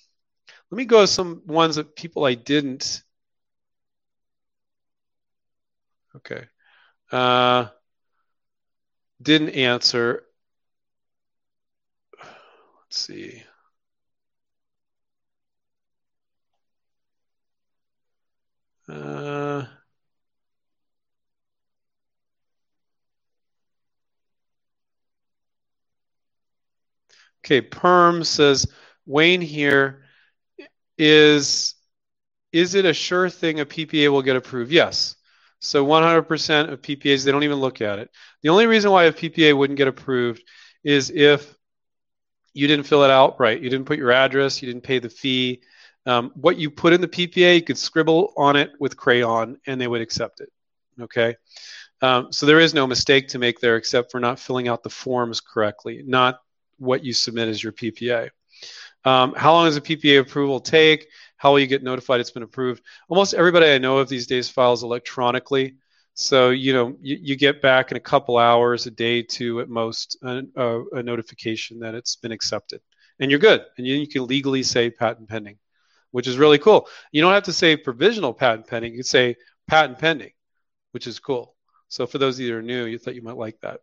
let 0.70 0.76
me 0.76 0.84
go 0.84 1.04
some 1.06 1.42
ones 1.46 1.76
that 1.76 1.96
people 1.96 2.24
I 2.24 2.34
didn't. 2.34 3.02
Okay. 6.16 6.44
Uh, 7.10 7.66
didn't 9.20 9.50
answer 9.50 10.24
see 12.92 13.42
Uh, 18.88 19.64
okay, 27.44 27.60
Perm 27.60 28.24
says 28.24 28.66
Wayne 29.06 29.40
here 29.40 30.04
is 30.98 31.74
is 32.52 32.74
it 32.74 32.84
a 32.84 32.92
sure 32.94 33.30
thing 33.30 33.60
a 33.60 33.66
PPA 33.66 34.10
will 34.10 34.22
get 34.22 34.36
approved? 34.36 34.72
Yes. 34.72 35.16
So 35.60 35.84
100% 35.84 36.70
of 36.72 36.82
PPAs 36.82 37.24
they 37.24 37.32
don't 37.32 37.44
even 37.44 37.60
look 37.60 37.80
at 37.80 37.98
it. 37.98 38.10
The 38.42 38.50
only 38.50 38.66
reason 38.66 38.90
why 38.90 39.04
a 39.04 39.12
PPA 39.12 39.56
wouldn't 39.56 39.78
get 39.78 39.88
approved 39.88 40.42
is 40.84 41.10
if 41.10 41.54
you 42.54 42.66
didn't 42.66 42.86
fill 42.86 43.04
it 43.04 43.10
out 43.10 43.38
right. 43.40 43.60
You 43.60 43.70
didn't 43.70 43.86
put 43.86 43.98
your 43.98 44.12
address, 44.12 44.62
you 44.62 44.66
didn't 44.66 44.84
pay 44.84 44.98
the 44.98 45.10
fee. 45.10 45.62
Um, 46.04 46.32
what 46.34 46.56
you 46.58 46.70
put 46.70 46.92
in 46.92 47.00
the 47.00 47.08
PPA, 47.08 47.56
you 47.56 47.62
could 47.62 47.78
scribble 47.78 48.32
on 48.36 48.56
it 48.56 48.72
with 48.80 48.96
crayon 48.96 49.58
and 49.66 49.80
they 49.80 49.86
would 49.86 50.00
accept 50.00 50.40
it. 50.40 50.50
Okay. 51.00 51.36
Um, 52.00 52.32
so 52.32 52.46
there 52.46 52.60
is 52.60 52.74
no 52.74 52.86
mistake 52.86 53.28
to 53.28 53.38
make 53.38 53.60
there 53.60 53.76
except 53.76 54.10
for 54.10 54.18
not 54.18 54.40
filling 54.40 54.68
out 54.68 54.82
the 54.82 54.90
forms 54.90 55.40
correctly, 55.40 56.02
not 56.04 56.40
what 56.78 57.04
you 57.04 57.12
submit 57.12 57.48
as 57.48 57.62
your 57.62 57.72
PPA. 57.72 58.30
Um, 59.04 59.34
how 59.36 59.52
long 59.52 59.66
does 59.66 59.76
a 59.76 59.80
PPA 59.80 60.20
approval 60.20 60.60
take? 60.60 61.06
How 61.36 61.52
will 61.52 61.60
you 61.60 61.66
get 61.66 61.82
notified 61.82 62.20
it's 62.20 62.30
been 62.30 62.42
approved? 62.42 62.82
Almost 63.08 63.34
everybody 63.34 63.66
I 63.66 63.78
know 63.78 63.98
of 63.98 64.08
these 64.08 64.26
days 64.26 64.48
files 64.48 64.82
electronically. 64.82 65.76
So, 66.14 66.50
you 66.50 66.72
know, 66.72 66.96
you, 67.00 67.18
you 67.20 67.36
get 67.36 67.62
back 67.62 67.90
in 67.90 67.96
a 67.96 68.00
couple 68.00 68.36
hours, 68.36 68.86
a 68.86 68.90
day, 68.90 69.22
two 69.22 69.60
at 69.60 69.68
most, 69.68 70.18
a, 70.22 70.42
a, 70.56 70.84
a 70.96 71.02
notification 71.02 71.80
that 71.80 71.94
it's 71.94 72.16
been 72.16 72.32
accepted. 72.32 72.80
And 73.18 73.30
you're 73.30 73.40
good. 73.40 73.64
And 73.78 73.86
you, 73.86 73.96
you 73.96 74.06
can 74.06 74.26
legally 74.26 74.62
say 74.62 74.90
patent 74.90 75.28
pending, 75.28 75.58
which 76.10 76.26
is 76.26 76.36
really 76.36 76.58
cool. 76.58 76.88
You 77.12 77.22
don't 77.22 77.32
have 77.32 77.44
to 77.44 77.52
say 77.52 77.76
provisional 77.76 78.34
patent 78.34 78.66
pending. 78.66 78.92
You 78.92 78.98
can 78.98 79.04
say 79.04 79.36
patent 79.68 79.98
pending, 79.98 80.32
which 80.90 81.06
is 81.06 81.18
cool. 81.18 81.54
So 81.88 82.06
for 82.06 82.18
those 82.18 82.36
of 82.36 82.40
you 82.40 82.48
that 82.48 82.58
are 82.58 82.62
new, 82.62 82.84
you 82.84 82.98
thought 82.98 83.14
you 83.14 83.22
might 83.22 83.36
like 83.36 83.58
that. 83.60 83.80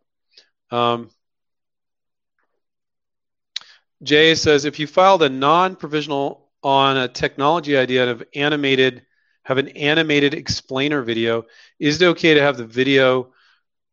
Um, 0.70 1.10
Jay 4.02 4.34
says 4.34 4.64
if 4.64 4.78
you 4.78 4.86
filed 4.86 5.22
a 5.22 5.28
non-provisional 5.28 6.48
on 6.62 6.96
a 6.96 7.08
technology 7.08 7.76
idea 7.76 8.10
of 8.10 8.22
animated, 8.34 9.04
have 9.50 9.58
an 9.58 9.68
animated 9.70 10.32
explainer 10.32 11.02
video, 11.02 11.44
is 11.80 12.00
it 12.00 12.06
okay 12.06 12.34
to 12.34 12.40
have 12.40 12.56
the 12.56 12.64
video 12.64 13.32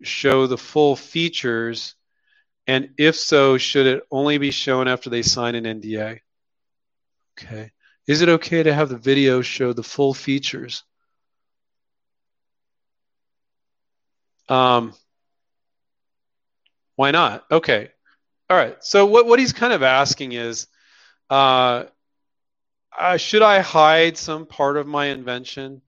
show 0.03 0.45
the 0.45 0.55
full 0.55 0.95
features? 0.95 1.95
And 2.67 2.91
if 2.99 3.15
so, 3.15 3.57
should 3.57 3.87
it 3.87 4.03
only 4.11 4.37
be 4.37 4.51
shown 4.51 4.87
after 4.87 5.09
they 5.09 5.23
sign 5.23 5.55
an 5.55 5.63
NDA? 5.63 6.19
Okay. 7.39 7.71
Is 8.05 8.21
it 8.21 8.29
okay 8.29 8.61
to 8.61 8.71
have 8.71 8.89
the 8.89 8.99
video 8.99 9.41
show 9.41 9.73
the 9.73 9.81
full 9.81 10.13
features? 10.13 10.83
Um, 14.47 14.93
why 16.95 17.09
not? 17.09 17.45
Okay. 17.49 17.89
All 18.47 18.57
right. 18.57 18.77
So 18.81 19.07
what, 19.07 19.25
what 19.25 19.39
he's 19.39 19.53
kind 19.53 19.73
of 19.73 19.81
asking 19.81 20.33
is, 20.33 20.67
uh, 21.31 21.85
uh, 22.97 23.17
should 23.17 23.41
I 23.41 23.59
hide 23.59 24.17
some 24.17 24.45
part 24.45 24.77
of 24.77 24.87
my 24.87 25.07
invention 25.07 25.81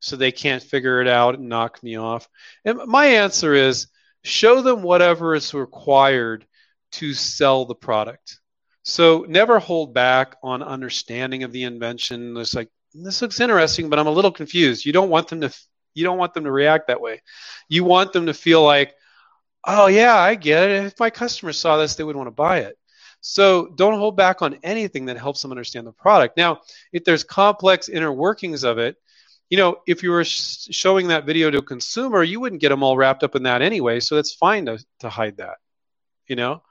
so 0.00 0.16
they 0.16 0.32
can't 0.32 0.62
figure 0.62 1.00
it 1.00 1.08
out 1.08 1.38
and 1.38 1.48
knock 1.48 1.82
me 1.82 1.96
off? 1.96 2.28
And 2.64 2.80
my 2.86 3.06
answer 3.06 3.54
is 3.54 3.86
show 4.24 4.60
them 4.62 4.82
whatever 4.82 5.34
is 5.34 5.54
required 5.54 6.46
to 6.92 7.14
sell 7.14 7.64
the 7.64 7.74
product. 7.74 8.40
So 8.82 9.24
never 9.28 9.58
hold 9.58 9.94
back 9.94 10.36
on 10.42 10.62
understanding 10.62 11.42
of 11.42 11.52
the 11.52 11.64
invention. 11.64 12.36
It's 12.36 12.54
like 12.54 12.68
this 12.94 13.20
looks 13.20 13.40
interesting, 13.40 13.88
but 13.88 13.98
I'm 13.98 14.06
a 14.06 14.12
little 14.12 14.32
confused. 14.32 14.86
You 14.86 14.92
don't 14.92 15.10
want 15.10 15.28
them 15.28 15.40
to 15.42 15.52
you 15.94 16.04
don't 16.04 16.18
want 16.18 16.34
them 16.34 16.44
to 16.44 16.52
react 16.52 16.88
that 16.88 17.00
way. 17.00 17.22
You 17.68 17.84
want 17.84 18.12
them 18.12 18.26
to 18.26 18.34
feel 18.34 18.62
like, 18.62 18.94
oh 19.64 19.86
yeah, 19.86 20.14
I 20.14 20.34
get 20.34 20.68
it. 20.68 20.84
If 20.84 21.00
my 21.00 21.10
customers 21.10 21.58
saw 21.58 21.78
this, 21.78 21.94
they 21.94 22.04
would 22.04 22.16
want 22.16 22.28
to 22.28 22.32
buy 22.32 22.60
it. 22.60 22.78
So 23.20 23.66
don't 23.74 23.98
hold 23.98 24.16
back 24.16 24.42
on 24.42 24.58
anything 24.62 25.06
that 25.06 25.18
helps 25.18 25.42
them 25.42 25.50
understand 25.50 25.86
the 25.86 25.92
product. 25.92 26.36
Now, 26.36 26.60
if 26.92 27.04
there's 27.04 27.24
complex 27.24 27.88
inner 27.88 28.12
workings 28.12 28.62
of 28.64 28.78
it, 28.78 28.96
you 29.50 29.56
know, 29.56 29.78
if 29.86 30.02
you 30.02 30.10
were 30.10 30.24
sh- 30.24 30.68
showing 30.70 31.08
that 31.08 31.24
video 31.24 31.50
to 31.50 31.58
a 31.58 31.62
consumer, 31.62 32.22
you 32.22 32.40
wouldn't 32.40 32.60
get 32.60 32.70
them 32.70 32.82
all 32.82 32.96
wrapped 32.96 33.22
up 33.22 33.36
in 33.36 33.44
that 33.44 33.62
anyway. 33.62 34.00
So 34.00 34.16
it's 34.16 34.34
fine 34.34 34.66
to, 34.66 34.84
to 35.00 35.08
hide 35.08 35.36
that, 35.38 35.56
you 36.26 36.36
know? 36.36 36.62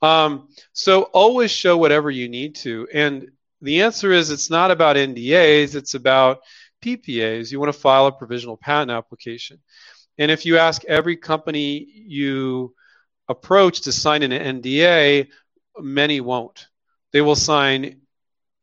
Um, 0.00 0.48
so 0.72 1.02
always 1.02 1.50
show 1.50 1.76
whatever 1.76 2.10
you 2.10 2.28
need 2.28 2.56
to. 2.56 2.88
And 2.92 3.30
the 3.60 3.82
answer 3.82 4.12
is 4.12 4.30
it's 4.30 4.50
not 4.50 4.70
about 4.70 4.96
NDAs, 4.96 5.74
it's 5.74 5.94
about 5.94 6.40
PPAs, 6.82 7.52
you 7.52 7.60
want 7.60 7.72
to 7.72 7.78
file 7.78 8.06
a 8.06 8.12
provisional 8.12 8.56
patent 8.56 8.90
application. 8.90 9.58
And 10.18 10.30
if 10.30 10.44
you 10.44 10.58
ask 10.58 10.84
every 10.84 11.16
company 11.16 11.86
you 11.94 12.74
approach 13.28 13.82
to 13.82 13.92
sign 13.92 14.22
an 14.22 14.32
NDA, 14.32 15.28
many 15.78 16.20
won't. 16.20 16.68
They 17.12 17.20
will 17.20 17.36
sign, 17.36 18.00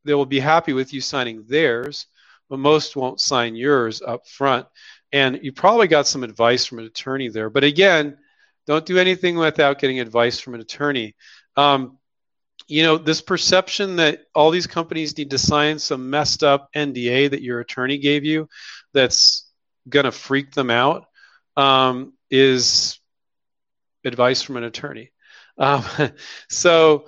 they 0.06 0.14
will 0.14 0.26
be 0.26 0.40
happy 0.40 0.74
with 0.74 0.94
you 0.94 1.02
signing 1.02 1.46
theirs, 1.48 2.08
but 2.50 2.60
most 2.60 2.96
won't 2.96 3.22
sign 3.22 3.56
yours 3.56 4.02
up 4.02 4.28
front. 4.28 4.68
And 5.12 5.40
you 5.42 5.52
probably 5.52 5.88
got 5.88 6.08
some 6.08 6.24
advice 6.24 6.66
from 6.66 6.80
an 6.80 6.86
attorney 6.86 7.30
there. 7.30 7.50
But 7.50 7.64
again, 7.64 8.18
don't 8.68 8.86
do 8.86 8.98
anything 8.98 9.38
without 9.38 9.80
getting 9.80 10.00
advice 10.00 10.40
from 10.40 10.54
an 10.56 10.62
attorney. 10.62 11.16
Um, 11.56 11.98
you 12.68 12.84
know, 12.84 12.98
this 12.98 13.22
perception 13.22 13.96
that 13.96 14.26
all 14.36 14.52
these 14.52 14.68
companies 14.68 15.18
need 15.18 15.32
to 15.32 15.40
sign 15.40 15.80
some 15.80 16.10
messed 16.10 16.44
up 16.44 16.70
NDA 16.76 17.32
that 17.32 17.42
your 17.42 17.60
attorney 17.60 17.98
gave 17.98 18.26
you 18.26 18.48
that's 18.94 19.50
going 19.88 20.04
to 20.04 20.12
freak 20.12 20.52
them 20.52 20.70
out 20.70 21.06
um, 21.58 22.14
is 22.30 23.00
advice 24.06 24.44
from 24.44 24.58
an 24.58 24.64
attorney. 24.64 25.12
Um, 25.60 25.84
so, 26.50 27.06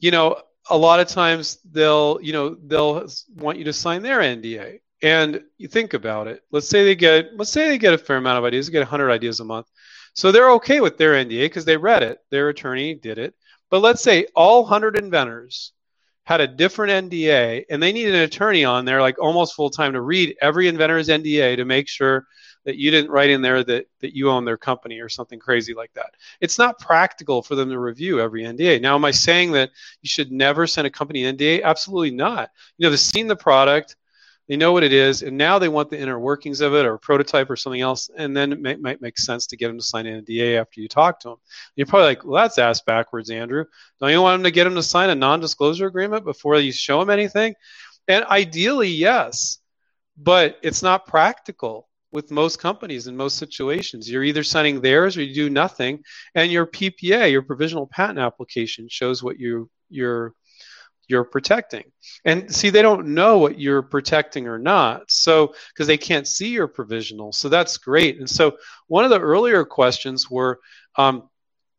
you 0.00 0.10
know, 0.10 0.40
a 0.70 0.76
lot 0.76 1.00
of 1.00 1.08
times 1.08 1.58
they'll, 1.70 2.18
you 2.22 2.32
know, 2.32 2.54
they'll 2.54 3.06
want 3.36 3.58
you 3.58 3.64
to 3.64 3.72
sign 3.72 4.02
their 4.02 4.20
NDA. 4.20 4.78
And 5.02 5.42
you 5.58 5.66
think 5.66 5.94
about 5.94 6.28
it. 6.28 6.42
Let's 6.52 6.68
say 6.68 6.84
they 6.84 6.94
get, 6.94 7.36
let's 7.36 7.50
say 7.50 7.68
they 7.68 7.78
get 7.78 7.92
a 7.92 7.98
fair 7.98 8.18
amount 8.18 8.38
of 8.38 8.44
ideas, 8.44 8.66
they 8.66 8.72
get 8.72 8.80
100 8.80 9.10
ideas 9.10 9.40
a 9.40 9.44
month. 9.44 9.66
So 10.14 10.30
they're 10.30 10.52
okay 10.52 10.80
with 10.80 10.96
their 10.96 11.14
NDA 11.14 11.46
because 11.46 11.64
they 11.64 11.76
read 11.76 12.04
it. 12.04 12.18
Their 12.30 12.50
attorney 12.50 12.94
did 12.94 13.18
it. 13.18 13.34
But 13.70 13.80
let's 13.80 14.02
say 14.02 14.26
all 14.36 14.62
100 14.62 14.96
inventors 14.98 15.72
had 16.24 16.40
a 16.40 16.46
different 16.46 17.10
NDA 17.10 17.64
and 17.68 17.82
they 17.82 17.92
needed 17.92 18.14
an 18.14 18.22
attorney 18.22 18.64
on 18.64 18.84
there, 18.84 19.00
like 19.00 19.20
almost 19.20 19.54
full 19.54 19.70
time, 19.70 19.94
to 19.94 20.00
read 20.00 20.36
every 20.40 20.68
inventor's 20.68 21.08
NDA 21.08 21.56
to 21.56 21.64
make 21.64 21.88
sure 21.88 22.26
that 22.64 22.76
you 22.76 22.90
didn't 22.90 23.10
write 23.10 23.30
in 23.30 23.42
there 23.42 23.64
that, 23.64 23.86
that 24.00 24.14
you 24.14 24.30
own 24.30 24.44
their 24.44 24.56
company 24.56 25.00
or 25.00 25.08
something 25.08 25.38
crazy 25.38 25.74
like 25.74 25.92
that. 25.94 26.14
It's 26.40 26.58
not 26.58 26.78
practical 26.78 27.42
for 27.42 27.54
them 27.54 27.70
to 27.70 27.78
review 27.78 28.20
every 28.20 28.44
NDA. 28.44 28.80
Now, 28.80 28.94
am 28.94 29.04
I 29.04 29.10
saying 29.10 29.52
that 29.52 29.70
you 30.00 30.08
should 30.08 30.30
never 30.30 30.66
send 30.66 30.86
a 30.86 30.90
company 30.90 31.22
NDA? 31.22 31.62
Absolutely 31.62 32.12
not. 32.12 32.50
You 32.78 32.84
know, 32.84 32.90
they've 32.90 33.00
seen 33.00 33.26
the 33.26 33.36
product, 33.36 33.96
they 34.48 34.56
know 34.56 34.72
what 34.72 34.82
it 34.82 34.92
is, 34.92 35.22
and 35.22 35.38
now 35.38 35.58
they 35.58 35.68
want 35.68 35.90
the 35.90 35.98
inner 35.98 36.18
workings 36.18 36.60
of 36.60 36.74
it 36.74 36.84
or 36.84 36.94
a 36.94 36.98
prototype 36.98 37.48
or 37.48 37.56
something 37.56 37.80
else, 37.80 38.10
and 38.16 38.36
then 38.36 38.52
it 38.52 38.60
may, 38.60 38.76
might 38.76 39.00
make 39.00 39.18
sense 39.18 39.46
to 39.46 39.56
get 39.56 39.68
them 39.68 39.78
to 39.78 39.84
sign 39.84 40.06
an 40.06 40.24
NDA 40.24 40.60
after 40.60 40.80
you 40.80 40.88
talk 40.88 41.20
to 41.20 41.30
them. 41.30 41.38
You're 41.76 41.86
probably 41.86 42.06
like, 42.06 42.24
well, 42.24 42.42
that's 42.42 42.58
ass 42.58 42.80
backwards, 42.80 43.30
Andrew. 43.30 43.64
Don't 44.00 44.10
you 44.10 44.20
want 44.20 44.38
them 44.38 44.44
to 44.44 44.50
get 44.50 44.64
them 44.64 44.74
to 44.74 44.82
sign 44.82 45.10
a 45.10 45.14
non-disclosure 45.14 45.86
agreement 45.86 46.24
before 46.24 46.58
you 46.58 46.72
show 46.72 47.00
them 47.00 47.10
anything? 47.10 47.54
And 48.08 48.24
ideally, 48.24 48.88
yes, 48.88 49.58
but 50.16 50.58
it's 50.62 50.82
not 50.82 51.06
practical 51.06 51.88
with 52.12 52.30
most 52.30 52.58
companies 52.58 53.06
in 53.06 53.16
most 53.16 53.38
situations. 53.38 54.08
You're 54.08 54.24
either 54.24 54.44
signing 54.44 54.80
theirs 54.80 55.16
or 55.16 55.22
you 55.22 55.34
do 55.34 55.50
nothing, 55.50 56.04
and 56.34 56.52
your 56.52 56.66
PPA, 56.66 57.32
your 57.32 57.42
provisional 57.42 57.86
patent 57.86 58.18
application, 58.18 58.86
shows 58.88 59.22
what 59.22 59.38
you 59.40 59.70
you're 59.88 60.34
you're 61.08 61.24
protecting. 61.24 61.84
And 62.24 62.54
see, 62.54 62.70
they 62.70 62.82
don't 62.82 63.08
know 63.08 63.38
what 63.38 63.58
you're 63.58 63.82
protecting 63.82 64.46
or 64.46 64.58
not. 64.58 65.10
So, 65.10 65.54
because 65.72 65.86
they 65.86 65.98
can't 65.98 66.26
see 66.26 66.48
your 66.48 66.68
provisional. 66.68 67.32
So 67.32 67.48
that's 67.48 67.76
great. 67.76 68.18
And 68.18 68.30
so, 68.30 68.56
one 68.86 69.04
of 69.04 69.10
the 69.10 69.20
earlier 69.20 69.64
questions 69.64 70.30
were 70.30 70.60
um, 70.96 71.28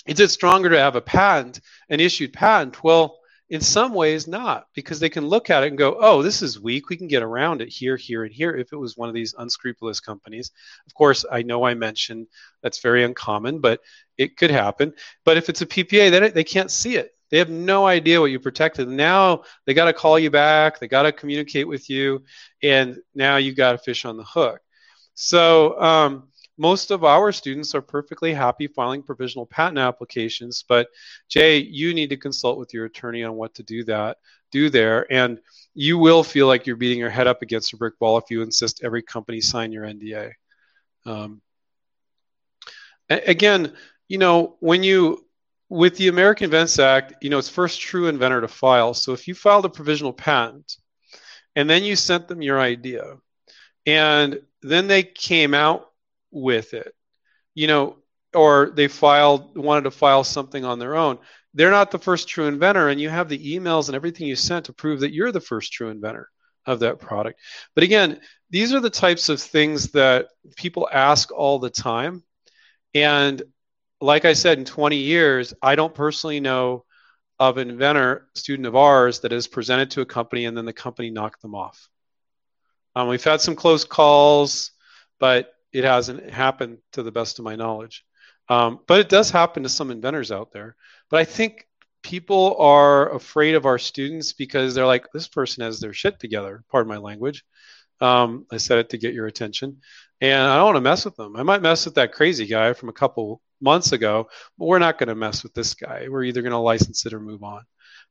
is 0.05 0.19
it 0.19 0.31
stronger 0.31 0.69
to 0.69 0.79
have 0.79 0.95
a 0.95 1.01
patent, 1.01 1.61
an 1.89 1.99
issued 1.99 2.34
patent? 2.34 2.84
Well, 2.84 3.17
in 3.54 3.62
some 3.62 3.93
ways, 3.93 4.28
not, 4.28 4.66
because 4.74 4.99
they 4.99 5.10
can 5.10 5.28
look 5.28 5.51
at 5.51 5.62
it 5.62 5.68
and 5.68 5.78
go, 5.78 5.95
oh, 5.99 6.24
this 6.24 6.41
is 6.41 6.60
weak. 6.60 6.89
We 6.89 6.97
can 6.97 7.08
get 7.08 7.22
around 7.22 7.62
it 7.62 7.70
here, 7.70 7.95
here, 7.95 8.24
and 8.24 8.34
here 8.34 8.56
if 8.56 8.74
it 8.74 8.78
was 8.78 8.97
one 8.97 9.10
of 9.10 9.14
these 9.14 9.36
unscrupulous 9.38 9.99
companies. 9.99 10.49
Of 10.88 10.95
course, 10.95 11.24
I 11.32 11.43
know 11.43 11.64
I 11.64 11.76
mentioned 11.76 12.26
that's 12.64 12.80
very 12.80 13.04
uncommon, 13.04 13.60
but 13.60 13.80
it 14.18 14.38
could 14.38 14.49
happen. 14.49 14.91
But 15.24 15.38
if 15.38 15.49
it's 15.49 15.62
a 15.62 15.68
PPA, 15.68 16.10
they, 16.10 16.30
they 16.32 16.43
can't 16.43 16.72
see 16.72 16.95
it. 16.95 17.12
They 17.30 17.38
have 17.38 17.51
no 17.51 17.86
idea 17.86 18.20
what 18.20 18.32
you 18.32 18.39
protected. 18.39 18.88
Now 18.88 19.43
they 19.68 19.76
got 19.76 19.86
to 19.86 19.93
call 19.93 20.18
you 20.18 20.32
back. 20.32 20.80
They 20.80 20.88
got 20.88 21.04
to 21.04 21.12
communicate 21.12 21.68
with 21.68 21.91
you, 21.91 22.24
and 22.64 22.97
now 23.14 23.38
you've 23.38 23.56
got 23.56 23.76
a 23.76 23.78
fish 23.78 24.04
on 24.04 24.18
the 24.18 24.24
hook. 24.24 24.62
So 25.14 25.80
um, 25.80 26.30
most 26.58 26.91
of 26.91 27.04
our 27.04 27.32
students 27.32 27.74
are 27.74 27.82
perfectly 27.82 28.34
happy 28.34 28.68
filing 28.68 29.01
provisional 29.01 29.45
patent 29.45 29.80
applications. 29.80 30.64
But 30.68 30.88
Jay, 31.30 31.58
you 31.58 31.93
need 31.93 32.10
to 32.10 32.18
consult 32.18 32.60
with 32.60 32.74
your 32.74 32.86
attorney 32.86 33.24
on 33.24 33.34
what 33.36 33.56
to 33.56 33.64
do 33.64 33.84
that 33.86 34.18
do 34.51 34.70
there, 34.70 35.12
and 35.12 35.39
you 35.74 35.97
will 35.97 36.24
feel 36.24 36.45
like 36.45 36.68
you're 36.68 36.76
beating 36.76 36.99
your 36.99 37.10
head 37.10 37.26
up 37.26 37.41
against 37.41 37.74
a 37.74 37.78
brick 37.78 37.95
wall 37.99 38.18
if 38.18 38.30
you 38.30 38.43
insist 38.43 38.84
every 38.84 39.01
company 39.01 39.41
sign 39.41 39.72
your 39.72 39.86
NDA. 39.86 40.32
Um, 41.06 41.41
again, 43.10 43.74
you 44.08 44.20
know 44.20 44.58
when 44.60 44.84
you 44.84 45.26
with 45.70 45.97
the 45.97 46.08
American 46.08 46.45
Invents 46.45 46.78
Act, 46.78 47.16
you 47.22 47.32
know, 47.32 47.39
it's 47.39 47.49
first 47.49 47.82
true 47.82 48.08
inventor 48.08 48.41
to 48.41 48.47
file. 48.47 48.93
So 48.93 49.12
if 49.12 49.28
you 49.28 49.34
filed 49.34 49.66
a 49.66 49.70
provisional 49.70 50.14
patent 50.14 50.78
and 51.56 51.68
then 51.68 51.84
you 51.84 51.95
sent 51.95 52.28
them 52.28 52.43
your 52.43 52.60
idea 52.60 53.16
and 53.88 54.39
then 54.62 54.86
they 54.86 55.01
came 55.01 55.56
out 55.56 55.89
with 56.34 56.73
it, 56.73 56.93
you 57.53 57.67
know, 57.67 57.97
or 58.34 58.71
they 58.75 58.88
filed 58.88 59.55
wanted 59.57 59.84
to 59.84 59.91
file 59.91 60.23
something 60.23 60.65
on 60.65 60.79
their 60.79 60.95
own, 60.95 61.19
they're 61.53 61.71
not 61.71 61.91
the 61.91 61.99
first 61.99 62.27
true 62.27 62.47
inventor 62.47 62.89
and 62.89 62.99
you 62.99 63.09
have 63.09 63.29
the 63.29 63.57
emails 63.57 63.88
and 63.88 63.95
everything 63.95 64.27
you 64.27 64.36
sent 64.36 64.65
to 64.65 64.73
prove 64.73 65.01
that 65.01 65.13
you're 65.13 65.31
the 65.31 65.39
first 65.39 65.71
true 65.71 65.89
inventor 65.89 66.29
of 66.65 66.79
that 66.79 66.99
product. 66.99 67.39
But 67.75 67.84
again, 67.84 68.19
these 68.49 68.73
are 68.73 68.79
the 68.79 68.89
types 68.89 69.29
of 69.29 69.41
things 69.41 69.91
that 69.91 70.27
people 70.55 70.89
ask 70.91 71.31
all 71.31 71.59
the 71.59 71.69
time. 71.69 72.23
And 72.93 73.41
like 74.01 74.25
I 74.25 74.34
said, 74.34 74.57
in 74.57 74.65
20 74.65 74.97
years, 74.97 75.53
I 75.61 75.75
don't 75.75 75.93
personally 75.93 76.39
know 76.39 76.86
of 77.39 77.57
an 77.57 77.69
inventor, 77.69 78.27
student 78.36 78.67
of 78.67 78.75
ours, 78.75 79.19
that 79.21 79.31
has 79.31 79.47
presented 79.47 79.91
to 79.91 80.01
a 80.01 80.05
company 80.05 80.45
and 80.45 80.55
then 80.55 80.65
the 80.65 80.73
company 80.73 81.09
knocked 81.09 81.41
them 81.41 81.55
off. 81.55 81.89
Um, 82.95 83.07
we've 83.07 83.23
had 83.23 83.41
some 83.41 83.55
close 83.55 83.86
calls, 83.86 84.71
but 85.19 85.53
it 85.74 85.84
hasn't 85.84 86.30
happened 86.30 86.78
to 86.93 87.03
the 87.03 87.11
best 87.11 87.39
of 87.39 87.45
my 87.45 87.55
knowledge. 87.55 88.03
Um, 88.49 88.80
but 88.88 88.99
it 88.99 89.09
does 89.09 89.32
happen 89.32 89.63
to 89.63 89.69
some 89.69 89.91
inventors 89.91 90.32
out 90.32 90.51
there. 90.51 90.76
But 91.09 91.19
I 91.19 91.26
think 91.26 91.67
people 92.03 92.57
are 92.59 93.13
afraid 93.13 93.55
of 93.55 93.65
our 93.65 93.80
students 93.80 94.34
because 94.34 94.76
they're 94.76 94.86
like, 94.86 95.07
this 95.13 95.28
person 95.28 95.63
has 95.63 95.80
their 95.80 95.93
shit 95.93 96.19
together. 96.19 96.63
Pardon 96.69 96.89
my 96.89 96.97
language. 96.97 97.43
Um, 98.01 98.45
I 98.51 98.57
said 98.57 98.80
it 98.80 98.89
to 98.89 98.97
get 98.97 99.13
your 99.13 99.28
attention. 99.28 99.78
And 100.19 100.41
I 100.41 100.57
don't 100.57 100.65
want 100.65 100.76
to 100.78 100.82
mess 100.82 101.05
with 101.05 101.15
them. 101.15 101.36
I 101.36 101.43
might 101.43 101.61
mess 101.61 101.86
with 101.86 101.95
that 101.95 102.13
crazy 102.13 102.45
guy 102.45 102.74
from 102.74 102.89
a 102.89 102.93
couple 102.93 103.41
months 103.61 103.93
ago, 103.93 104.28
but 104.57 104.65
we're 104.65 104.80
not 104.80 104.97
going 104.97 105.07
to 105.07 105.15
mess 105.15 105.43
with 105.43 105.53
this 105.53 105.74
guy. 105.74 106.07
We're 106.09 106.24
either 106.24 106.41
going 106.41 106.51
to 106.51 106.57
license 106.57 107.05
it 107.05 107.13
or 107.13 107.19
move 107.19 107.43
on. 107.43 107.63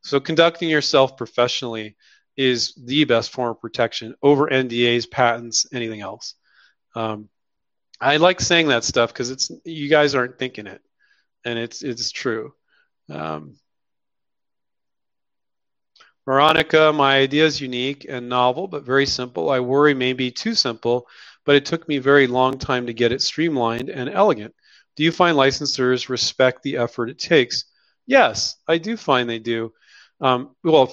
So 0.03 0.19
conducting 0.19 0.69
yourself 0.69 1.17
professionally 1.17 1.97
is 2.37 2.75
the 2.75 3.05
best 3.05 3.31
form 3.31 3.51
of 3.51 3.61
protection 3.61 4.15
over 4.23 4.49
NDAs, 4.49 5.11
patents, 5.11 5.67
anything 5.73 6.01
else. 6.01 6.35
Um, 6.95 7.29
I 8.03 8.17
like 8.17 8.41
saying 8.41 8.69
that 8.69 8.83
stuff 8.85 9.13
because 9.13 9.31
it's 9.31 9.51
you 9.65 9.89
guys 9.89 10.15
aren't 10.17 10.39
thinking 10.39 10.67
it, 10.67 10.83
and 11.45 11.59
it's 11.59 11.83
it's 11.83 12.11
true. 12.11 12.53
Um, 13.09 13.55
Veronica, 16.25 16.93
my 16.93 17.17
idea 17.19 17.45
is 17.45 17.61
unique 17.61 18.07
and 18.09 18.29
novel, 18.29 18.67
but 18.67 18.85
very 18.85 19.07
simple. 19.07 19.51
I 19.51 19.61
worry 19.61 19.95
maybe 19.95 20.31
too 20.33 20.55
simple, 20.55 21.07
but 21.45 21.55
it 21.57 21.65
took 21.65 21.87
me 21.89 21.97
a 21.97 22.01
very 22.03 22.27
long 22.27 22.59
time 22.59 22.87
to 22.87 22.93
get 22.93 23.13
it 23.13 23.23
streamlined 23.23 23.89
and 23.89 24.11
elegant. 24.11 24.55
Do 24.97 25.05
you 25.05 25.13
find 25.13 25.37
licensors 25.37 26.09
respect 26.09 26.63
the 26.63 26.79
effort 26.79 27.09
it 27.09 27.19
takes? 27.21 27.65
Yes, 28.07 28.57
I 28.69 28.79
do 28.79 28.97
find 28.97 29.29
they 29.31 29.39
do. 29.39 29.73
Um, 30.21 30.55
well, 30.65 30.93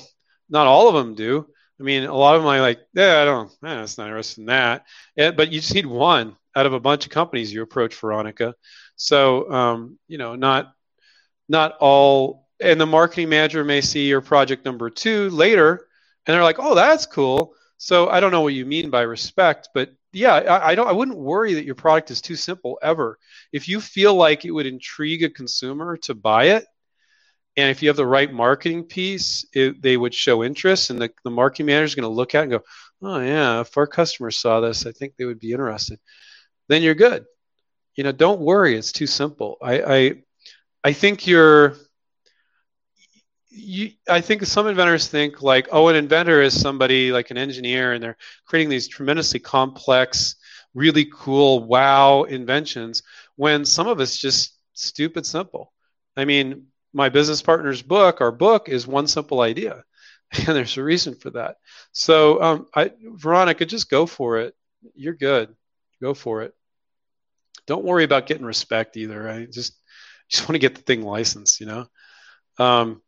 not 0.49 0.67
all 0.67 0.87
of 0.89 0.95
them 0.95 1.15
do. 1.15 1.47
I 1.79 1.83
mean, 1.83 2.03
a 2.03 2.15
lot 2.15 2.35
of 2.35 2.41
them 2.41 2.49
are 2.51 2.61
like, 2.61 2.81
yeah, 2.93 3.21
I 3.21 3.25
don't, 3.25 3.51
eh, 3.63 3.83
it's 3.83 3.97
not 3.97 4.07
interested 4.07 4.41
in 4.41 4.47
that. 4.47 4.85
And, 5.17 5.35
but 5.37 5.51
you 5.51 5.59
just 5.59 5.73
need 5.73 5.85
one 5.85 6.35
out 6.55 6.65
of 6.65 6.73
a 6.73 6.79
bunch 6.79 7.05
of 7.05 7.11
companies 7.11 7.53
you 7.53 7.61
approach, 7.61 7.95
Veronica. 7.95 8.55
So, 8.95 9.51
um, 9.51 9.99
you 10.07 10.17
know, 10.17 10.35
not 10.35 10.73
not 11.47 11.75
all. 11.79 12.47
And 12.61 12.79
the 12.79 12.85
marketing 12.85 13.29
manager 13.29 13.63
may 13.63 13.79
see 13.79 14.07
your 14.07 14.19
project 14.19 14.65
number 14.65 14.89
two 14.89 15.29
later, 15.29 15.87
and 16.25 16.33
they're 16.33 16.43
like, 16.43 16.59
oh, 16.59 16.75
that's 16.75 17.05
cool. 17.05 17.53
So 17.77 18.09
I 18.09 18.19
don't 18.19 18.31
know 18.31 18.41
what 18.41 18.53
you 18.53 18.65
mean 18.65 18.89
by 18.89 19.03
respect, 19.03 19.69
but 19.73 19.93
yeah, 20.11 20.33
I, 20.33 20.71
I, 20.71 20.75
don't. 20.75 20.87
I 20.87 20.91
wouldn't 20.91 21.17
worry 21.17 21.53
that 21.53 21.65
your 21.65 21.75
product 21.75 22.11
is 22.11 22.21
too 22.21 22.35
simple 22.35 22.79
ever. 22.81 23.17
If 23.53 23.67
you 23.67 23.79
feel 23.79 24.15
like 24.15 24.43
it 24.43 24.51
would 24.51 24.65
intrigue 24.65 25.23
a 25.23 25.29
consumer 25.29 25.97
to 25.97 26.15
buy 26.15 26.45
it, 26.45 26.65
and 27.55 27.69
if 27.69 27.81
you 27.81 27.89
have 27.89 27.97
the 27.97 28.05
right 28.05 28.31
marketing 28.31 28.83
piece, 28.83 29.45
it, 29.53 29.81
they 29.81 29.97
would 29.97 30.13
show 30.13 30.43
interest, 30.43 30.89
and 30.89 31.01
the, 31.01 31.09
the 31.23 31.29
marketing 31.29 31.67
manager 31.67 31.85
is 31.85 31.95
going 31.95 32.03
to 32.03 32.09
look 32.09 32.33
at 32.35 32.39
it 32.39 32.43
and 32.43 32.51
go, 32.51 32.61
"Oh 33.01 33.19
yeah, 33.19 33.61
if 33.61 33.77
our 33.77 33.87
customers 33.87 34.37
saw 34.37 34.59
this, 34.59 34.85
I 34.85 34.91
think 34.91 35.15
they 35.15 35.25
would 35.25 35.39
be 35.39 35.51
interested." 35.51 35.99
Then 36.69 36.83
you're 36.83 36.95
good. 36.95 37.25
You 37.95 38.05
know, 38.05 38.13
don't 38.13 38.39
worry. 38.39 38.77
It's 38.77 38.93
too 38.93 39.07
simple. 39.07 39.57
I 39.61 39.81
I, 39.81 40.13
I 40.85 40.93
think 40.93 41.27
you're. 41.27 41.75
You, 43.51 43.91
I 44.07 44.21
think 44.21 44.45
some 44.45 44.67
inventors 44.67 45.07
think 45.07 45.41
like, 45.41 45.67
oh, 45.71 45.89
an 45.89 45.95
inventor 45.95 46.41
is 46.41 46.59
somebody 46.59 47.11
like 47.11 47.31
an 47.31 47.37
engineer, 47.37 47.93
and 47.93 48.01
they're 48.01 48.17
creating 48.45 48.69
these 48.69 48.87
tremendously 48.87 49.39
complex, 49.39 50.35
really 50.73 51.09
cool, 51.13 51.65
wow 51.65 52.23
inventions. 52.23 53.03
When 53.35 53.65
some 53.65 53.87
of 53.87 53.99
it's 53.99 54.17
just 54.17 54.55
stupid 54.73 55.25
simple. 55.25 55.73
I 56.15 56.25
mean, 56.25 56.67
my 56.93 57.09
business 57.09 57.41
partner's 57.41 57.81
book, 57.81 58.21
our 58.21 58.31
book, 58.31 58.69
is 58.69 58.87
one 58.87 59.07
simple 59.07 59.41
idea, 59.41 59.83
and 60.31 60.47
there's 60.55 60.77
a 60.77 60.83
reason 60.83 61.15
for 61.15 61.31
that. 61.31 61.57
So, 61.91 62.41
um, 62.41 62.67
I, 62.75 62.91
Veronica, 63.01 63.65
just 63.65 63.89
go 63.89 64.05
for 64.05 64.37
it. 64.39 64.53
You're 64.95 65.15
good. 65.15 65.55
Go 66.01 66.13
for 66.13 66.43
it. 66.43 66.53
Don't 67.69 67.85
worry 67.85 68.03
about 68.03 68.25
getting 68.25 68.45
respect 68.45 68.97
either. 68.97 69.29
I 69.29 69.45
just 69.45 69.79
just 70.27 70.49
want 70.49 70.53
to 70.53 70.59
get 70.59 70.73
the 70.73 70.81
thing 70.81 71.03
licensed, 71.03 71.59
you 71.59 71.67
know. 71.67 71.85
Um, 72.57 73.03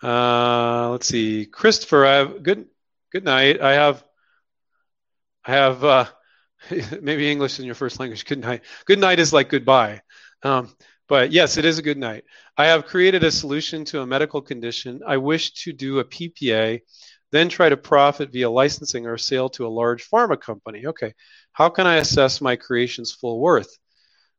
uh, 0.00 0.90
let's 0.90 1.08
see, 1.08 1.44
Christopher. 1.44 2.06
I 2.06 2.14
have 2.18 2.42
good 2.44 2.66
good 3.10 3.24
night. 3.24 3.60
I 3.60 3.72
have 3.72 4.04
I 5.44 5.50
have 5.54 5.82
uh, 5.82 6.04
maybe 7.02 7.28
English 7.28 7.58
in 7.58 7.66
your 7.66 7.74
first 7.74 7.98
language. 7.98 8.24
Good 8.24 8.38
night. 8.38 8.62
Good 8.84 9.00
night 9.00 9.18
is 9.18 9.32
like 9.32 9.48
goodbye. 9.48 10.02
Um, 10.44 10.72
but 11.08 11.32
yes, 11.32 11.56
it 11.56 11.64
is 11.64 11.78
a 11.80 11.82
good 11.82 11.98
night. 11.98 12.22
I 12.56 12.66
have 12.66 12.86
created 12.86 13.24
a 13.24 13.32
solution 13.32 13.84
to 13.86 14.02
a 14.02 14.06
medical 14.06 14.40
condition. 14.40 15.00
I 15.04 15.16
wish 15.16 15.52
to 15.64 15.72
do 15.72 15.98
a 15.98 16.04
PPA, 16.04 16.80
then 17.32 17.48
try 17.48 17.68
to 17.68 17.76
profit 17.76 18.32
via 18.32 18.48
licensing 18.48 19.06
or 19.06 19.18
sale 19.18 19.48
to 19.50 19.66
a 19.66 19.68
large 19.68 20.08
pharma 20.08 20.40
company. 20.40 20.86
Okay, 20.86 21.14
how 21.56 21.70
can 21.70 21.86
I 21.86 21.96
assess 21.96 22.42
my 22.42 22.54
creation's 22.54 23.12
full 23.12 23.40
worth? 23.40 23.78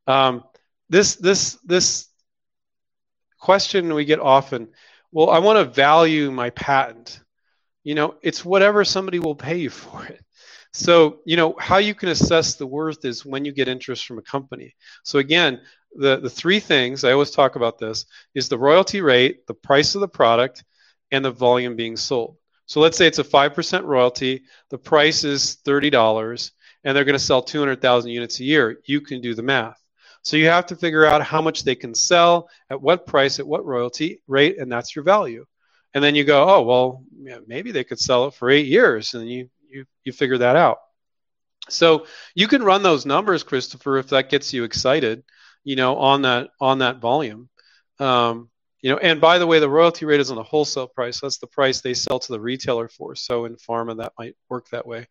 Um, 0.06 0.44
this 0.88 1.16
this 1.16 1.58
this 1.66 2.10
question 3.40 3.92
we 3.96 4.06
get 4.06 4.20
often. 4.20 4.68
Well, 5.12 5.32
I 5.32 5.40
want 5.40 5.58
to 5.58 5.74
value 5.74 6.30
my 6.30 6.52
patent. 6.52 7.20
You 7.84 7.96
know, 7.96 8.16
it's 8.22 8.46
whatever 8.46 8.86
somebody 8.86 9.18
will 9.18 9.34
pay 9.34 9.58
you 9.58 9.70
for 9.84 10.06
it. 10.06 10.24
So, 10.74 11.22
you 11.26 11.38
know, 11.38 11.56
how 11.58 11.78
you 11.78 11.96
can 11.96 12.10
assess 12.10 12.54
the 12.54 12.68
worth 12.68 13.04
is 13.04 13.26
when 13.26 13.46
you 13.46 13.52
get 13.52 13.68
interest 13.68 14.06
from 14.06 14.20
a 14.20 14.22
company. 14.22 14.76
So 15.04 15.18
again, 15.18 15.62
the, 15.96 16.20
the 16.20 16.30
three 16.30 16.60
things, 16.60 17.04
I 17.04 17.14
always 17.14 17.32
talk 17.32 17.56
about 17.56 17.80
this, 17.80 18.06
is 18.36 18.48
the 18.48 18.60
royalty 18.60 19.02
rate, 19.02 19.48
the 19.48 19.56
price 19.56 19.96
of 19.96 20.02
the 20.02 20.08
product, 20.08 20.64
and 21.10 21.26
the 21.26 21.32
volume 21.32 21.76
being 21.76 21.98
sold. 21.98 22.38
So 22.68 22.80
let's 22.80 22.96
say 22.96 23.08
it's 23.08 23.18
a 23.18 23.24
5% 23.24 23.86
royalty, 23.86 24.44
the 24.70 24.78
price 24.78 25.24
is 25.24 25.58
$30, 25.66 26.52
and 26.84 26.96
they're 26.96 27.06
going 27.06 27.14
to 27.14 27.20
sell 27.20 27.42
200,000 27.42 28.12
units 28.12 28.40
a 28.40 28.44
year. 28.44 28.80
You 28.86 29.02
can 29.02 29.22
do 29.22 29.34
the 29.34 29.44
math. 29.44 29.82
So 30.22 30.38
you 30.38 30.48
have 30.48 30.66
to 30.68 30.76
figure 30.76 31.06
out 31.06 31.22
how 31.22 31.42
much 31.42 31.64
they 31.64 31.76
can 31.76 31.96
sell, 31.96 32.50
at 32.70 32.82
what 32.82 33.08
price, 33.08 33.40
at 33.40 33.48
what 33.48 33.66
royalty 33.66 34.22
rate, 34.28 34.58
and 34.58 34.72
that's 34.72 34.96
your 34.96 35.04
value. 35.04 35.46
And 35.94 36.04
then 36.04 36.16
you 36.16 36.24
go, 36.24 36.48
oh, 36.48 36.62
well, 36.64 37.04
maybe 37.48 37.72
they 37.72 37.84
could 37.84 38.00
sell 38.00 38.26
it 38.26 38.34
for 38.34 38.50
eight 38.50 38.68
years, 38.68 39.14
and 39.14 39.30
you, 39.30 39.50
you, 39.70 39.86
you 40.04 40.12
figure 40.12 40.38
that 40.40 40.56
out. 40.56 40.80
So 41.70 42.06
you 42.36 42.48
can 42.48 42.64
run 42.64 42.84
those 42.84 43.06
numbers, 43.06 43.44
Christopher, 43.44 43.98
if 43.98 44.10
that 44.10 44.30
gets 44.30 44.54
you 44.54 44.64
excited 44.64 45.24
you 45.68 45.76
know, 45.76 45.98
on 45.98 46.22
that 46.22 46.52
on 46.62 46.80
that 46.80 47.02
volume. 47.02 47.50
Um, 48.00 48.50
you 48.80 48.90
know, 48.90 48.98
and 49.00 49.20
by 49.20 49.38
the 49.38 49.46
way, 49.46 49.60
the 49.60 49.70
royalty 49.70 50.06
rate 50.06 50.22
is 50.22 50.30
on 50.30 50.38
the 50.38 50.44
wholesale 50.44 50.88
price. 50.88 51.20
That's 51.20 51.40
the 51.40 51.48
price 51.48 51.82
they 51.82 51.94
sell 51.94 52.20
to 52.20 52.32
the 52.32 52.40
retailer 52.40 52.88
for. 52.88 53.16
So 53.16 53.44
in 53.44 53.58
pharma, 53.58 53.98
that 53.98 54.14
might 54.18 54.38
work 54.48 54.70
that 54.70 54.88
way. 54.88 55.08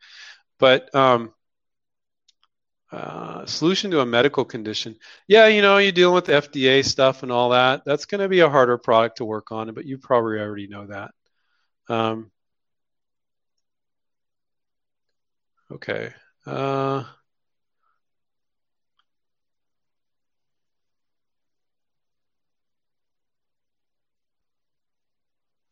But 0.59 0.95
um, 0.95 1.35
uh, 2.93 3.45
solution 3.47 3.91
to 3.91 4.01
a 4.01 4.07
medical 4.07 4.45
condition. 4.45 4.97
Yeah, 5.27 5.47
you 5.49 5.63
know, 5.63 5.79
you're 5.79 5.93
dealing 5.93 6.15
with 6.15 6.27
FDA 6.29 6.83
stuff 6.85 7.23
and 7.23 7.33
all 7.33 7.51
that. 7.51 7.85
That's 7.85 8.07
going 8.07 8.21
to 8.21 8.29
be 8.29 8.41
a 8.41 8.49
harder 8.49 8.79
product 8.79 9.19
to 9.19 9.25
work 9.25 9.53
on, 9.53 9.73
but 9.75 9.85
you 9.87 9.99
probably 9.99 10.39
already 10.39 10.69
know 10.69 10.87
that. 10.87 11.11
Um, 11.89 12.31
okay. 15.71 16.13
Uh, 16.47 17.05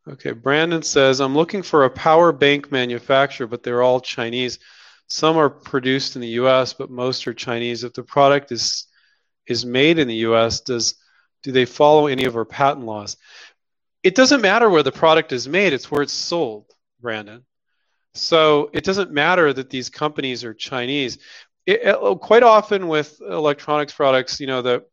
Okay, 0.06 0.32
Brandon 0.32 0.82
says, 0.82 1.20
I'm 1.20 1.34
looking 1.34 1.62
for 1.62 1.84
a 1.84 1.90
power 1.90 2.30
bank 2.30 2.70
manufacturer, 2.70 3.46
but 3.46 3.62
they're 3.62 3.82
all 3.82 4.00
Chinese. 4.00 4.58
Some 5.08 5.36
are 5.36 5.50
produced 5.50 6.16
in 6.16 6.22
the 6.22 6.38
US, 6.40 6.72
but 6.72 6.90
most 6.90 7.26
are 7.26 7.34
Chinese. 7.34 7.84
If 7.84 7.92
the 7.92 8.02
product 8.02 8.52
is 8.52 8.86
is 9.46 9.66
made 9.66 9.98
in 9.98 10.08
the 10.08 10.26
US, 10.28 10.60
does 10.60 10.94
do 11.42 11.52
they 11.52 11.66
follow 11.66 12.06
any 12.06 12.24
of 12.24 12.36
our 12.36 12.44
patent 12.44 12.86
laws? 12.86 13.16
It 14.02 14.14
doesn't 14.14 14.40
matter 14.40 14.68
where 14.68 14.82
the 14.82 14.92
product 14.92 15.32
is 15.32 15.48
made, 15.48 15.72
it's 15.72 15.90
where 15.90 16.02
it's 16.02 16.12
sold, 16.12 16.66
Brandon. 17.00 17.44
So 18.14 18.70
it 18.72 18.84
doesn't 18.84 19.10
matter 19.10 19.52
that 19.52 19.70
these 19.70 19.90
companies 19.90 20.44
are 20.44 20.54
Chinese. 20.54 21.18
It, 21.66 21.82
it, 21.82 21.96
oh, 21.98 22.16
quite 22.16 22.42
often 22.42 22.88
with 22.88 23.20
electronics 23.20 23.92
products, 23.92 24.40
you 24.40 24.46
know, 24.46 24.62
the 24.62 24.84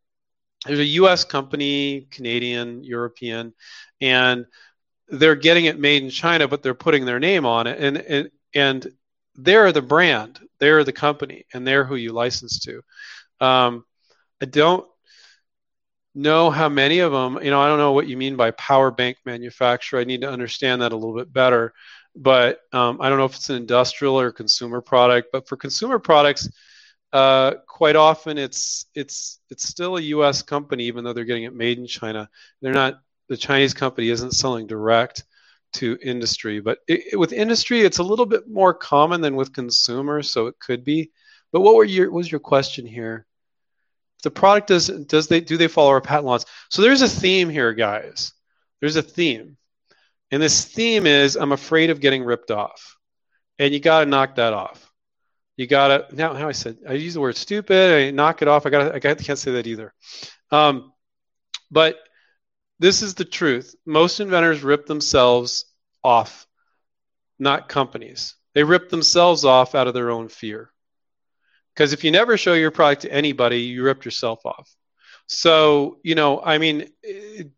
there's 0.65 0.79
a 0.79 0.85
U.S. 0.85 1.23
company, 1.23 2.07
Canadian, 2.11 2.83
European, 2.83 3.53
and 3.99 4.45
they're 5.07 5.35
getting 5.35 5.65
it 5.65 5.79
made 5.79 6.03
in 6.03 6.09
China, 6.09 6.47
but 6.47 6.61
they're 6.61 6.75
putting 6.75 7.05
their 7.05 7.19
name 7.19 7.45
on 7.45 7.67
it, 7.67 7.79
and 7.79 7.97
and 7.97 8.31
and 8.53 8.91
they're 9.35 9.71
the 9.71 9.81
brand, 9.81 10.39
they're 10.59 10.83
the 10.83 10.93
company, 10.93 11.45
and 11.53 11.65
they're 11.65 11.85
who 11.85 11.95
you 11.95 12.13
license 12.13 12.59
to. 12.61 12.81
Um, 13.39 13.85
I 14.41 14.45
don't 14.45 14.85
know 16.13 16.49
how 16.49 16.69
many 16.69 16.99
of 16.99 17.11
them. 17.11 17.39
You 17.43 17.51
know, 17.51 17.61
I 17.61 17.67
don't 17.67 17.77
know 17.77 17.93
what 17.93 18.07
you 18.07 18.17
mean 18.17 18.35
by 18.35 18.51
power 18.51 18.91
bank 18.91 19.17
manufacturer. 19.25 19.99
I 19.99 20.03
need 20.03 20.21
to 20.21 20.29
understand 20.29 20.81
that 20.81 20.91
a 20.91 20.95
little 20.95 21.15
bit 21.15 21.31
better. 21.31 21.73
But 22.15 22.59
um, 22.73 22.99
I 23.01 23.09
don't 23.09 23.17
know 23.17 23.25
if 23.25 23.35
it's 23.35 23.49
an 23.49 23.55
industrial 23.55 24.19
or 24.19 24.31
consumer 24.31 24.81
product. 24.81 25.29
But 25.31 25.47
for 25.47 25.55
consumer 25.55 25.99
products, 25.99 26.49
uh, 27.13 27.55
quite 27.67 27.95
often 27.95 28.37
it's 28.37 28.85
it's 28.95 29.39
it's 29.49 29.67
still 29.67 29.97
a 29.97 30.01
U.S. 30.01 30.41
company, 30.41 30.85
even 30.85 31.03
though 31.03 31.13
they're 31.13 31.25
getting 31.25 31.43
it 31.43 31.55
made 31.55 31.77
in 31.77 31.87
China. 31.87 32.29
They're 32.61 32.73
not. 32.73 32.99
The 33.29 33.37
Chinese 33.37 33.73
company 33.73 34.09
isn't 34.09 34.31
selling 34.31 34.67
direct 34.67 35.23
to 35.73 35.97
industry, 36.01 36.59
but 36.59 36.79
it, 36.87 37.13
it, 37.13 37.17
with 37.17 37.33
industry, 37.33 37.81
it's 37.81 37.99
a 37.99 38.03
little 38.03 38.25
bit 38.25 38.49
more 38.49 38.73
common 38.73 39.21
than 39.21 39.35
with 39.35 39.53
consumers, 39.53 40.29
so 40.29 40.47
it 40.47 40.59
could 40.59 40.83
be. 40.83 41.11
But 41.51 41.61
what 41.61 41.75
were 41.75 41.83
your 41.83 42.11
what 42.11 42.17
was 42.17 42.31
your 42.31 42.39
question 42.39 42.85
here? 42.85 43.25
The 44.23 44.31
product 44.31 44.67
does 44.67 44.87
does 44.87 45.27
they 45.27 45.41
do 45.41 45.57
they 45.57 45.67
follow 45.67 45.89
our 45.89 46.01
patent 46.01 46.25
laws? 46.25 46.45
So 46.69 46.81
there's 46.81 47.01
a 47.01 47.07
theme 47.07 47.49
here, 47.49 47.73
guys. 47.73 48.33
There's 48.79 48.95
a 48.95 49.01
theme, 49.01 49.57
and 50.31 50.41
this 50.41 50.65
theme 50.65 51.05
is 51.05 51.35
I'm 51.35 51.51
afraid 51.51 51.89
of 51.89 51.99
getting 51.99 52.23
ripped 52.23 52.51
off, 52.51 52.97
and 53.59 53.73
you 53.73 53.79
got 53.79 54.01
to 54.01 54.05
knock 54.05 54.35
that 54.35 54.53
off 54.53 54.91
you 55.61 55.67
gotta 55.67 56.07
now. 56.11 56.33
How 56.33 56.47
I 56.47 56.53
said 56.53 56.77
I 56.89 56.93
use 56.93 57.13
the 57.13 57.21
word 57.21 57.35
stupid. 57.35 57.93
I 57.93 58.09
knock 58.09 58.41
it 58.41 58.47
off. 58.47 58.65
I 58.65 58.71
gotta. 58.71 58.95
I 58.95 58.99
can't 58.99 59.37
say 59.37 59.51
that 59.51 59.67
either. 59.67 59.93
Um, 60.49 60.91
but 61.69 61.99
this 62.81 63.03
is 63.03 63.13
the 63.13 63.25
truth. 63.25 63.75
Most 63.85 64.19
inventors 64.19 64.63
rip 64.63 64.87
themselves 64.87 65.65
off, 66.03 66.47
not 67.37 67.69
companies. 67.69 68.33
They 68.55 68.63
rip 68.63 68.89
themselves 68.89 69.45
off 69.45 69.75
out 69.75 69.87
of 69.87 69.93
their 69.93 70.09
own 70.09 70.29
fear. 70.29 70.71
Because 71.75 71.93
if 71.93 72.03
you 72.03 72.09
never 72.09 72.37
show 72.37 72.53
your 72.53 72.71
product 72.71 73.03
to 73.03 73.13
anybody, 73.13 73.61
you 73.61 73.83
ripped 73.83 74.03
yourself 74.03 74.43
off. 74.47 74.67
So, 75.27 75.99
you 76.03 76.15
know, 76.15 76.41
I 76.41 76.57
mean, 76.57 76.89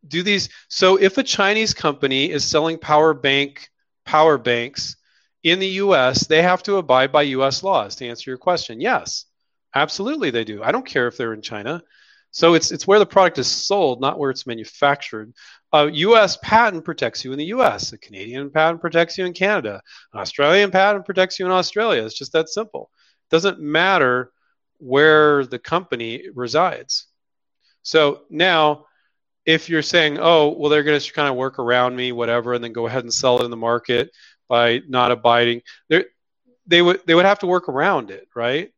do 0.05 0.23
these. 0.23 0.49
So, 0.67 0.97
if 0.97 1.17
a 1.17 1.23
Chinese 1.23 1.73
company 1.73 2.29
is 2.29 2.43
selling 2.43 2.77
power 2.77 3.13
bank 3.13 3.69
power 4.05 4.37
banks 4.37 4.97
in 5.41 5.59
the 5.59 5.79
US, 5.83 6.27
they 6.27 6.41
have 6.41 6.63
to 6.63 6.75
abide 6.75 7.13
by 7.13 7.21
US 7.23 7.63
laws 7.63 7.95
to 7.95 8.07
answer 8.07 8.29
your 8.29 8.37
question. 8.37 8.81
Yes, 8.81 9.23
absolutely 9.73 10.31
they 10.31 10.43
do. 10.43 10.61
I 10.61 10.73
don't 10.73 10.85
care 10.85 11.07
if 11.07 11.15
they're 11.15 11.33
in 11.33 11.41
China. 11.41 11.81
So 12.33 12.55
it's, 12.55 12.71
it's 12.71 12.85
where 12.85 12.99
the 12.99 13.05
product 13.05 13.37
is 13.37 13.47
sold, 13.47 14.01
not 14.01 14.19
where 14.19 14.31
it's 14.31 14.45
manufactured. 14.45 15.33
A 15.71 15.89
US 15.89 16.37
patent 16.43 16.83
protects 16.83 17.23
you 17.23 17.31
in 17.31 17.37
the 17.37 17.45
US. 17.45 17.93
A 17.93 17.97
Canadian 17.97 18.49
patent 18.49 18.81
protects 18.81 19.17
you 19.17 19.25
in 19.25 19.33
Canada. 19.33 19.81
An 20.13 20.19
Australian 20.19 20.71
patent 20.71 21.05
protects 21.05 21.39
you 21.39 21.45
in 21.45 21.51
Australia. 21.51 22.03
It's 22.03 22.17
just 22.17 22.33
that 22.33 22.49
simple. 22.49 22.89
It 23.29 23.35
doesn't 23.35 23.59
matter 23.59 24.31
where 24.79 25.45
the 25.45 25.59
company 25.59 26.23
resides. 26.35 27.05
So 27.83 28.23
now, 28.29 28.87
if 29.45 29.69
you're 29.69 29.81
saying, 29.81 30.17
oh, 30.19 30.49
well, 30.57 30.69
they're 30.69 30.83
going 30.83 30.99
to 30.99 31.13
kind 31.13 31.29
of 31.29 31.35
work 31.35 31.59
around 31.59 31.95
me, 31.95 32.11
whatever, 32.11 32.53
and 32.53 32.63
then 32.63 32.73
go 32.73 32.87
ahead 32.87 33.03
and 33.03 33.13
sell 33.13 33.41
it 33.41 33.45
in 33.45 33.51
the 33.51 33.57
market, 33.57 34.09
by 34.53 34.81
not 34.87 35.11
abiding. 35.11 35.61
They 36.67 36.81
would 36.81 37.01
they 37.07 37.15
would 37.15 37.25
have 37.25 37.39
to 37.39 37.47
work 37.47 37.69
around 37.69 38.11
it, 38.11 38.27
right? 38.35 38.71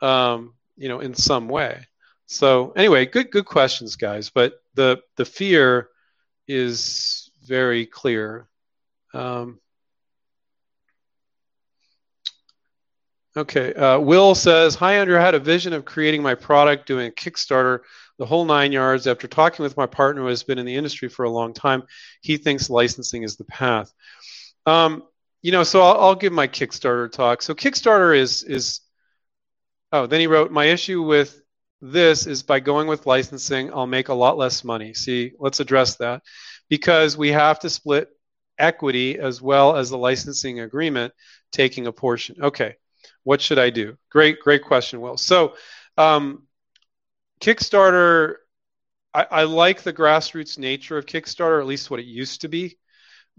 Um, 0.00 0.54
you 0.76 0.88
know, 0.88 1.00
in 1.00 1.14
some 1.14 1.48
way. 1.48 1.86
So 2.30 2.70
anyway, 2.76 3.06
good 3.06 3.32
good 3.32 3.44
questions, 3.44 3.96
guys. 3.96 4.30
But 4.30 4.62
the 4.74 4.98
the 5.16 5.24
fear 5.24 5.88
is 6.46 7.28
very 7.42 7.86
clear. 7.86 8.48
Um, 9.12 9.58
okay, 13.36 13.74
uh, 13.74 13.98
Will 13.98 14.36
says, 14.36 14.76
"Hi, 14.76 14.98
Andrew. 14.98 15.18
I 15.18 15.20
had 15.20 15.34
a 15.34 15.40
vision 15.40 15.72
of 15.72 15.84
creating 15.84 16.22
my 16.22 16.36
product, 16.36 16.86
doing 16.86 17.08
a 17.08 17.10
Kickstarter." 17.10 17.80
The 18.18 18.26
whole 18.26 18.44
nine 18.44 18.70
yards. 18.70 19.08
After 19.08 19.26
talking 19.26 19.64
with 19.64 19.76
my 19.76 19.86
partner 19.86 20.22
who 20.22 20.28
has 20.28 20.44
been 20.44 20.58
in 20.58 20.66
the 20.66 20.76
industry 20.76 21.08
for 21.08 21.24
a 21.24 21.30
long 21.30 21.52
time, 21.52 21.82
he 22.20 22.36
thinks 22.36 22.70
licensing 22.70 23.24
is 23.24 23.38
the 23.38 23.44
path. 23.44 23.92
Um, 24.66 25.02
you 25.42 25.50
know, 25.50 25.64
so 25.64 25.80
I'll, 25.82 26.00
I'll, 26.00 26.14
give 26.14 26.32
my 26.32 26.46
Kickstarter 26.46 27.10
talk. 27.10 27.42
So 27.42 27.54
Kickstarter 27.54 28.16
is 28.16 28.44
is 28.44 28.82
oh, 29.90 30.06
then 30.06 30.20
he 30.20 30.28
wrote, 30.28 30.52
my 30.52 30.66
issue 30.66 31.02
with 31.02 31.39
this 31.80 32.26
is 32.26 32.42
by 32.42 32.60
going 32.60 32.86
with 32.88 33.06
licensing, 33.06 33.72
I'll 33.72 33.86
make 33.86 34.08
a 34.08 34.14
lot 34.14 34.36
less 34.36 34.64
money. 34.64 34.94
See, 34.94 35.32
let's 35.38 35.60
address 35.60 35.96
that 35.96 36.22
because 36.68 37.16
we 37.16 37.30
have 37.32 37.58
to 37.60 37.70
split 37.70 38.08
equity 38.58 39.18
as 39.18 39.40
well 39.40 39.76
as 39.76 39.90
the 39.90 39.98
licensing 39.98 40.60
agreement 40.60 41.14
taking 41.52 41.86
a 41.86 41.92
portion. 41.92 42.36
Okay, 42.42 42.76
what 43.24 43.40
should 43.40 43.58
I 43.58 43.70
do? 43.70 43.96
Great, 44.10 44.40
great 44.40 44.62
question, 44.62 45.00
Will. 45.00 45.16
So 45.16 45.54
um, 45.96 46.46
Kickstarter, 47.40 48.34
I, 49.14 49.26
I 49.30 49.42
like 49.44 49.82
the 49.82 49.92
grassroots 49.92 50.58
nature 50.58 50.98
of 50.98 51.06
Kickstarter, 51.06 51.60
at 51.60 51.66
least 51.66 51.90
what 51.90 52.00
it 52.00 52.06
used 52.06 52.42
to 52.42 52.48
be 52.48 52.78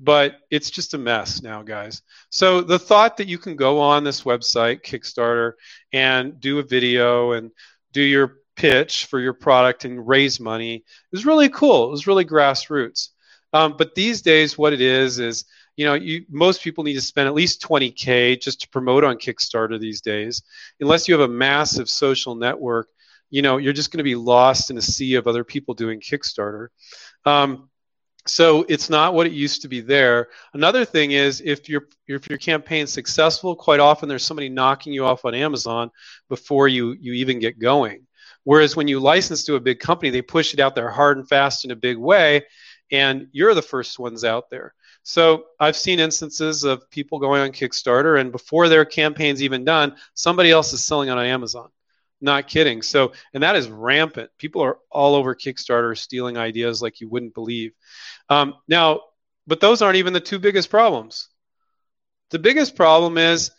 but 0.03 0.39
it's 0.49 0.71
just 0.71 0.95
a 0.95 0.97
mess 0.97 1.43
now, 1.43 1.61
guys. 1.61 2.01
So 2.31 2.61
the 2.61 2.79
thought 2.79 3.17
that 3.17 3.27
you 3.27 3.37
can 3.37 3.55
go 3.55 3.79
on 3.79 4.03
this 4.03 4.23
website, 4.23 4.83
Kickstarter, 4.83 5.53
and 5.93 6.39
do 6.39 6.57
a 6.57 6.63
video 6.63 7.33
and 7.33 7.51
do 7.91 8.01
your 8.01 8.37
pitch 8.55 9.05
for 9.05 9.19
your 9.19 9.33
product 9.33 9.85
and 9.85 10.07
raise 10.07 10.39
money 10.39 10.83
is 11.11 11.25
really 11.25 11.49
cool. 11.49 11.87
It 11.87 11.91
was 11.91 12.07
really 12.07 12.25
grassroots. 12.25 13.09
Um, 13.53 13.75
but 13.77 13.95
these 13.95 14.21
days, 14.21 14.57
what 14.57 14.73
it 14.73 14.81
is 14.81 15.19
is 15.19 15.45
you 15.75 15.85
know 15.85 15.95
you 15.95 16.25
most 16.29 16.61
people 16.61 16.83
need 16.83 16.93
to 16.93 17.01
spend 17.01 17.27
at 17.27 17.33
least 17.33 17.61
20k 17.63 18.39
just 18.39 18.61
to 18.61 18.69
promote 18.69 19.03
on 19.03 19.15
kickstarter 19.17 19.79
these 19.79 20.01
days 20.01 20.43
unless 20.79 21.07
you 21.07 21.13
have 21.17 21.27
a 21.27 21.33
massive 21.33 21.89
social 21.89 22.35
network 22.35 22.87
you 23.31 23.41
know 23.41 23.57
you're 23.57 23.73
just 23.73 23.91
going 23.91 23.97
to 23.97 24.03
be 24.03 24.13
lost 24.13 24.69
in 24.69 24.77
a 24.77 24.81
sea 24.81 25.15
of 25.15 25.27
other 25.27 25.43
people 25.43 25.73
doing 25.73 25.99
kickstarter 25.99 26.67
um, 27.25 27.69
so 28.27 28.65
it's 28.69 28.89
not 28.89 29.13
what 29.13 29.25
it 29.25 29.33
used 29.33 29.63
to 29.63 29.67
be 29.67 29.81
there. 29.81 30.29
Another 30.53 30.85
thing 30.85 31.11
is 31.11 31.41
if 31.41 31.67
your 31.67 31.87
if 32.07 32.29
your 32.29 32.37
campaign's 32.37 32.91
successful 32.91 33.55
quite 33.55 33.79
often 33.79 34.07
there's 34.07 34.25
somebody 34.25 34.49
knocking 34.49 34.93
you 34.93 35.05
off 35.05 35.25
on 35.25 35.33
amazon 35.33 35.89
before 36.29 36.67
you 36.67 36.95
you 36.99 37.13
even 37.13 37.39
get 37.39 37.59
going. 37.59 38.05
Whereas 38.43 38.75
when 38.75 38.87
you 38.87 38.99
license 38.99 39.43
to 39.45 39.55
a 39.55 39.59
big 39.59 39.79
company 39.79 40.11
they 40.11 40.21
push 40.21 40.53
it 40.53 40.59
out 40.59 40.75
there 40.75 40.89
hard 40.89 41.17
and 41.17 41.27
fast 41.27 41.65
in 41.65 41.71
a 41.71 41.75
big 41.75 41.97
way 41.97 42.45
and 42.91 43.27
you're 43.31 43.53
the 43.55 43.61
first 43.61 43.97
ones 43.97 44.23
out 44.23 44.49
there. 44.51 44.75
So 45.01 45.45
i've 45.59 45.75
seen 45.75 45.99
instances 45.99 46.63
of 46.63 46.89
people 46.91 47.17
going 47.17 47.41
on 47.41 47.51
kickstarter 47.51 48.19
and 48.19 48.31
before 48.31 48.69
their 48.69 48.85
campaign's 48.85 49.41
even 49.41 49.65
done 49.65 49.95
somebody 50.13 50.51
else 50.51 50.73
is 50.73 50.85
selling 50.85 51.09
on 51.09 51.17
amazon 51.17 51.69
not 52.21 52.47
kidding. 52.47 52.81
So, 52.81 53.13
and 53.33 53.43
that 53.43 53.55
is 53.55 53.69
rampant. 53.69 54.29
People 54.37 54.63
are 54.63 54.77
all 54.89 55.15
over 55.15 55.35
Kickstarter 55.35 55.97
stealing 55.97 56.37
ideas 56.37 56.81
like 56.81 57.01
you 57.01 57.09
wouldn't 57.09 57.33
believe. 57.33 57.73
Um, 58.29 58.55
now, 58.67 59.01
but 59.47 59.59
those 59.59 59.81
aren't 59.81 59.97
even 59.97 60.13
the 60.13 60.19
two 60.19 60.39
biggest 60.39 60.69
problems. 60.69 61.29
The 62.29 62.39
biggest 62.39 62.75
problem 62.75 63.17
is 63.17 63.51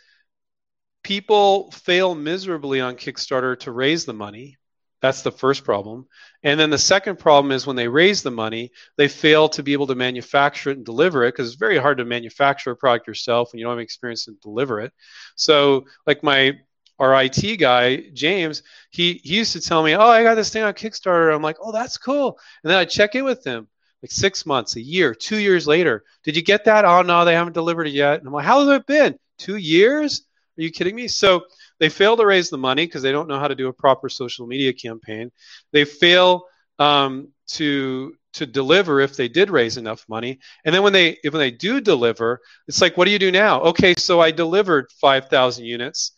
people 1.02 1.70
fail 1.72 2.14
miserably 2.14 2.80
on 2.80 2.96
Kickstarter 2.96 3.58
to 3.60 3.72
raise 3.72 4.04
the 4.04 4.14
money. 4.14 4.56
That's 5.02 5.22
the 5.22 5.32
first 5.32 5.64
problem. 5.64 6.06
And 6.44 6.58
then 6.58 6.70
the 6.70 6.78
second 6.78 7.18
problem 7.18 7.50
is 7.50 7.66
when 7.66 7.74
they 7.74 7.88
raise 7.88 8.22
the 8.22 8.30
money, 8.30 8.70
they 8.96 9.08
fail 9.08 9.48
to 9.50 9.62
be 9.62 9.72
able 9.72 9.88
to 9.88 9.96
manufacture 9.96 10.70
it 10.70 10.76
and 10.76 10.86
deliver 10.86 11.24
it 11.24 11.32
because 11.32 11.48
it's 11.48 11.56
very 11.56 11.76
hard 11.76 11.98
to 11.98 12.04
manufacture 12.04 12.70
a 12.70 12.76
product 12.76 13.08
yourself 13.08 13.50
and 13.52 13.58
you 13.58 13.66
don't 13.66 13.72
have 13.76 13.82
experience 13.82 14.26
to 14.26 14.36
deliver 14.40 14.80
it. 14.80 14.92
So, 15.34 15.86
like 16.06 16.22
my 16.22 16.52
our 16.98 17.14
IT 17.22 17.56
guy, 17.56 18.04
James, 18.12 18.62
he, 18.90 19.20
he 19.24 19.36
used 19.36 19.52
to 19.52 19.60
tell 19.60 19.82
me, 19.82 19.94
Oh, 19.94 20.08
I 20.08 20.22
got 20.22 20.34
this 20.34 20.50
thing 20.50 20.62
on 20.62 20.74
Kickstarter. 20.74 21.34
I'm 21.34 21.42
like, 21.42 21.56
Oh, 21.60 21.72
that's 21.72 21.98
cool. 21.98 22.38
And 22.62 22.70
then 22.70 22.78
I 22.78 22.84
check 22.84 23.14
in 23.14 23.24
with 23.24 23.44
him 23.44 23.68
like 24.02 24.10
six 24.10 24.44
months, 24.46 24.76
a 24.76 24.80
year, 24.80 25.14
two 25.14 25.38
years 25.38 25.66
later. 25.66 26.04
Did 26.24 26.36
you 26.36 26.42
get 26.42 26.64
that? 26.64 26.84
Oh, 26.84 27.02
no, 27.02 27.24
they 27.24 27.34
haven't 27.34 27.52
delivered 27.52 27.86
it 27.86 27.92
yet. 27.92 28.18
And 28.18 28.26
I'm 28.26 28.32
like, 28.32 28.44
How 28.44 28.60
has 28.60 28.68
it 28.68 28.86
been? 28.86 29.18
Two 29.38 29.56
years? 29.56 30.22
Are 30.58 30.62
you 30.62 30.70
kidding 30.70 30.94
me? 30.94 31.08
So 31.08 31.44
they 31.80 31.88
fail 31.88 32.16
to 32.16 32.26
raise 32.26 32.50
the 32.50 32.58
money 32.58 32.86
because 32.86 33.02
they 33.02 33.12
don't 33.12 33.28
know 33.28 33.38
how 33.38 33.48
to 33.48 33.54
do 33.54 33.68
a 33.68 33.72
proper 33.72 34.08
social 34.08 34.46
media 34.46 34.72
campaign. 34.72 35.30
They 35.72 35.84
fail 35.84 36.44
um, 36.78 37.28
to 37.48 38.14
to 38.34 38.46
deliver 38.46 39.00
if 39.00 39.14
they 39.16 39.28
did 39.28 39.50
raise 39.50 39.76
enough 39.76 40.06
money. 40.08 40.38
And 40.64 40.74
then 40.74 40.82
when 40.82 40.92
they 40.92 41.18
when 41.22 41.40
they 41.40 41.50
do 41.50 41.80
deliver, 41.80 42.40
it's 42.68 42.80
like, 42.80 42.96
what 42.96 43.04
do 43.06 43.10
you 43.10 43.18
do 43.18 43.32
now? 43.32 43.60
Okay, 43.62 43.94
so 43.96 44.20
I 44.20 44.30
delivered 44.30 44.90
five 45.00 45.28
thousand 45.28 45.64
units 45.64 46.12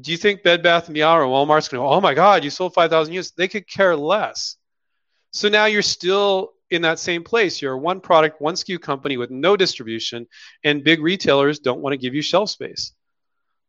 do 0.00 0.10
you 0.10 0.16
think 0.16 0.42
Bed 0.42 0.62
Bath 0.62 0.86
and 0.86 0.94
Beyond 0.94 1.22
or 1.22 1.26
Walmart's 1.26 1.68
going 1.68 1.80
to 1.80 1.88
go, 1.88 1.92
oh 1.92 2.00
my 2.00 2.14
God, 2.14 2.44
you 2.44 2.50
sold 2.50 2.74
5,000 2.74 3.12
units? 3.12 3.30
They 3.30 3.48
could 3.48 3.68
care 3.68 3.96
less. 3.96 4.56
So 5.30 5.48
now 5.48 5.66
you're 5.66 5.82
still 5.82 6.52
in 6.70 6.82
that 6.82 6.98
same 6.98 7.22
place. 7.22 7.62
You're 7.62 7.74
a 7.74 7.78
one 7.78 8.00
product, 8.00 8.40
one 8.40 8.54
SKU 8.54 8.80
company 8.80 9.16
with 9.16 9.30
no 9.30 9.56
distribution, 9.56 10.26
and 10.64 10.84
big 10.84 11.00
retailers 11.00 11.58
don't 11.60 11.80
want 11.80 11.92
to 11.92 11.98
give 11.98 12.14
you 12.14 12.22
shelf 12.22 12.50
space. 12.50 12.92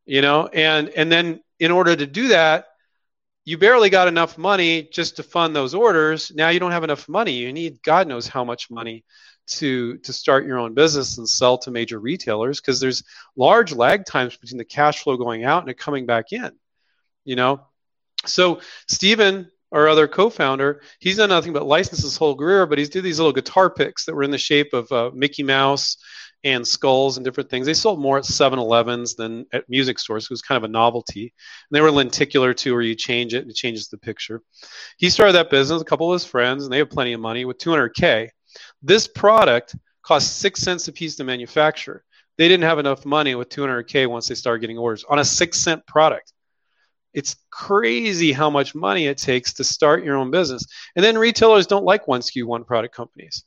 You 0.05 0.21
know, 0.21 0.47
and 0.47 0.89
and 0.89 1.11
then 1.11 1.41
in 1.59 1.71
order 1.71 1.95
to 1.95 2.07
do 2.07 2.29
that, 2.29 2.67
you 3.43 3.57
barely 3.57 3.89
got 3.89 4.07
enough 4.07 4.37
money 4.37 4.83
just 4.91 5.17
to 5.17 5.23
fund 5.23 5.55
those 5.55 5.73
orders. 5.73 6.31
Now 6.33 6.49
you 6.49 6.59
don't 6.59 6.71
have 6.71 6.83
enough 6.83 7.09
money. 7.09 7.33
You 7.33 7.51
need 7.51 7.81
God 7.83 8.07
knows 8.07 8.27
how 8.27 8.43
much 8.43 8.71
money 8.71 9.03
to 9.47 9.97
to 9.99 10.13
start 10.13 10.45
your 10.45 10.59
own 10.59 10.73
business 10.73 11.17
and 11.17 11.27
sell 11.27 11.57
to 11.59 11.71
major 11.71 11.99
retailers 11.99 12.59
because 12.59 12.79
there's 12.79 13.03
large 13.35 13.73
lag 13.73 14.05
times 14.05 14.37
between 14.37 14.57
the 14.57 14.65
cash 14.65 15.03
flow 15.03 15.17
going 15.17 15.43
out 15.43 15.63
and 15.63 15.69
it 15.69 15.77
coming 15.77 16.05
back 16.05 16.31
in. 16.31 16.51
You 17.25 17.35
know, 17.35 17.61
so 18.25 18.61
Stephen, 18.87 19.51
our 19.71 19.87
other 19.87 20.07
co-founder, 20.07 20.81
he's 20.99 21.17
done 21.17 21.29
nothing 21.29 21.53
but 21.53 21.65
license 21.65 22.01
his 22.01 22.17
whole 22.17 22.35
career, 22.35 22.65
but 22.65 22.77
he's 22.77 22.89
did 22.89 23.03
these 23.03 23.19
little 23.19 23.33
guitar 23.33 23.69
picks 23.69 24.05
that 24.05 24.15
were 24.15 24.23
in 24.23 24.31
the 24.31 24.37
shape 24.37 24.73
of 24.73 24.91
uh, 24.91 25.11
Mickey 25.13 25.43
Mouse 25.43 25.97
and 26.43 26.67
skulls 26.67 27.17
and 27.17 27.25
different 27.25 27.49
things. 27.49 27.65
They 27.65 27.73
sold 27.73 27.99
more 27.99 28.17
at 28.17 28.23
7-Elevens 28.23 29.15
than 29.15 29.45
at 29.51 29.67
music 29.67 29.99
stores. 29.99 30.25
It 30.25 30.29
was 30.29 30.41
kind 30.41 30.57
of 30.57 30.63
a 30.63 30.71
novelty. 30.71 31.21
And 31.23 31.75
they 31.75 31.81
were 31.81 31.91
lenticular 31.91 32.53
too, 32.53 32.73
where 32.73 32.81
you 32.81 32.95
change 32.95 33.33
it 33.33 33.41
and 33.41 33.49
it 33.49 33.55
changes 33.55 33.87
the 33.87 33.97
picture. 33.97 34.41
He 34.97 35.09
started 35.09 35.33
that 35.33 35.49
business, 35.49 35.81
a 35.81 35.85
couple 35.85 36.11
of 36.11 36.15
his 36.21 36.29
friends, 36.29 36.63
and 36.63 36.71
they 36.71 36.77
have 36.77 36.89
plenty 36.89 37.13
of 37.13 37.19
money 37.19 37.45
with 37.45 37.57
200K. 37.57 38.29
This 38.81 39.07
product 39.07 39.75
cost 40.03 40.37
six 40.37 40.61
cents 40.61 40.87
a 40.87 40.91
piece 40.91 41.15
to 41.17 41.23
manufacture. 41.23 42.03
They 42.37 42.47
didn't 42.47 42.63
have 42.63 42.79
enough 42.79 43.05
money 43.05 43.35
with 43.35 43.49
200K 43.49 44.07
once 44.07 44.27
they 44.27 44.35
started 44.35 44.61
getting 44.61 44.77
orders 44.77 45.03
on 45.09 45.19
a 45.19 45.25
six 45.25 45.59
cent 45.59 45.85
product. 45.87 46.33
It's 47.13 47.35
crazy 47.49 48.31
how 48.31 48.49
much 48.49 48.75
money 48.75 49.07
it 49.07 49.17
takes 49.17 49.53
to 49.53 49.63
start 49.63 50.03
your 50.03 50.17
own 50.17 50.29
business. 50.29 50.63
And 50.95 51.03
then 51.03 51.17
retailers 51.17 51.65
don't 51.65 51.85
like 51.85 52.07
one 52.07 52.21
SKU, 52.21 52.43
one 52.43 52.63
product 52.63 52.93
companies. 52.93 53.43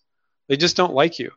They 0.48 0.56
just 0.56 0.76
don't 0.76 0.92
like 0.92 1.18
you. 1.18 1.30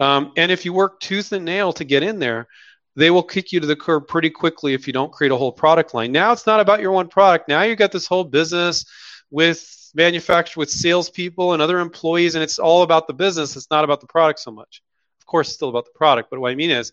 Um, 0.00 0.32
and 0.36 0.50
if 0.50 0.64
you 0.64 0.72
work 0.72 0.98
tooth 1.00 1.32
and 1.32 1.44
nail 1.44 1.72
to 1.74 1.84
get 1.84 2.02
in 2.02 2.18
there, 2.18 2.48
they 2.96 3.10
will 3.10 3.22
kick 3.22 3.52
you 3.52 3.60
to 3.60 3.66
the 3.66 3.76
curb 3.76 4.08
pretty 4.08 4.30
quickly 4.30 4.74
if 4.74 4.86
you 4.86 4.92
don't 4.92 5.12
create 5.12 5.30
a 5.30 5.36
whole 5.36 5.52
product 5.52 5.94
line. 5.94 6.12
Now 6.12 6.32
it's 6.32 6.46
not 6.46 6.60
about 6.60 6.80
your 6.80 6.92
one 6.92 7.08
product. 7.08 7.48
Now 7.48 7.62
you 7.62 7.76
got 7.76 7.92
this 7.92 8.06
whole 8.06 8.24
business 8.24 8.84
with 9.30 9.90
manufactured 9.94 10.58
with 10.58 10.70
salespeople 10.70 11.52
and 11.52 11.62
other 11.62 11.80
employees, 11.80 12.34
and 12.34 12.44
it's 12.44 12.58
all 12.58 12.82
about 12.82 13.06
the 13.06 13.14
business. 13.14 13.56
It's 13.56 13.70
not 13.70 13.84
about 13.84 14.00
the 14.00 14.06
product 14.06 14.40
so 14.40 14.50
much. 14.50 14.82
Of 15.20 15.26
course, 15.26 15.48
it's 15.48 15.56
still 15.56 15.68
about 15.68 15.86
the 15.86 15.96
product, 15.98 16.30
but 16.30 16.38
what 16.38 16.52
I 16.52 16.54
mean 16.54 16.70
is 16.70 16.92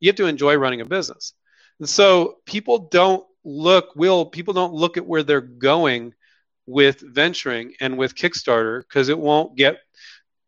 you 0.00 0.08
have 0.08 0.16
to 0.16 0.26
enjoy 0.26 0.56
running 0.56 0.80
a 0.80 0.86
business. 0.86 1.34
And 1.80 1.88
so 1.88 2.36
people 2.46 2.88
don't 2.90 3.26
look 3.44 3.90
will 3.94 4.24
people 4.24 4.54
don't 4.54 4.72
look 4.72 4.96
at 4.96 5.06
where 5.06 5.22
they're 5.22 5.40
going 5.40 6.14
with 6.66 7.00
venturing 7.00 7.74
and 7.80 7.98
with 7.98 8.14
Kickstarter 8.14 8.80
because 8.80 9.08
it 9.08 9.18
won't 9.18 9.56
get 9.56 9.78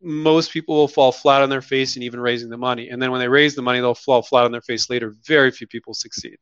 most 0.01 0.51
people 0.51 0.75
will 0.75 0.87
fall 0.87 1.11
flat 1.11 1.41
on 1.41 1.49
their 1.49 1.61
face 1.61 1.95
and 1.95 2.03
even 2.03 2.19
raising 2.19 2.49
the 2.49 2.57
money. 2.57 2.89
And 2.89 3.01
then 3.01 3.11
when 3.11 3.19
they 3.19 3.27
raise 3.27 3.55
the 3.55 3.61
money, 3.61 3.79
they'll 3.79 3.95
fall 3.95 4.21
flat 4.21 4.45
on 4.45 4.51
their 4.51 4.61
face 4.61 4.89
later. 4.89 5.15
Very 5.25 5.51
few 5.51 5.67
people 5.67 5.93
succeed. 5.93 6.37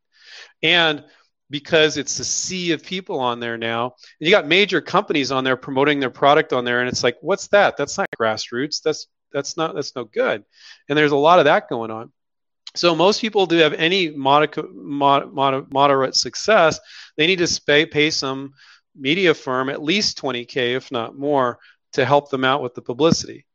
And 0.61 1.03
because 1.49 1.97
it's 1.97 2.19
a 2.19 2.25
sea 2.25 2.71
of 2.71 2.83
people 2.83 3.19
on 3.19 3.39
there 3.39 3.57
now, 3.57 3.85
and 4.19 4.27
you 4.27 4.31
got 4.31 4.47
major 4.47 4.81
companies 4.81 5.31
on 5.31 5.43
there 5.43 5.57
promoting 5.57 5.99
their 5.99 6.09
product 6.09 6.53
on 6.53 6.65
there, 6.65 6.79
and 6.79 6.89
it's 6.89 7.03
like, 7.03 7.17
what's 7.21 7.47
that? 7.47 7.77
That's 7.77 7.97
not 7.97 8.07
grassroots. 8.19 8.81
That's 8.81 9.07
that's 9.31 9.57
not 9.57 9.75
that's 9.75 9.95
no 9.95 10.05
good. 10.05 10.43
And 10.89 10.97
there's 10.97 11.11
a 11.11 11.17
lot 11.17 11.39
of 11.39 11.45
that 11.45 11.69
going 11.69 11.91
on. 11.91 12.11
So 12.75 12.93
most 12.93 13.21
people 13.21 13.45
do 13.45 13.57
have 13.57 13.73
any 13.73 14.09
mod- 14.09 14.55
mod- 14.75 15.71
moderate 15.71 16.15
success. 16.15 16.79
They 17.17 17.25
need 17.25 17.39
to 17.39 17.61
pay, 17.65 17.85
pay 17.85 18.09
some 18.09 18.53
media 18.95 19.33
firm 19.33 19.69
at 19.69 19.81
least 19.81 20.21
20k, 20.21 20.75
if 20.75 20.91
not 20.91 21.17
more, 21.17 21.59
to 21.93 22.05
help 22.05 22.29
them 22.29 22.43
out 22.43 22.61
with 22.61 22.73
the 22.73 22.81
publicity. 22.81 23.45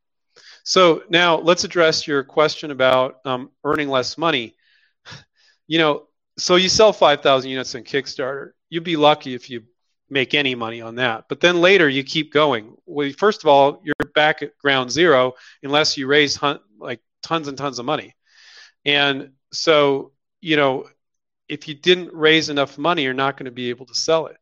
So 0.65 1.03
now 1.11 1.39
let's 1.39 1.65
address 1.65 2.07
your 2.07 2.25
question 2.25 2.71
about 2.71 3.17
um, 3.25 3.51
earning 3.65 3.89
less 3.89 4.17
money. 4.19 4.55
You 5.67 5.79
know, 5.79 6.09
so 6.39 6.57
you 6.57 6.69
sell 6.69 6.93
5,000 6.93 7.51
units 7.51 7.75
on 7.75 7.83
Kickstarter. 7.83 8.53
You'd 8.69 8.85
be 8.85 8.97
lucky 8.97 9.35
if 9.35 9.51
you 9.51 9.63
make 10.09 10.35
any 10.35 10.55
money 10.55 10.81
on 10.81 10.97
that. 10.97 11.27
But 11.29 11.41
then 11.41 11.61
later 11.61 11.89
you 11.89 12.03
keep 12.03 12.33
going. 12.33 12.75
Well, 12.87 13.11
first 13.17 13.43
of 13.43 13.49
all, 13.49 13.81
you're 13.85 13.95
back 14.15 14.43
at 14.43 14.59
ground 14.59 14.91
zero 14.91 15.35
unless 15.63 15.97
you 15.97 16.07
raise 16.07 16.37
hun- 16.37 16.61
like 16.79 17.01
tons 17.23 17.49
and 17.49 17.57
tons 17.57 17.79
of 17.79 17.85
money. 17.85 18.15
And 18.85 19.31
so, 19.53 20.13
you 20.41 20.57
know, 20.57 20.89
if 21.49 21.69
you 21.69 21.75
didn't 21.75 22.13
raise 22.13 22.49
enough 22.49 22.79
money, 22.79 23.03
you're 23.03 23.15
not 23.15 23.37
going 23.37 23.47
to 23.47 23.51
be 23.51 23.71
able 23.71 23.87
to 23.87 23.95
sell 23.95 24.27
it. 24.27 24.37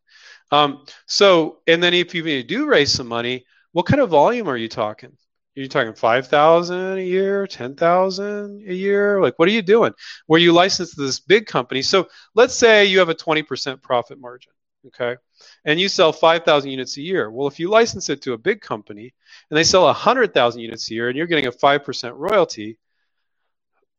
Um, 0.51 0.85
so, 1.07 1.59
and 1.67 1.83
then 1.83 1.95
if 1.95 2.15
you 2.15 2.43
do 2.43 2.67
raise 2.67 2.93
some 2.93 3.09
money, 3.09 3.45
what 3.73 3.87
kind 3.87 4.01
of 4.01 4.11
volume 4.11 4.49
are 4.49 4.57
you 4.57 4.69
talking? 4.69 5.17
Are 5.59 5.63
you 5.63 5.69
talking 5.69 5.93
5,000 5.93 6.99
a 6.99 7.03
year, 7.03 7.45
10,000 7.45 8.63
a 8.65 8.73
year? 8.73 9.21
Like, 9.21 9.41
what 9.41 9.49
are 9.49 9.53
you 9.53 9.61
doing? 9.61 9.93
Where 10.27 10.39
you 10.39 10.53
license 10.53 10.95
to 10.95 11.01
this 11.01 11.19
big 11.19 11.47
company. 11.47 11.83
So 11.83 12.07
let's 12.37 12.55
say 12.55 12.85
you 12.85 13.01
have 13.01 13.09
a 13.09 13.15
20% 13.15 13.83
profit 13.83 14.21
margin, 14.21 14.53
okay? 14.87 15.17
And 15.65 15.81
you 15.81 15.89
sell 15.89 16.13
5,000 16.13 16.71
units 16.71 16.97
a 16.97 17.03
year. 17.03 17.29
Well, 17.29 17.49
if 17.49 17.59
you 17.59 17.71
license 17.71 18.09
it 18.09 18.23
to 18.23 18.35
a 18.35 18.39
big 18.39 18.61
company 18.61 19.13
and 19.51 19.59
they 19.59 19.65
sell 19.65 19.83
100,000 19.87 20.61
units 20.61 20.89
a 20.93 20.95
year 20.95 21.09
and 21.09 21.19
you're 21.19 21.27
getting 21.27 21.49
a 21.49 21.53
5% 21.53 22.13
royalty, 22.15 22.79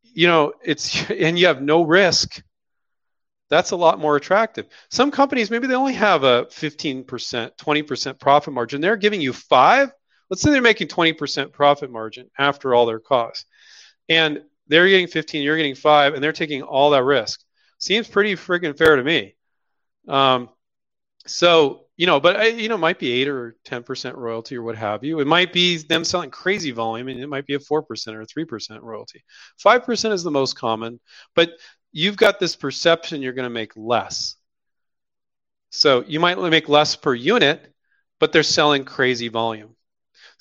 you 0.01 0.27
know, 0.27 0.53
it's 0.63 1.11
and 1.11 1.37
you 1.37 1.47
have 1.47 1.61
no 1.61 1.81
risk. 1.81 2.41
That's 3.49 3.71
a 3.71 3.75
lot 3.75 3.99
more 3.99 4.15
attractive. 4.15 4.67
Some 4.91 5.11
companies 5.11 5.51
maybe 5.51 5.67
they 5.67 5.75
only 5.75 5.95
have 5.95 6.23
a 6.23 6.45
15%, 6.45 7.05
20% 7.05 8.19
profit 8.19 8.53
margin. 8.53 8.79
They're 8.79 8.95
giving 8.95 9.19
you 9.19 9.33
5. 9.33 9.91
Let's 10.29 10.41
say 10.41 10.51
they're 10.51 10.61
making 10.61 10.87
20% 10.87 11.51
profit 11.51 11.91
margin 11.91 12.29
after 12.37 12.73
all 12.73 12.85
their 12.85 12.99
costs. 12.99 13.45
And 14.07 14.43
they're 14.67 14.87
getting 14.87 15.07
15, 15.07 15.43
you're 15.43 15.57
getting 15.57 15.75
5 15.75 16.13
and 16.13 16.23
they're 16.23 16.31
taking 16.31 16.61
all 16.61 16.91
that 16.91 17.03
risk. 17.03 17.41
Seems 17.79 18.07
pretty 18.07 18.35
freaking 18.35 18.77
fair 18.77 18.95
to 18.95 19.03
me. 19.03 19.35
Um, 20.07 20.49
so 21.25 21.85
you 21.99 22.05
know, 22.05 22.21
but 22.21 22.39
uh, 22.39 22.43
you 22.43 22.69
know, 22.69 22.75
it 22.75 22.79
might 22.79 22.97
be 22.97 23.11
eight 23.11 23.27
or 23.27 23.57
ten 23.65 23.83
percent 23.83 24.15
royalty 24.15 24.55
or 24.55 24.63
what 24.63 24.77
have 24.77 25.03
you. 25.03 25.19
It 25.19 25.27
might 25.27 25.51
be 25.51 25.75
them 25.75 26.05
selling 26.05 26.31
crazy 26.31 26.71
volume, 26.71 27.09
and 27.09 27.19
it 27.19 27.27
might 27.27 27.45
be 27.45 27.55
a 27.55 27.59
four 27.59 27.83
percent 27.83 28.15
or 28.15 28.23
three 28.23 28.45
percent 28.45 28.81
royalty. 28.83 29.21
Five 29.57 29.83
percent 29.83 30.13
is 30.13 30.23
the 30.23 30.31
most 30.31 30.55
common, 30.55 31.01
but 31.35 31.51
you've 31.91 32.15
got 32.15 32.39
this 32.39 32.55
perception 32.55 33.21
you're 33.21 33.33
going 33.33 33.43
to 33.43 33.49
make 33.49 33.73
less. 33.75 34.37
So 35.71 36.05
you 36.07 36.21
might 36.21 36.39
make 36.39 36.69
less 36.69 36.95
per 36.95 37.13
unit, 37.13 37.73
but 38.17 38.31
they're 38.31 38.43
selling 38.43 38.85
crazy 38.85 39.27
volume. 39.27 39.75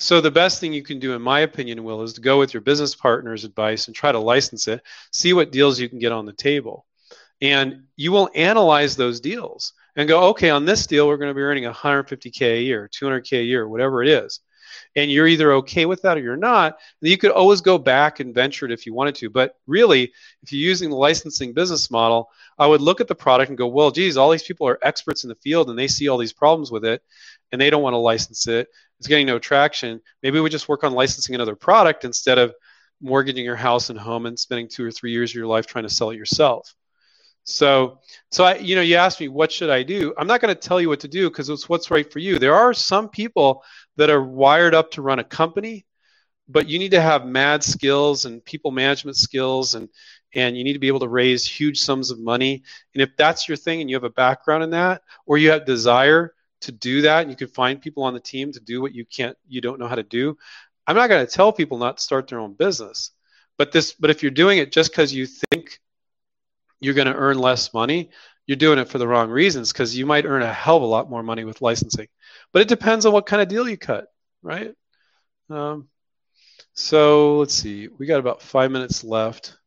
So 0.00 0.20
the 0.20 0.30
best 0.30 0.60
thing 0.60 0.72
you 0.72 0.84
can 0.84 1.00
do, 1.00 1.14
in 1.14 1.22
my 1.22 1.40
opinion, 1.40 1.82
Will, 1.82 2.02
is 2.02 2.12
to 2.14 2.20
go 2.20 2.38
with 2.38 2.54
your 2.54 2.60
business 2.60 2.94
partner's 2.94 3.44
advice 3.44 3.88
and 3.88 3.96
try 3.96 4.12
to 4.12 4.18
license 4.18 4.68
it, 4.68 4.80
see 5.12 5.32
what 5.32 5.50
deals 5.50 5.80
you 5.80 5.88
can 5.88 5.98
get 5.98 6.12
on 6.12 6.24
the 6.24 6.32
table. 6.32 6.86
And 7.40 7.84
you 7.96 8.12
will 8.12 8.30
analyze 8.34 8.94
those 8.96 9.20
deals 9.20 9.72
and 9.96 10.08
go, 10.08 10.28
okay, 10.28 10.50
on 10.50 10.64
this 10.64 10.86
deal, 10.86 11.08
we're 11.08 11.16
going 11.16 11.30
to 11.30 11.34
be 11.34 11.42
earning 11.42 11.64
150K 11.64 12.58
a 12.58 12.62
year, 12.62 12.88
200K 12.92 13.40
a 13.40 13.42
year, 13.42 13.68
whatever 13.68 14.00
it 14.00 14.08
is. 14.08 14.38
And 14.94 15.10
you're 15.10 15.26
either 15.26 15.52
okay 15.54 15.86
with 15.86 16.02
that 16.02 16.16
or 16.16 16.20
you're 16.20 16.36
not. 16.36 16.78
You 17.00 17.18
could 17.18 17.32
always 17.32 17.60
go 17.60 17.78
back 17.78 18.20
and 18.20 18.34
venture 18.34 18.66
it 18.66 18.72
if 18.72 18.86
you 18.86 18.94
wanted 18.94 19.16
to. 19.16 19.30
But 19.30 19.56
really, 19.66 20.12
if 20.42 20.52
you're 20.52 20.68
using 20.68 20.90
the 20.90 20.96
licensing 20.96 21.54
business 21.54 21.90
model, 21.90 22.30
I 22.58 22.66
would 22.66 22.80
look 22.80 23.00
at 23.00 23.08
the 23.08 23.14
product 23.14 23.48
and 23.48 23.58
go, 23.58 23.66
well, 23.66 23.90
geez, 23.90 24.16
all 24.16 24.30
these 24.30 24.42
people 24.42 24.68
are 24.68 24.78
experts 24.82 25.24
in 25.24 25.28
the 25.28 25.34
field 25.36 25.70
and 25.70 25.78
they 25.78 25.88
see 25.88 26.08
all 26.08 26.18
these 26.18 26.32
problems 26.32 26.70
with 26.70 26.84
it 26.84 27.02
and 27.50 27.60
they 27.60 27.70
don't 27.70 27.82
want 27.82 27.94
to 27.94 27.98
license 27.98 28.46
it. 28.46 28.68
It's 28.98 29.08
getting 29.08 29.26
no 29.26 29.38
traction. 29.38 30.00
Maybe 30.22 30.40
we 30.40 30.50
just 30.50 30.68
work 30.68 30.84
on 30.84 30.92
licensing 30.92 31.34
another 31.34 31.54
product 31.54 32.04
instead 32.04 32.38
of 32.38 32.54
mortgaging 33.00 33.44
your 33.44 33.56
house 33.56 33.90
and 33.90 33.98
home 33.98 34.26
and 34.26 34.38
spending 34.38 34.68
two 34.68 34.84
or 34.84 34.90
three 34.90 35.12
years 35.12 35.30
of 35.30 35.36
your 35.36 35.46
life 35.46 35.66
trying 35.66 35.84
to 35.84 35.90
sell 35.90 36.10
it 36.10 36.16
yourself. 36.16 36.74
So, 37.44 38.00
so 38.30 38.44
I, 38.44 38.56
you 38.56 38.74
know, 38.74 38.82
you 38.82 38.96
asked 38.96 39.20
me 39.20 39.28
what 39.28 39.50
should 39.50 39.70
I 39.70 39.82
do. 39.82 40.12
I'm 40.18 40.26
not 40.26 40.40
going 40.40 40.54
to 40.54 40.60
tell 40.60 40.80
you 40.80 40.88
what 40.88 41.00
to 41.00 41.08
do 41.08 41.30
because 41.30 41.48
it's 41.48 41.68
what's 41.68 41.90
right 41.90 42.10
for 42.12 42.18
you. 42.18 42.38
There 42.38 42.54
are 42.54 42.74
some 42.74 43.08
people 43.08 43.64
that 43.96 44.10
are 44.10 44.22
wired 44.22 44.74
up 44.74 44.90
to 44.92 45.02
run 45.02 45.18
a 45.18 45.24
company, 45.24 45.86
but 46.48 46.68
you 46.68 46.78
need 46.78 46.90
to 46.90 47.00
have 47.00 47.24
mad 47.24 47.64
skills 47.64 48.26
and 48.26 48.44
people 48.44 48.70
management 48.70 49.16
skills, 49.16 49.74
and 49.74 49.88
and 50.34 50.58
you 50.58 50.64
need 50.64 50.74
to 50.74 50.78
be 50.78 50.88
able 50.88 51.00
to 51.00 51.08
raise 51.08 51.46
huge 51.46 51.78
sums 51.80 52.10
of 52.10 52.18
money. 52.18 52.62
And 52.94 53.02
if 53.02 53.16
that's 53.16 53.48
your 53.48 53.56
thing, 53.56 53.80
and 53.80 53.88
you 53.88 53.96
have 53.96 54.04
a 54.04 54.10
background 54.10 54.62
in 54.62 54.70
that, 54.70 55.00
or 55.24 55.38
you 55.38 55.50
have 55.50 55.64
desire 55.64 56.34
to 56.62 56.72
do 56.72 57.02
that, 57.02 57.28
you 57.28 57.36
can 57.36 57.48
find 57.48 57.80
people 57.80 58.02
on 58.02 58.14
the 58.14 58.20
team 58.20 58.52
to 58.52 58.60
do 58.60 58.80
what 58.80 58.94
you 58.94 59.04
can't, 59.04 59.36
you 59.46 59.60
don't 59.60 59.78
know 59.78 59.88
how 59.88 59.94
to 59.94 60.02
do. 60.02 60.36
I'm 60.86 60.96
not 60.96 61.08
going 61.08 61.24
to 61.24 61.32
tell 61.32 61.52
people 61.52 61.78
not 61.78 61.98
to 61.98 62.02
start 62.02 62.28
their 62.28 62.40
own 62.40 62.54
business, 62.54 63.10
but 63.56 63.72
this, 63.72 63.92
but 63.92 64.10
if 64.10 64.22
you're 64.22 64.30
doing 64.30 64.58
it 64.58 64.72
just 64.72 64.90
because 64.90 65.12
you 65.12 65.26
think 65.26 65.80
you're 66.80 66.94
going 66.94 67.08
to 67.08 67.14
earn 67.14 67.38
less 67.38 67.74
money, 67.74 68.10
you're 68.46 68.56
doing 68.56 68.78
it 68.78 68.88
for 68.88 68.98
the 68.98 69.06
wrong 69.06 69.30
reasons 69.30 69.72
because 69.72 69.96
you 69.96 70.06
might 70.06 70.24
earn 70.24 70.42
a 70.42 70.52
hell 70.52 70.78
of 70.78 70.82
a 70.82 70.86
lot 70.86 71.10
more 71.10 71.22
money 71.22 71.44
with 71.44 71.60
licensing. 71.60 72.08
But 72.52 72.62
it 72.62 72.68
depends 72.68 73.04
on 73.04 73.12
what 73.12 73.26
kind 73.26 73.42
of 73.42 73.48
deal 73.48 73.68
you 73.68 73.76
cut, 73.76 74.06
right? 74.42 74.74
Um, 75.50 75.88
so 76.72 77.38
let's 77.38 77.54
see. 77.54 77.88
We 77.88 78.06
got 78.06 78.20
about 78.20 78.40
five 78.40 78.70
minutes 78.70 79.04
left. 79.04 79.58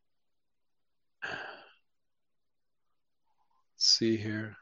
Let's 1.24 1.40
see 3.78 4.18
here. 4.18 4.58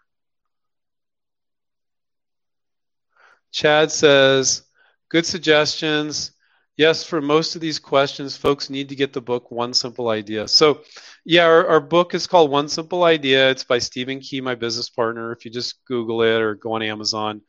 Chad 3.52 3.91
says, 3.91 4.64
good 5.10 5.26
suggestions. 5.26 6.32
yes, 6.80 7.04
for 7.04 7.22
most 7.22 7.56
of 7.56 7.62
these 7.62 7.78
questions, 7.78 8.38
folks 8.38 8.70
need 8.70 8.88
to 8.88 8.95
get 8.95 9.12
the 9.12 9.20
book 9.20 9.52
One 9.52 9.74
Simple 9.74 10.08
Idea. 10.08 10.47
So, 10.47 10.84
yeah, 11.26 11.43
our, 11.43 11.68
our 11.68 11.82
book 11.82 12.16
is 12.16 12.26
called 12.26 12.52
One 12.52 12.70
Simple 12.70 13.04
Idea. 13.04 13.50
It's 13.50 13.66
by 13.66 13.80
Stephen 13.80 14.22
Key, 14.22 14.39
my 14.39 14.56
business 14.56 14.89
partner. 14.89 15.34
If 15.34 15.43
you 15.43 15.52
just 15.52 15.84
Google 15.86 16.22
it 16.22 16.39
or 16.41 16.56
go 16.56 16.72
on 16.72 16.82
Amazon, 16.82 17.41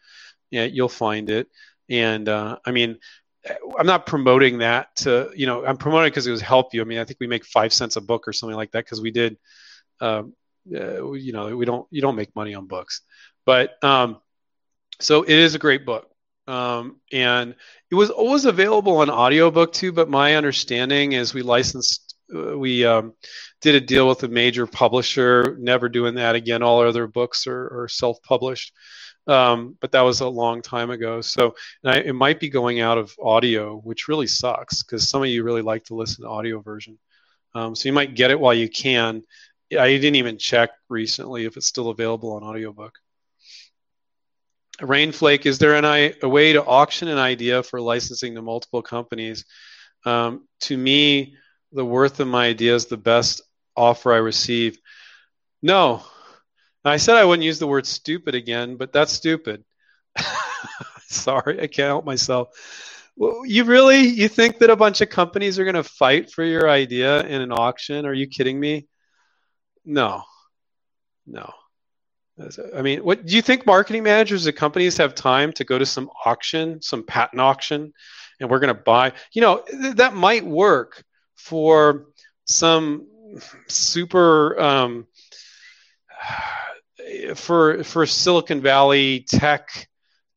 yeah, 0.51 0.64
you'll 0.64 0.88
find 0.88 1.30
it. 1.30 1.46
And 1.88 2.28
uh, 2.28 2.59
I 2.66 2.72
mean, 2.72 2.98
I'm 3.78 3.86
not 3.86 4.05
promoting 4.05 4.59
that 4.59 4.96
to, 4.96 5.30
you 5.36 5.46
know, 5.46 5.64
I'm 5.64 5.76
promoting 5.76 6.11
because 6.11 6.26
it 6.26 6.32
was 6.32 6.40
help 6.40 6.74
you. 6.74 6.82
I 6.82 6.84
mean, 6.84 6.98
I 6.98 7.05
think 7.05 7.20
we 7.20 7.28
make 7.28 7.44
five 7.44 7.72
cents 7.72 7.94
a 7.94 8.01
book 8.01 8.26
or 8.26 8.32
something 8.32 8.57
like 8.57 8.72
that 8.72 8.84
because 8.84 9.01
we 9.01 9.12
did, 9.12 9.38
um, 10.01 10.34
uh, 10.74 11.12
you 11.12 11.32
know, 11.32 11.57
we 11.57 11.64
don't, 11.64 11.86
you 11.92 12.03
don't 12.03 12.16
make 12.16 12.34
money 12.34 12.55
on 12.55 12.66
books, 12.66 13.03
but 13.46 13.82
um, 13.84 14.20
so 15.01 15.22
it 15.22 15.30
is 15.30 15.55
a 15.55 15.59
great 15.59 15.84
book. 15.84 16.11
Um, 16.46 17.01
and 17.12 17.55
it 17.90 17.94
was 17.94 18.11
always 18.11 18.44
available 18.44 18.98
on 18.98 19.11
audiobook 19.11 19.72
too, 19.72 19.92
but 19.92 20.09
my 20.09 20.34
understanding 20.34 21.12
is 21.12 21.34
we 21.34 21.42
licensed, 21.42 22.16
uh, 22.34 22.59
we 22.59 22.84
um, 22.84 23.14
did 23.61 23.76
a 23.76 23.80
deal 23.80 24.09
with 24.09 24.22
a 24.24 24.28
major 24.28 24.66
publisher, 24.66 25.57
never 25.61 25.88
doing 25.88 26.14
that 26.16 26.34
again. 26.34 26.62
All 26.62 26.80
our 26.80 26.88
other 26.88 27.07
books 27.07 27.46
are, 27.46 27.82
are 27.82 27.88
self 27.88 28.20
published. 28.22 28.72
Um, 29.26 29.76
but 29.80 29.92
that 29.92 30.01
was 30.01 30.20
a 30.20 30.28
long 30.28 30.62
time 30.62 30.90
ago. 30.90 31.20
So 31.20 31.55
I, 31.84 31.98
it 31.98 32.14
might 32.14 32.40
be 32.40 32.48
going 32.48 32.80
out 32.80 32.98
of 32.98 33.14
audio, 33.22 33.76
which 33.76 34.09
really 34.09 34.26
sucks 34.26 34.82
because 34.82 35.09
some 35.09 35.22
of 35.22 35.28
you 35.28 35.44
really 35.44 35.62
like 35.62 35.84
to 35.84 35.94
listen 35.94 36.24
to 36.24 36.30
audio 36.30 36.61
version. 36.61 36.98
Um, 37.55 37.76
so 37.76 37.88
you 37.88 37.92
might 37.92 38.16
get 38.16 38.30
it 38.30 38.40
while 38.40 38.55
you 38.55 38.68
can. 38.68 39.22
I 39.78 39.88
didn't 39.88 40.16
even 40.16 40.38
check 40.38 40.70
recently 40.88 41.44
if 41.44 41.57
it's 41.57 41.66
still 41.66 41.90
available 41.90 42.32
on 42.32 42.42
audiobook. 42.42 42.98
Rainflake, 44.81 45.47
is 45.47 45.59
there 45.59 45.74
an, 45.74 46.14
a 46.22 46.28
way 46.28 46.53
to 46.53 46.64
auction 46.64 47.09
an 47.09 47.18
idea 47.18 47.62
for 47.62 47.81
licensing 47.81 48.35
to 48.35 48.43
multiple 48.43 48.83
companies? 48.83 49.45
Um, 50.05 50.47
to 50.62 50.76
me, 50.76 51.37
the 51.72 51.85
worth 51.85 52.20
of 52.20 52.28
my 52.28 52.47
idea 52.47 52.74
is 52.74 52.87
the 52.87 52.97
best 52.97 53.43
offer 53.76 54.12
I 54.12 54.18
receive. 54.18 54.78
No, 55.62 56.03
I 56.85 56.97
said 56.97 57.16
I 57.16 57.24
wouldn't 57.24 57.45
use 57.45 57.59
the 57.59 57.66
word 57.66 57.87
stupid 57.87 58.35
again, 58.35 58.76
but 58.76 58.93
that's 58.93 59.12
stupid. 59.12 59.64
Sorry, 61.09 61.61
I 61.61 61.66
can't 61.66 61.89
help 61.89 62.05
myself. 62.05 62.49
Well, 63.16 63.45
you 63.45 63.64
really 63.64 64.01
you 64.01 64.28
think 64.28 64.59
that 64.59 64.70
a 64.70 64.76
bunch 64.76 65.01
of 65.01 65.11
companies 65.11 65.59
are 65.59 65.64
going 65.64 65.74
to 65.74 65.85
fight 65.85 66.31
for 66.31 66.45
your 66.45 66.70
idea 66.70 67.22
in 67.22 67.43
an 67.43 67.53
auction? 67.53 68.07
Are 68.07 68.14
you 68.14 68.26
kidding 68.26 68.59
me? 68.59 68.89
No, 69.85 70.22
no. 71.26 71.53
I 72.74 72.82
mean, 72.82 73.01
what 73.01 73.26
do 73.26 73.34
you 73.34 73.43
think 73.43 73.66
marketing 73.66 74.03
managers 74.03 74.47
at 74.47 74.57
companies 74.57 74.97
have 74.97 75.14
time 75.14 75.53
to 75.55 75.64
go 75.64 75.78
to 75.78 75.86
some 75.86 76.11
auction, 76.24 76.80
some 76.80 77.05
patent 77.05 77.41
auction, 77.41 77.93
and 78.38 78.51
we're 78.51 78.61
going 78.61 78.74
to 78.74 78.82
buy? 78.82 79.12
You 79.32 79.43
know, 79.43 79.64
th- 79.68 79.97
that 79.97 80.14
might 80.14 80.45
work 80.45 81.05
for 81.36 82.07
some 82.47 83.07
super 83.68 84.59
um, 84.61 85.07
for 87.34 87.84
for 87.84 88.07
Silicon 88.07 88.61
Valley 88.61 89.24
tech 89.28 89.88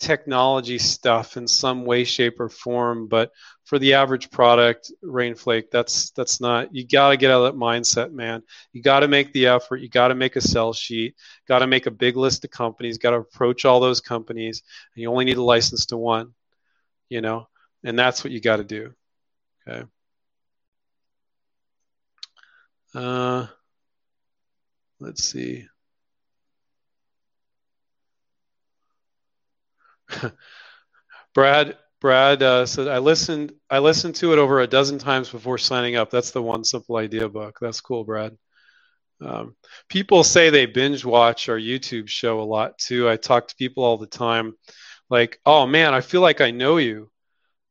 technology 0.04 0.78
stuff 0.78 1.38
in 1.38 1.48
some 1.48 1.86
way, 1.86 2.04
shape, 2.04 2.40
or 2.40 2.50
form, 2.50 3.08
but 3.08 3.32
for 3.64 3.80
the 3.80 3.94
average 3.94 4.30
product, 4.30 4.92
Rainflake, 5.04 5.72
that's 5.72 6.12
that's 6.12 6.42
not. 6.42 6.76
You 6.76 6.86
got 6.86 7.10
to 7.10 7.18
get 7.18 7.32
out 7.32 7.46
of 7.46 7.54
that 7.54 7.60
mindset, 7.60 8.12
man. 8.12 8.44
You 8.74 8.82
got 8.82 9.00
to 9.00 9.08
make 9.08 9.32
the 9.32 9.48
effort. 9.48 9.78
You 9.78 9.88
got 9.90 10.10
to 10.10 10.16
make 10.16 10.36
a 10.36 10.42
sell 10.42 10.74
sheet. 10.74 11.16
Got 11.48 11.60
to 11.60 11.68
make 11.68 11.86
a 11.86 11.92
big 11.92 12.18
list 12.18 12.44
of 12.44 12.52
companies. 12.52 12.98
Got 12.98 13.12
to 13.12 13.18
approach 13.18 13.64
all 13.64 13.80
those 13.80 14.02
companies. 14.02 14.62
And 14.94 15.02
you 15.02 15.10
only 15.10 15.26
need 15.26 15.38
a 15.38 15.44
license 15.44 15.86
to 15.88 15.98
one, 15.98 16.34
you 17.10 17.22
know, 17.22 17.48
and 17.84 17.98
that's 17.98 18.24
what 18.24 18.34
you 18.34 18.42
got 18.42 18.58
to 18.58 18.64
do. 18.66 18.94
Okay. 19.66 19.88
Uh, 22.94 23.48
let's 25.00 25.24
see. 25.24 25.66
Brad 31.34 31.78
Brad 32.02 32.44
uh, 32.44 32.66
said 32.66 32.88
I 32.88 32.98
listened 32.98 33.54
I 33.70 33.80
listened 33.80 34.16
to 34.16 34.34
it 34.34 34.40
over 34.40 34.60
a 34.60 34.68
dozen 34.68 35.00
times 35.00 35.30
before 35.30 35.58
signing 35.58 35.96
up. 35.96 36.10
That's 36.10 36.32
the 36.32 36.42
one 36.42 36.64
simple 36.64 36.98
idea 36.98 37.30
book. 37.30 37.58
That's 37.62 37.82
cool, 37.82 38.04
Brad. 38.04 38.38
Um, 39.22 39.56
people 39.88 40.24
say 40.24 40.50
they 40.50 40.66
binge 40.66 41.06
watch 41.06 41.48
our 41.48 41.58
YouTube 41.58 42.10
show 42.10 42.42
a 42.42 42.44
lot 42.44 42.78
too. 42.78 43.10
I 43.10 43.16
talk 43.16 43.48
to 43.48 43.56
people 43.56 43.84
all 43.84 43.98
the 43.98 44.06
time, 44.06 44.56
like, 45.10 45.40
"Oh 45.46 45.66
man, 45.66 45.94
I 45.94 46.02
feel 46.02 46.22
like 46.22 46.42
I 46.42 46.52
know 46.52 46.78
you." 46.78 47.10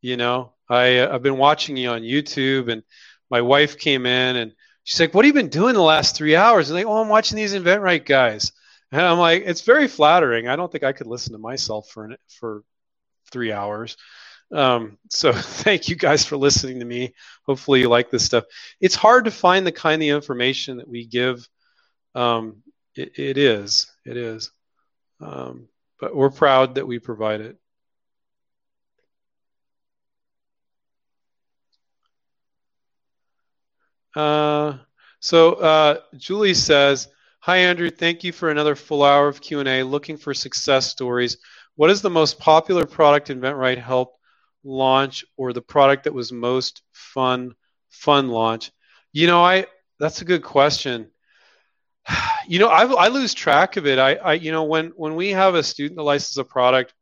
You 0.01 0.17
know, 0.17 0.55
I 0.69 0.99
uh, 1.01 1.15
I've 1.15 1.23
been 1.23 1.37
watching 1.39 1.77
you 1.77 1.91
on 1.91 2.03
YouTube, 2.03 2.73
and 2.73 2.83
my 3.31 3.43
wife 3.43 3.79
came 3.79 4.07
in 4.07 4.37
and 4.37 4.53
she's 4.85 4.99
like, 5.01 5.13
"What 5.15 5.25
have 5.25 5.35
you 5.37 5.43
been 5.43 5.51
doing 5.51 5.75
the 5.75 5.83
last 5.83 6.17
three 6.17 6.37
hours?" 6.37 6.71
And 6.71 6.77
like, 6.77 6.87
"Oh, 6.87 7.03
I'm 7.03 7.09
watching 7.09 7.37
these 7.37 7.55
InventRight 7.55 8.07
guys." 8.07 8.53
And 8.93 9.01
I'm 9.01 9.19
like, 9.19 9.45
it's 9.47 9.63
very 9.63 9.89
flattering. 9.89 10.49
I 10.49 10.57
don't 10.57 10.71
think 10.71 10.85
I 10.85 10.93
could 10.93 11.07
listen 11.07 11.33
to 11.33 11.39
myself 11.39 11.89
for 11.89 12.05
an, 12.05 12.17
for 12.29 12.63
three 13.31 13.51
hours. 13.51 13.97
Um, 14.53 14.99
so 15.09 15.33
thank 15.35 15.89
you 15.89 15.97
guys 15.97 16.27
for 16.27 16.37
listening 16.37 16.79
to 16.81 16.85
me. 16.85 17.15
Hopefully 17.47 17.81
you 17.81 17.89
like 17.89 18.11
this 18.11 18.27
stuff. 18.27 18.45
It's 18.81 18.95
hard 18.95 19.25
to 19.25 19.31
find 19.31 19.67
the 19.67 19.73
kind 19.73 20.03
of 20.03 20.09
information 20.09 20.77
that 20.77 20.89
we 20.89 21.07
give. 21.07 21.49
Um, 22.15 22.63
it, 22.95 23.19
it 23.19 23.39
is, 23.39 23.91
it 24.05 24.19
is. 24.19 24.51
Um, 25.21 25.69
but 25.99 26.15
we're 26.15 26.31
proud 26.31 26.75
that 26.75 26.87
we 26.87 26.99
provide 26.99 27.41
it. 27.41 27.57
Uh, 34.15 34.77
so 35.21 35.55
uh, 35.55 36.01
Julie 36.19 36.53
says, 36.53 37.09
Hi, 37.45 37.57
Andrew. 37.57 37.91
Thank 37.91 38.23
you 38.23 38.31
for 38.31 38.51
another 38.51 38.77
full 38.77 39.03
hour 39.03 39.27
of 39.27 39.41
Q&A 39.41 39.83
looking 39.83 40.17
for 40.17 40.33
success 40.33 40.87
stories. 40.87 41.39
What 41.75 41.91
is 41.91 42.01
the 42.01 42.09
most 42.09 42.39
popular 42.39 42.87
product 42.87 43.31
InventRight 43.31 43.79
helped 43.79 44.17
launch 44.63 45.25
or 45.37 45.53
the 45.53 45.61
product 45.61 46.05
that 46.05 46.15
was 46.15 46.31
most 46.31 46.83
fun, 46.93 47.57
fun 47.91 48.29
launch? 48.29 48.71
You 49.13 49.27
know, 49.27 49.43
I 49.43 49.67
that's 49.99 50.23
a 50.23 50.25
good 50.25 50.45
question. 50.45 51.11
You 52.49 52.59
know, 52.59 52.69
I, 52.69 52.85
I 52.85 53.07
lose 53.09 53.35
track 53.35 53.77
of 53.77 53.87
it. 53.87 54.01
I, 54.01 54.15
I, 54.15 54.33
you 54.33 54.51
know, 54.51 54.65
when 54.65 54.93
when 54.97 55.15
we 55.15 55.31
have 55.31 55.55
a 55.55 55.63
student 55.63 55.97
that 55.97 56.03
licenses 56.03 56.39
a 56.39 56.45
product, 56.45 56.93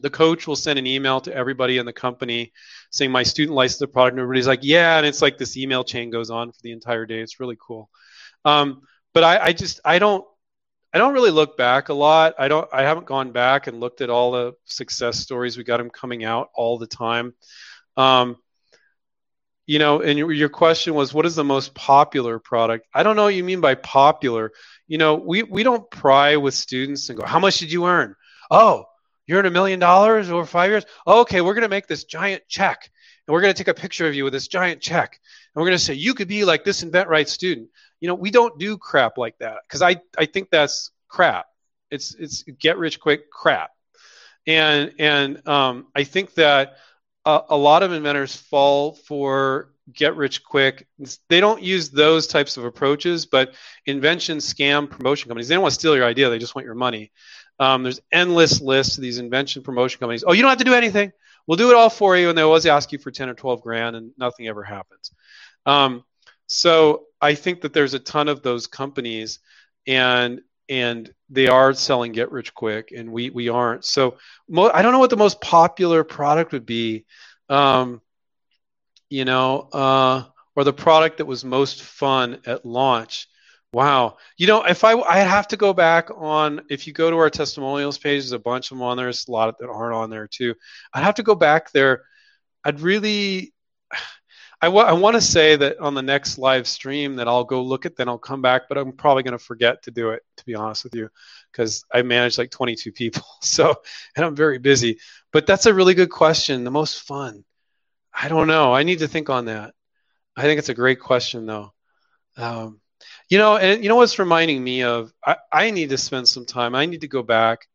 the 0.00 0.08
coach 0.08 0.46
will 0.46 0.56
send 0.56 0.78
an 0.78 0.86
email 0.86 1.20
to 1.20 1.34
everybody 1.34 1.76
in 1.76 1.84
the 1.84 1.92
company 1.92 2.52
saying 2.90 3.10
my 3.10 3.22
student 3.22 3.54
licensed 3.54 3.82
a 3.82 3.86
product, 3.86 4.14
and 4.14 4.20
everybody's 4.20 4.46
like, 4.46 4.60
yeah, 4.62 4.96
and 4.96 5.06
it's 5.06 5.20
like 5.20 5.36
this 5.36 5.58
email 5.58 5.84
chain 5.84 6.08
goes 6.08 6.30
on 6.30 6.52
for 6.52 6.58
the 6.62 6.72
entire 6.72 7.04
day. 7.04 7.20
It's 7.20 7.38
really 7.38 7.58
cool. 7.60 7.90
Um, 8.46 8.80
but 9.14 9.24
I, 9.24 9.38
I 9.46 9.52
just 9.52 9.80
I 9.84 9.98
don't 9.98 10.24
I 10.92 10.98
don't 10.98 11.14
really 11.14 11.30
look 11.30 11.56
back 11.56 11.88
a 11.88 11.94
lot. 11.94 12.34
I 12.38 12.48
don't 12.48 12.68
I 12.72 12.82
haven't 12.82 13.06
gone 13.06 13.32
back 13.32 13.66
and 13.66 13.80
looked 13.80 14.00
at 14.00 14.10
all 14.10 14.32
the 14.32 14.52
success 14.64 15.18
stories. 15.18 15.56
We 15.56 15.64
got 15.64 15.78
them 15.78 15.90
coming 15.90 16.24
out 16.24 16.50
all 16.54 16.78
the 16.78 16.86
time. 16.86 17.34
Um, 17.96 18.36
you 19.66 19.78
know, 19.78 20.00
and 20.02 20.18
your, 20.18 20.32
your 20.32 20.48
question 20.48 20.94
was 20.94 21.14
what 21.14 21.24
is 21.24 21.36
the 21.36 21.44
most 21.44 21.74
popular 21.74 22.38
product? 22.38 22.86
I 22.92 23.02
don't 23.02 23.16
know 23.16 23.24
what 23.24 23.34
you 23.34 23.44
mean 23.44 23.60
by 23.60 23.74
popular. 23.76 24.52
You 24.88 24.98
know, 24.98 25.14
we 25.14 25.42
we 25.44 25.62
don't 25.62 25.90
pry 25.90 26.36
with 26.36 26.54
students 26.54 27.08
and 27.08 27.18
go, 27.18 27.24
"How 27.24 27.38
much 27.38 27.58
did 27.58 27.72
you 27.72 27.86
earn?" 27.86 28.14
"Oh, 28.50 28.84
you 29.26 29.36
earned 29.36 29.46
a 29.46 29.50
million 29.50 29.78
dollars 29.78 30.30
over 30.30 30.44
5 30.44 30.70
years?" 30.70 30.84
Oh, 31.06 31.20
"Okay, 31.20 31.40
we're 31.40 31.54
going 31.54 31.62
to 31.62 31.68
make 31.68 31.86
this 31.86 32.04
giant 32.04 32.42
check 32.48 32.90
and 33.26 33.32
we're 33.32 33.40
going 33.40 33.54
to 33.54 33.58
take 33.58 33.68
a 33.68 33.80
picture 33.80 34.06
of 34.06 34.14
you 34.14 34.24
with 34.24 34.32
this 34.32 34.48
giant 34.48 34.80
check 34.80 35.18
and 35.54 35.60
we're 35.60 35.68
going 35.68 35.78
to 35.78 35.84
say 35.84 35.94
you 35.94 36.14
could 36.14 36.28
be 36.28 36.44
like 36.44 36.64
this 36.64 36.82
InventRight 36.82 37.28
student 37.28 37.68
you 38.02 38.08
know 38.08 38.14
we 38.14 38.30
don't 38.30 38.58
do 38.58 38.76
crap 38.76 39.16
like 39.16 39.38
that 39.38 39.60
because 39.66 39.80
i 39.80 39.96
i 40.18 40.26
think 40.26 40.50
that's 40.50 40.90
crap. 41.12 41.46
It's 41.90 42.14
it's 42.14 42.42
get 42.42 42.78
rich 42.78 42.98
quick 42.98 43.30
crap. 43.30 43.70
And 44.46 44.92
and 44.98 45.46
um, 45.46 45.86
i 45.94 46.02
think 46.02 46.34
that 46.34 46.78
a, 47.24 47.42
a 47.50 47.56
lot 47.56 47.84
of 47.84 47.92
inventors 47.92 48.34
fall 48.34 48.94
for 48.94 49.68
get 49.92 50.16
rich 50.16 50.42
quick. 50.42 50.86
They 51.28 51.40
don't 51.40 51.62
use 51.62 51.90
those 51.90 52.26
types 52.26 52.56
of 52.56 52.64
approaches 52.64 53.26
but 53.26 53.54
invention 53.86 54.38
scam 54.38 54.90
promotion 54.90 55.28
companies 55.28 55.46
they 55.48 55.54
don't 55.54 55.62
want 55.62 55.74
to 55.74 55.78
steal 55.78 55.94
your 55.94 56.06
idea 56.06 56.28
they 56.28 56.38
just 56.38 56.56
want 56.56 56.64
your 56.64 56.74
money. 56.74 57.12
Um, 57.60 57.84
there's 57.84 58.00
endless 58.10 58.60
lists 58.60 58.96
of 58.96 59.02
these 59.02 59.18
invention 59.18 59.62
promotion 59.62 60.00
companies. 60.00 60.24
Oh 60.26 60.32
you 60.32 60.42
don't 60.42 60.48
have 60.48 60.58
to 60.58 60.64
do 60.64 60.74
anything. 60.74 61.12
We'll 61.46 61.58
do 61.58 61.70
it 61.70 61.76
all 61.76 61.90
for 61.90 62.16
you 62.16 62.30
and 62.30 62.36
they 62.36 62.42
always 62.42 62.66
ask 62.66 62.90
you 62.90 62.98
for 62.98 63.12
10 63.12 63.28
or 63.28 63.34
12 63.34 63.62
grand 63.62 63.94
and 63.94 64.12
nothing 64.16 64.48
ever 64.48 64.64
happens. 64.64 65.12
Um, 65.66 66.04
so 66.46 67.04
I 67.22 67.34
think 67.34 67.62
that 67.62 67.72
there's 67.72 67.94
a 67.94 67.98
ton 67.98 68.28
of 68.28 68.42
those 68.42 68.66
companies, 68.66 69.38
and 69.86 70.42
and 70.68 71.12
they 71.30 71.48
are 71.48 71.72
selling 71.74 72.12
get 72.12 72.32
rich 72.32 72.54
quick, 72.54 72.92
and 72.96 73.12
we 73.12 73.30
we 73.30 73.48
aren't. 73.48 73.84
So 73.84 74.18
mo- 74.48 74.70
I 74.72 74.82
don't 74.82 74.92
know 74.92 74.98
what 74.98 75.10
the 75.10 75.16
most 75.16 75.40
popular 75.40 76.04
product 76.04 76.52
would 76.52 76.66
be, 76.66 77.04
um, 77.48 78.00
you 79.10 79.24
know, 79.24 79.68
uh, 79.72 80.24
or 80.56 80.64
the 80.64 80.72
product 80.72 81.18
that 81.18 81.26
was 81.26 81.44
most 81.44 81.82
fun 81.82 82.40
at 82.46 82.66
launch. 82.66 83.28
Wow. 83.72 84.18
You 84.36 84.46
know, 84.48 84.64
if 84.64 84.84
I 84.84 84.94
I 85.00 85.18
have 85.20 85.48
to 85.48 85.56
go 85.56 85.72
back 85.72 86.10
on 86.14 86.62
if 86.68 86.86
you 86.86 86.92
go 86.92 87.10
to 87.10 87.16
our 87.16 87.30
testimonials 87.30 87.98
page, 87.98 88.22
there's 88.22 88.32
a 88.32 88.38
bunch 88.38 88.70
of 88.70 88.78
them 88.78 88.82
on 88.82 88.96
there. 88.98 89.06
There's 89.06 89.28
a 89.28 89.30
lot 89.32 89.58
that 89.58 89.68
aren't 89.70 89.94
on 89.94 90.10
there 90.10 90.28
too. 90.28 90.54
I'd 90.92 91.04
have 91.04 91.14
to 91.16 91.22
go 91.22 91.34
back 91.34 91.72
there 91.72 92.04
I'd 92.64 92.80
really, 92.80 93.52
I, 94.62 94.66
w- 94.66 94.86
I 94.86 94.92
want 94.92 95.16
to 95.16 95.20
say 95.20 95.56
that 95.56 95.80
on 95.80 95.94
the 95.94 96.02
next 96.02 96.38
live 96.38 96.68
stream 96.68 97.16
that 97.16 97.26
I'll 97.26 97.42
go 97.42 97.62
look 97.62 97.84
at, 97.84 97.96
then 97.96 98.08
I'll 98.08 98.16
come 98.16 98.40
back, 98.42 98.62
but 98.68 98.78
I'm 98.78 98.92
probably 98.92 99.24
going 99.24 99.36
to 99.36 99.44
forget 99.44 99.82
to 99.82 99.90
do 99.90 100.10
it, 100.10 100.22
to 100.36 100.44
be 100.44 100.54
honest 100.54 100.84
with 100.84 100.94
you, 100.94 101.08
because 101.50 101.84
I 101.92 102.02
manage 102.02 102.38
like 102.38 102.50
22 102.52 102.92
people. 102.92 103.24
So, 103.40 103.74
and 104.16 104.24
I'm 104.24 104.36
very 104.36 104.58
busy. 104.58 104.98
But 105.32 105.46
that's 105.46 105.66
a 105.66 105.74
really 105.74 105.94
good 105.94 106.10
question. 106.10 106.62
The 106.62 106.70
most 106.70 107.02
fun. 107.02 107.44
I 108.14 108.28
don't 108.28 108.46
know. 108.46 108.72
I 108.72 108.84
need 108.84 109.00
to 109.00 109.08
think 109.08 109.30
on 109.30 109.46
that. 109.46 109.74
I 110.36 110.42
think 110.42 110.58
it's 110.58 110.68
a 110.68 110.74
great 110.74 111.00
question, 111.00 111.44
though. 111.44 111.72
Um, 112.36 112.80
you 113.28 113.38
know, 113.38 113.56
and 113.56 113.82
you 113.82 113.88
know 113.88 113.96
what's 113.96 114.18
reminding 114.18 114.62
me 114.62 114.84
of? 114.84 115.12
I, 115.26 115.36
I 115.50 115.70
need 115.70 115.90
to 115.90 115.98
spend 115.98 116.28
some 116.28 116.46
time. 116.46 116.74
I 116.74 116.86
need 116.86 117.00
to 117.00 117.08
go 117.08 117.22
back. 117.22 117.66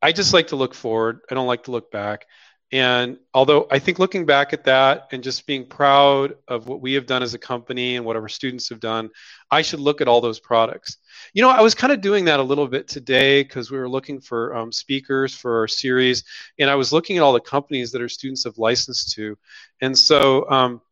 I 0.00 0.12
just 0.12 0.32
like 0.32 0.48
to 0.48 0.56
look 0.56 0.74
forward. 0.74 1.20
I 1.30 1.34
don't 1.34 1.46
like 1.46 1.64
to 1.64 1.70
look 1.72 1.90
back. 1.90 2.26
And 2.70 3.16
although 3.32 3.66
I 3.70 3.78
think 3.78 3.98
looking 3.98 4.26
back 4.26 4.52
at 4.52 4.64
that 4.64 5.08
and 5.10 5.22
just 5.22 5.46
being 5.46 5.64
proud 5.64 6.34
of 6.46 6.68
what 6.68 6.82
we 6.82 6.92
have 6.94 7.06
done 7.06 7.22
as 7.22 7.32
a 7.32 7.38
company 7.38 7.96
and 7.96 8.04
what 8.04 8.16
our 8.16 8.28
students 8.28 8.68
have 8.68 8.80
done, 8.80 9.08
I 9.50 9.62
should 9.62 9.80
look 9.80 10.02
at 10.02 10.08
all 10.08 10.20
those 10.20 10.38
products. 10.38 10.98
You 11.32 11.40
know, 11.40 11.48
I 11.48 11.62
was 11.62 11.74
kind 11.74 11.94
of 11.94 12.02
doing 12.02 12.26
that 12.26 12.40
a 12.40 12.42
little 12.42 12.68
bit 12.68 12.86
today 12.86 13.42
because 13.42 13.70
we 13.70 13.78
were 13.78 13.88
looking 13.88 14.20
for 14.20 14.54
um, 14.54 14.70
speakers 14.70 15.34
for 15.34 15.60
our 15.60 15.68
series, 15.68 16.24
and 16.58 16.68
I 16.68 16.74
was 16.74 16.92
looking 16.92 17.16
at 17.16 17.22
all 17.22 17.32
the 17.32 17.40
companies 17.40 17.90
that 17.92 18.02
our 18.02 18.08
students 18.08 18.44
have 18.44 18.58
licensed 18.58 19.12
to. 19.12 19.38
And 19.80 19.96
so 19.96 20.48
um, 20.50 20.82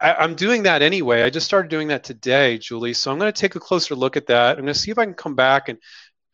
I, 0.00 0.24
am 0.24 0.34
doing 0.34 0.64
that 0.64 0.82
anyway. 0.82 1.22
I 1.22 1.30
just 1.30 1.46
started 1.46 1.70
doing 1.70 1.88
that 1.88 2.02
today, 2.02 2.58
Julie. 2.58 2.94
So 2.94 3.12
I'm 3.12 3.18
going 3.18 3.32
to 3.32 3.40
take 3.40 3.54
a 3.54 3.60
closer 3.60 3.94
look 3.94 4.16
at 4.16 4.26
that. 4.26 4.58
I'm 4.58 4.64
going 4.64 4.74
to 4.74 4.78
see 4.78 4.90
if 4.90 4.98
I 4.98 5.04
can 5.04 5.14
come 5.14 5.34
back 5.34 5.68
and 5.68 5.78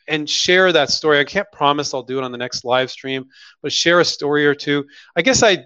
and 0.09 0.29
share 0.29 0.73
that 0.73 0.91
story. 0.91 1.19
I 1.19 1.25
can't 1.25 1.51
promise 1.53 1.93
I'll 1.95 2.03
do 2.03 2.19
it 2.19 2.25
on 2.25 2.33
the 2.33 2.39
next 2.39 2.65
live 2.65 2.91
stream, 2.91 3.27
but 3.63 3.73
share 3.73 4.01
a 4.01 4.05
story 4.05 4.47
or 4.47 4.55
two. 4.55 4.87
I 5.15 5.23
guess 5.23 5.43
I 5.43 5.65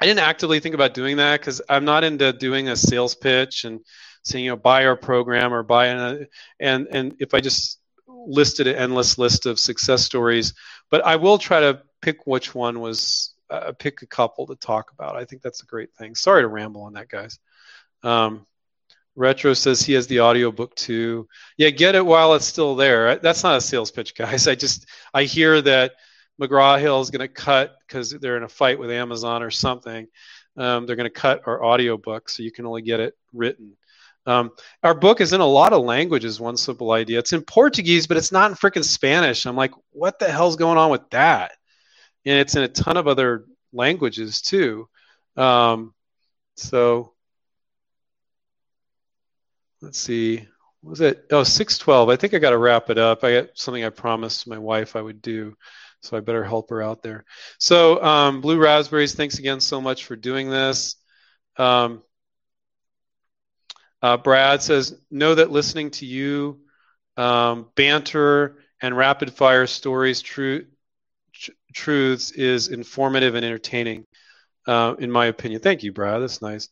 I 0.00 0.06
didn't 0.06 0.20
actively 0.20 0.60
think 0.60 0.74
about 0.74 0.94
doing 0.94 1.16
that 1.18 1.40
because 1.40 1.62
I'm 1.68 1.84
not 1.84 2.04
into 2.04 2.32
doing 2.32 2.68
a 2.68 2.76
sales 2.76 3.14
pitch 3.14 3.64
and 3.64 3.80
saying 4.22 4.44
you 4.44 4.50
know 4.50 4.56
buy 4.56 4.86
our 4.86 4.96
program 4.96 5.52
or 5.52 5.62
buy 5.62 5.86
an, 5.86 6.26
and 6.58 6.88
and 6.90 7.14
if 7.20 7.34
I 7.34 7.40
just 7.40 7.80
listed 8.06 8.66
an 8.66 8.76
endless 8.76 9.18
list 9.18 9.46
of 9.46 9.58
success 9.58 10.04
stories, 10.04 10.54
but 10.90 11.04
I 11.04 11.16
will 11.16 11.38
try 11.38 11.60
to 11.60 11.82
pick 12.00 12.26
which 12.26 12.54
one 12.54 12.80
was 12.80 13.34
uh, 13.50 13.72
pick 13.72 14.02
a 14.02 14.06
couple 14.06 14.46
to 14.46 14.56
talk 14.56 14.92
about. 14.92 15.16
I 15.16 15.24
think 15.24 15.42
that's 15.42 15.62
a 15.62 15.66
great 15.66 15.92
thing. 15.94 16.14
Sorry 16.14 16.42
to 16.42 16.48
ramble 16.48 16.82
on 16.82 16.94
that, 16.94 17.08
guys. 17.08 17.38
Um, 18.02 18.46
Retro 19.16 19.54
says 19.54 19.82
he 19.82 19.92
has 19.92 20.06
the 20.06 20.20
audiobook 20.20 20.74
too. 20.74 21.28
Yeah, 21.56 21.70
get 21.70 21.94
it 21.94 22.04
while 22.04 22.34
it's 22.34 22.46
still 22.46 22.74
there. 22.74 23.16
That's 23.16 23.44
not 23.44 23.56
a 23.56 23.60
sales 23.60 23.90
pitch, 23.90 24.14
guys. 24.14 24.48
I 24.48 24.54
just 24.54 24.86
I 25.12 25.24
hear 25.24 25.60
that 25.62 25.92
McGraw 26.40 26.80
Hill 26.80 27.00
is 27.00 27.10
going 27.10 27.20
to 27.20 27.28
cut 27.28 27.76
because 27.86 28.10
they're 28.10 28.36
in 28.36 28.42
a 28.42 28.48
fight 28.48 28.78
with 28.78 28.90
Amazon 28.90 29.42
or 29.42 29.50
something. 29.50 30.06
Um, 30.56 30.86
they're 30.86 30.96
going 30.96 31.10
to 31.10 31.10
cut 31.10 31.42
our 31.46 31.64
audiobook, 31.64 32.28
so 32.28 32.42
you 32.42 32.52
can 32.52 32.66
only 32.66 32.82
get 32.82 33.00
it 33.00 33.14
written. 33.32 33.76
Um, 34.26 34.52
our 34.82 34.94
book 34.94 35.20
is 35.20 35.32
in 35.32 35.40
a 35.40 35.46
lot 35.46 35.72
of 35.72 35.84
languages. 35.84 36.40
One 36.40 36.56
simple 36.56 36.92
idea. 36.92 37.18
It's 37.18 37.32
in 37.32 37.42
Portuguese, 37.42 38.06
but 38.06 38.16
it's 38.16 38.32
not 38.32 38.50
in 38.50 38.56
freaking 38.56 38.84
Spanish. 38.84 39.46
I'm 39.46 39.56
like, 39.56 39.72
what 39.90 40.18
the 40.18 40.30
hell's 40.30 40.56
going 40.56 40.78
on 40.78 40.90
with 40.90 41.08
that? 41.10 41.52
And 42.24 42.38
it's 42.38 42.56
in 42.56 42.62
a 42.62 42.68
ton 42.68 42.96
of 42.96 43.06
other 43.06 43.44
languages 43.72 44.40
too. 44.40 44.88
Um, 45.36 45.92
so 46.56 47.13
let's 49.84 49.98
see 49.98 50.46
was 50.82 51.00
it? 51.00 51.26
Oh 51.30 51.44
612 51.44 52.08
i 52.08 52.16
think 52.16 52.34
i 52.34 52.38
got 52.38 52.50
to 52.50 52.58
wrap 52.58 52.90
it 52.90 52.98
up. 52.98 53.24
I 53.24 53.40
got 53.40 53.48
something 53.54 53.84
i 53.84 53.90
promised 53.90 54.46
my 54.46 54.58
wife 54.58 54.96
i 54.96 55.02
would 55.02 55.22
do 55.22 55.56
so 56.00 56.16
i 56.16 56.20
better 56.20 56.44
help 56.44 56.70
her 56.70 56.82
out 56.82 57.02
there. 57.02 57.24
So 57.58 58.02
um, 58.02 58.40
blue 58.40 58.58
raspberries 58.58 59.14
thanks 59.14 59.38
again 59.38 59.60
so 59.60 59.80
much 59.80 60.04
for 60.04 60.16
doing 60.16 60.50
this. 60.50 60.96
Um, 61.56 62.02
uh, 64.02 64.16
brad 64.18 64.62
says 64.62 64.98
know 65.10 65.34
that 65.34 65.50
listening 65.50 65.90
to 65.92 66.06
you 66.06 66.60
um, 67.16 67.68
banter 67.76 68.58
and 68.82 68.96
rapid 68.96 69.32
fire 69.32 69.66
stories 69.66 70.20
true 70.20 70.66
tr- 71.32 71.52
truths 71.74 72.32
is 72.32 72.68
informative 72.68 73.34
and 73.34 73.44
entertaining 73.44 74.06
uh, 74.66 74.94
in 74.98 75.10
my 75.10 75.26
opinion. 75.26 75.60
Thank 75.60 75.82
you 75.82 75.92
brad. 75.92 76.22
That's 76.22 76.42
nice. 76.42 76.68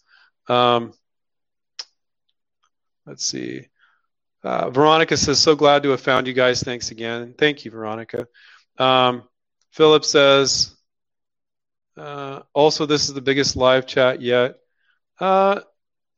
Um, 0.48 0.92
Let's 3.06 3.26
see. 3.26 3.66
Uh, 4.44 4.70
Veronica 4.70 5.16
says, 5.16 5.40
so 5.40 5.54
glad 5.54 5.82
to 5.84 5.90
have 5.90 6.00
found 6.00 6.26
you 6.26 6.32
guys. 6.32 6.62
Thanks 6.62 6.90
again. 6.90 7.34
Thank 7.36 7.64
you, 7.64 7.70
Veronica. 7.70 8.26
Um, 8.78 9.22
Philip 9.70 10.04
says, 10.04 10.74
uh, 11.96 12.40
also, 12.52 12.86
this 12.86 13.08
is 13.08 13.14
the 13.14 13.20
biggest 13.20 13.56
live 13.56 13.86
chat 13.86 14.20
yet. 14.20 14.56
Uh, 15.20 15.60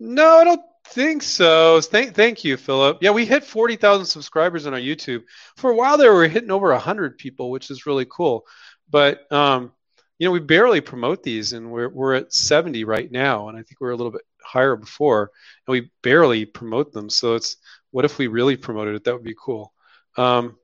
no, 0.01 0.39
I 0.39 0.45
don't 0.45 0.62
think 0.89 1.22
so. 1.22 1.80
Thank, 1.80 2.14
thank 2.14 2.45
you, 2.45 2.57
Philip. 2.57 2.99
Yeah, 3.01 3.11
we 3.11 3.26
hit 3.26 3.45
40,000 3.45 4.07
subscribers 4.07 4.66
on 4.66 4.74
our 4.74 4.80
YouTube. 4.80 5.24
For 5.57 5.70
a 5.70 5.76
while 5.76 5.99
there, 5.99 6.12
we 6.12 6.18
were 6.18 6.28
hitting 6.28 6.51
over 6.51 6.70
100 6.70 7.18
people, 7.18 7.51
which 7.51 7.70
is 7.70 7.87
really 7.87 8.07
cool. 8.09 8.47
But, 8.89 9.30
um, 9.32 9.72
you 10.18 10.26
know, 10.26 10.32
we 10.32 10.41
barely 10.41 10.80
promote 10.80 11.22
these, 11.22 11.53
and 11.53 11.70
we're, 11.70 11.89
we're 11.89 12.14
at 12.14 12.32
70 12.32 12.85
right 12.85 13.11
now. 13.11 13.49
And 13.49 13.59
I 13.59 13.62
think 13.62 13.80
we're 13.80 13.91
a 13.91 13.97
little 13.97 14.12
bit 14.12 14.22
higher 14.45 14.76
before, 14.76 15.30
and 15.66 15.72
we 15.72 15.90
barely 16.03 16.45
promote 16.45 16.92
them. 16.92 17.11
So 17.11 17.34
it's 17.34 17.57
what 17.90 18.05
if 18.05 18.18
we 18.18 18.26
really 18.26 18.57
promoted 18.57 18.95
it? 18.95 19.05
That 19.05 19.14
would 19.14 19.24
be 19.24 19.36
cool. 19.38 19.72
Um, 20.16 20.57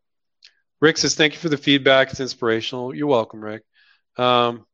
Rick 0.81 0.99
says, 0.99 1.15
"Thank 1.15 1.35
you 1.35 1.39
for 1.39 1.49
the 1.49 1.57
feedback. 1.57 2.11
It's 2.11 2.21
inspirational." 2.21 2.95
You're 2.95 3.07
welcome, 3.07 3.43
Rick. 3.43 3.63
Um, 4.17 4.67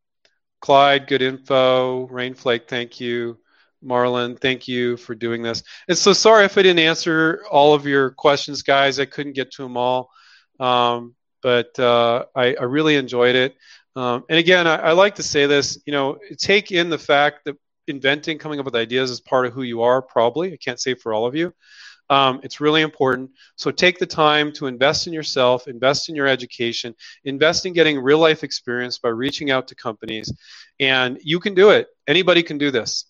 Clyde, 0.61 1.07
good 1.07 1.23
info. 1.23 2.09
Rainflake, 2.09 2.69
thank 2.69 3.01
you. 3.01 3.39
Marlon, 3.85 4.41
thank 4.41 4.67
you 4.67 4.97
for 4.97 5.15
doing 5.15 5.43
this. 5.43 5.63
And 5.89 5.97
so 5.97 6.13
sorry 6.13 6.45
if 6.45 6.57
I 6.59 6.63
didn't 6.63 6.81
answer 6.81 7.45
all 7.51 7.75
of 7.75 7.87
your 7.87 8.11
questions, 8.11 8.63
guys. 8.63 8.99
I 8.99 9.05
couldn't 9.05 9.35
get 9.35 9.53
to 9.53 9.63
them 9.63 9.77
all, 9.77 10.11
um, 10.59 11.15
but 11.43 11.79
uh, 11.79 12.25
I, 12.35 12.55
I, 12.55 12.65
really 12.65 12.97
enjoyed 12.97 13.37
it. 13.37 13.55
Um, 13.95 14.25
and 14.29 14.39
again, 14.39 14.67
I, 14.67 14.77
I, 14.77 14.93
like 14.93 15.17
to 15.17 15.23
say 15.23 15.47
this. 15.47 15.79
You 15.87 15.93
know, 15.93 16.19
take 16.39 16.73
in 16.73 16.91
the 16.91 16.99
fact 16.99 17.45
that 17.45 17.57
inventing, 17.87 18.39
coming 18.39 18.59
up 18.59 18.65
with 18.65 18.75
ideas 18.75 19.11
is 19.11 19.21
part 19.21 19.47
of 19.47 19.53
who 19.53 19.63
you 19.63 19.83
are, 19.83 20.03
probably. 20.03 20.53
I 20.53 20.57
can't 20.57 20.81
say 20.81 20.95
for 20.95 21.13
all 21.13 21.27
of 21.27 21.35
you. 21.35 21.53
Um, 22.09 22.41
it's 22.45 22.61
really 22.61 22.83
important. 22.83 23.31
So 23.57 23.71
take 23.71 23.99
the 23.99 24.07
time 24.07 24.53
to 24.53 24.67
invest 24.67 25.07
in 25.07 25.13
yourself, 25.13 25.67
invest 25.67 26.09
in 26.09 26.15
your 26.15 26.29
education, 26.29 26.95
invest 27.25 27.67
in 27.67 27.73
getting 27.73 27.99
real 27.99 28.19
life 28.19 28.45
experience 28.45 28.99
by 28.99 29.09
reaching 29.09 29.51
out 29.51 29.69
to 29.69 29.75
companies. 29.75 30.33
And 30.79 31.19
you 31.23 31.41
can 31.41 31.55
do 31.55 31.71
it. 31.71 31.89
Anybody 32.07 32.43
can 32.43 32.59
do 32.59 32.71
this. 32.71 33.07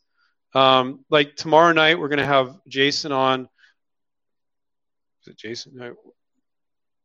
Um, 0.55 1.05
like 1.11 1.37
tomorrow 1.37 1.72
night, 1.72 1.99
we're 1.99 2.09
going 2.09 2.18
to 2.18 2.27
have 2.27 2.57
Jason 2.66 3.12
on. 3.12 3.49
Is 5.22 5.29
it 5.29 5.37
Jason? 5.37 5.72
No, 5.74 5.95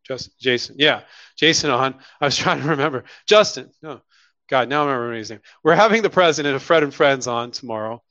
just 0.08 0.40
Jason. 0.40 0.76
Yeah, 0.80 1.02
Jason 1.38 1.70
on. 1.72 1.96
I 2.22 2.26
was 2.26 2.38
trying 2.38 2.62
to 2.62 2.70
remember. 2.70 3.04
Justin. 3.28 3.72
No. 3.82 4.02
God, 4.52 4.68
now 4.68 4.84
I 4.84 4.92
remember 4.92 5.14
his 5.14 5.32
name. 5.32 5.40
We're 5.64 5.76
having 5.76 6.02
the 6.02 6.10
president 6.10 6.58
of 6.58 6.62
Fred 6.62 6.84
and 6.84 6.94
Friends 6.94 7.26
on 7.26 7.52
tomorrow. 7.52 8.04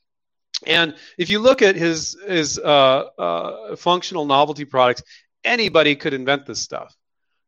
And 0.65 0.95
if 1.19 1.29
you 1.29 1.37
look 1.37 1.61
at 1.61 1.75
his 1.75 2.17
his 2.27 2.57
uh, 2.57 3.09
uh, 3.17 3.75
functional 3.75 4.25
novelty 4.25 4.65
products, 4.65 5.03
anybody 5.43 5.95
could 5.95 6.13
invent 6.13 6.47
this 6.47 6.59
stuff. 6.59 6.95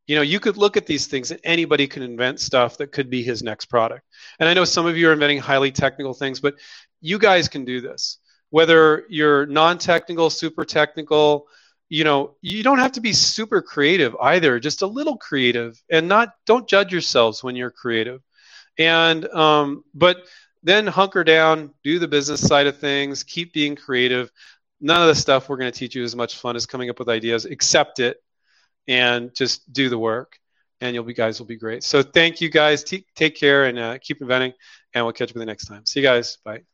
You 0.05 0.15
know, 0.15 0.21
you 0.21 0.39
could 0.39 0.57
look 0.57 0.77
at 0.77 0.85
these 0.85 1.07
things 1.07 1.31
and 1.31 1.39
anybody 1.43 1.87
could 1.87 2.03
invent 2.03 2.39
stuff 2.39 2.77
that 2.77 2.91
could 2.91 3.09
be 3.09 3.23
his 3.23 3.41
next 3.41 3.65
product. 3.65 4.03
And 4.39 4.47
I 4.47 4.53
know 4.53 4.65
some 4.65 4.85
of 4.85 4.95
you 4.95 5.09
are 5.09 5.13
inventing 5.13 5.39
highly 5.39 5.71
technical 5.71 6.13
things, 6.13 6.39
but 6.39 6.55
you 7.01 7.17
guys 7.17 7.47
can 7.47 7.65
do 7.65 7.81
this. 7.81 8.19
Whether 8.51 9.05
you're 9.09 9.47
non-technical, 9.47 10.29
super 10.29 10.65
technical, 10.65 11.47
you 11.89 12.03
know, 12.03 12.35
you 12.41 12.61
don't 12.61 12.79
have 12.79 12.91
to 12.91 13.01
be 13.01 13.13
super 13.13 13.61
creative 13.61 14.15
either, 14.21 14.59
just 14.59 14.83
a 14.83 14.87
little 14.87 15.17
creative 15.17 15.81
and 15.89 16.07
not 16.07 16.29
don't 16.45 16.69
judge 16.69 16.91
yourselves 16.91 17.43
when 17.43 17.55
you're 17.55 17.71
creative 17.71 18.21
and 18.77 19.25
um, 19.29 19.83
but 19.93 20.17
then 20.63 20.87
hunker 20.87 21.23
down, 21.23 21.71
do 21.83 21.99
the 21.99 22.07
business 22.07 22.45
side 22.45 22.67
of 22.67 22.77
things, 22.77 23.23
keep 23.23 23.53
being 23.53 23.75
creative. 23.75 24.31
None 24.79 25.01
of 25.01 25.07
the 25.07 25.15
stuff 25.15 25.49
we're 25.49 25.57
going 25.57 25.71
to 25.71 25.77
teach 25.77 25.95
you 25.95 26.03
is 26.03 26.11
as 26.11 26.15
much 26.15 26.37
fun 26.37 26.55
as 26.55 26.65
coming 26.65 26.89
up 26.89 26.99
with 26.99 27.09
ideas. 27.09 27.45
Accept 27.45 27.99
it 27.99 28.17
and 28.87 29.33
just 29.35 29.71
do 29.71 29.89
the 29.89 29.97
work, 29.97 30.37
and 30.81 30.93
you'll 30.93 31.03
be 31.03 31.13
guys 31.13 31.39
will 31.39 31.47
be 31.47 31.57
great. 31.57 31.83
So 31.83 32.01
thank 32.03 32.41
you 32.41 32.49
guys. 32.49 32.83
T- 32.83 33.05
take 33.15 33.35
care 33.35 33.65
and 33.65 33.79
uh, 33.79 33.97
keep 34.01 34.21
inventing, 34.21 34.53
and 34.93 35.05
we'll 35.05 35.13
catch 35.13 35.33
you 35.33 35.39
you 35.39 35.45
next 35.45 35.65
time. 35.65 35.85
See 35.85 35.99
you 35.99 36.05
guys. 36.05 36.37
Bye. 36.43 36.72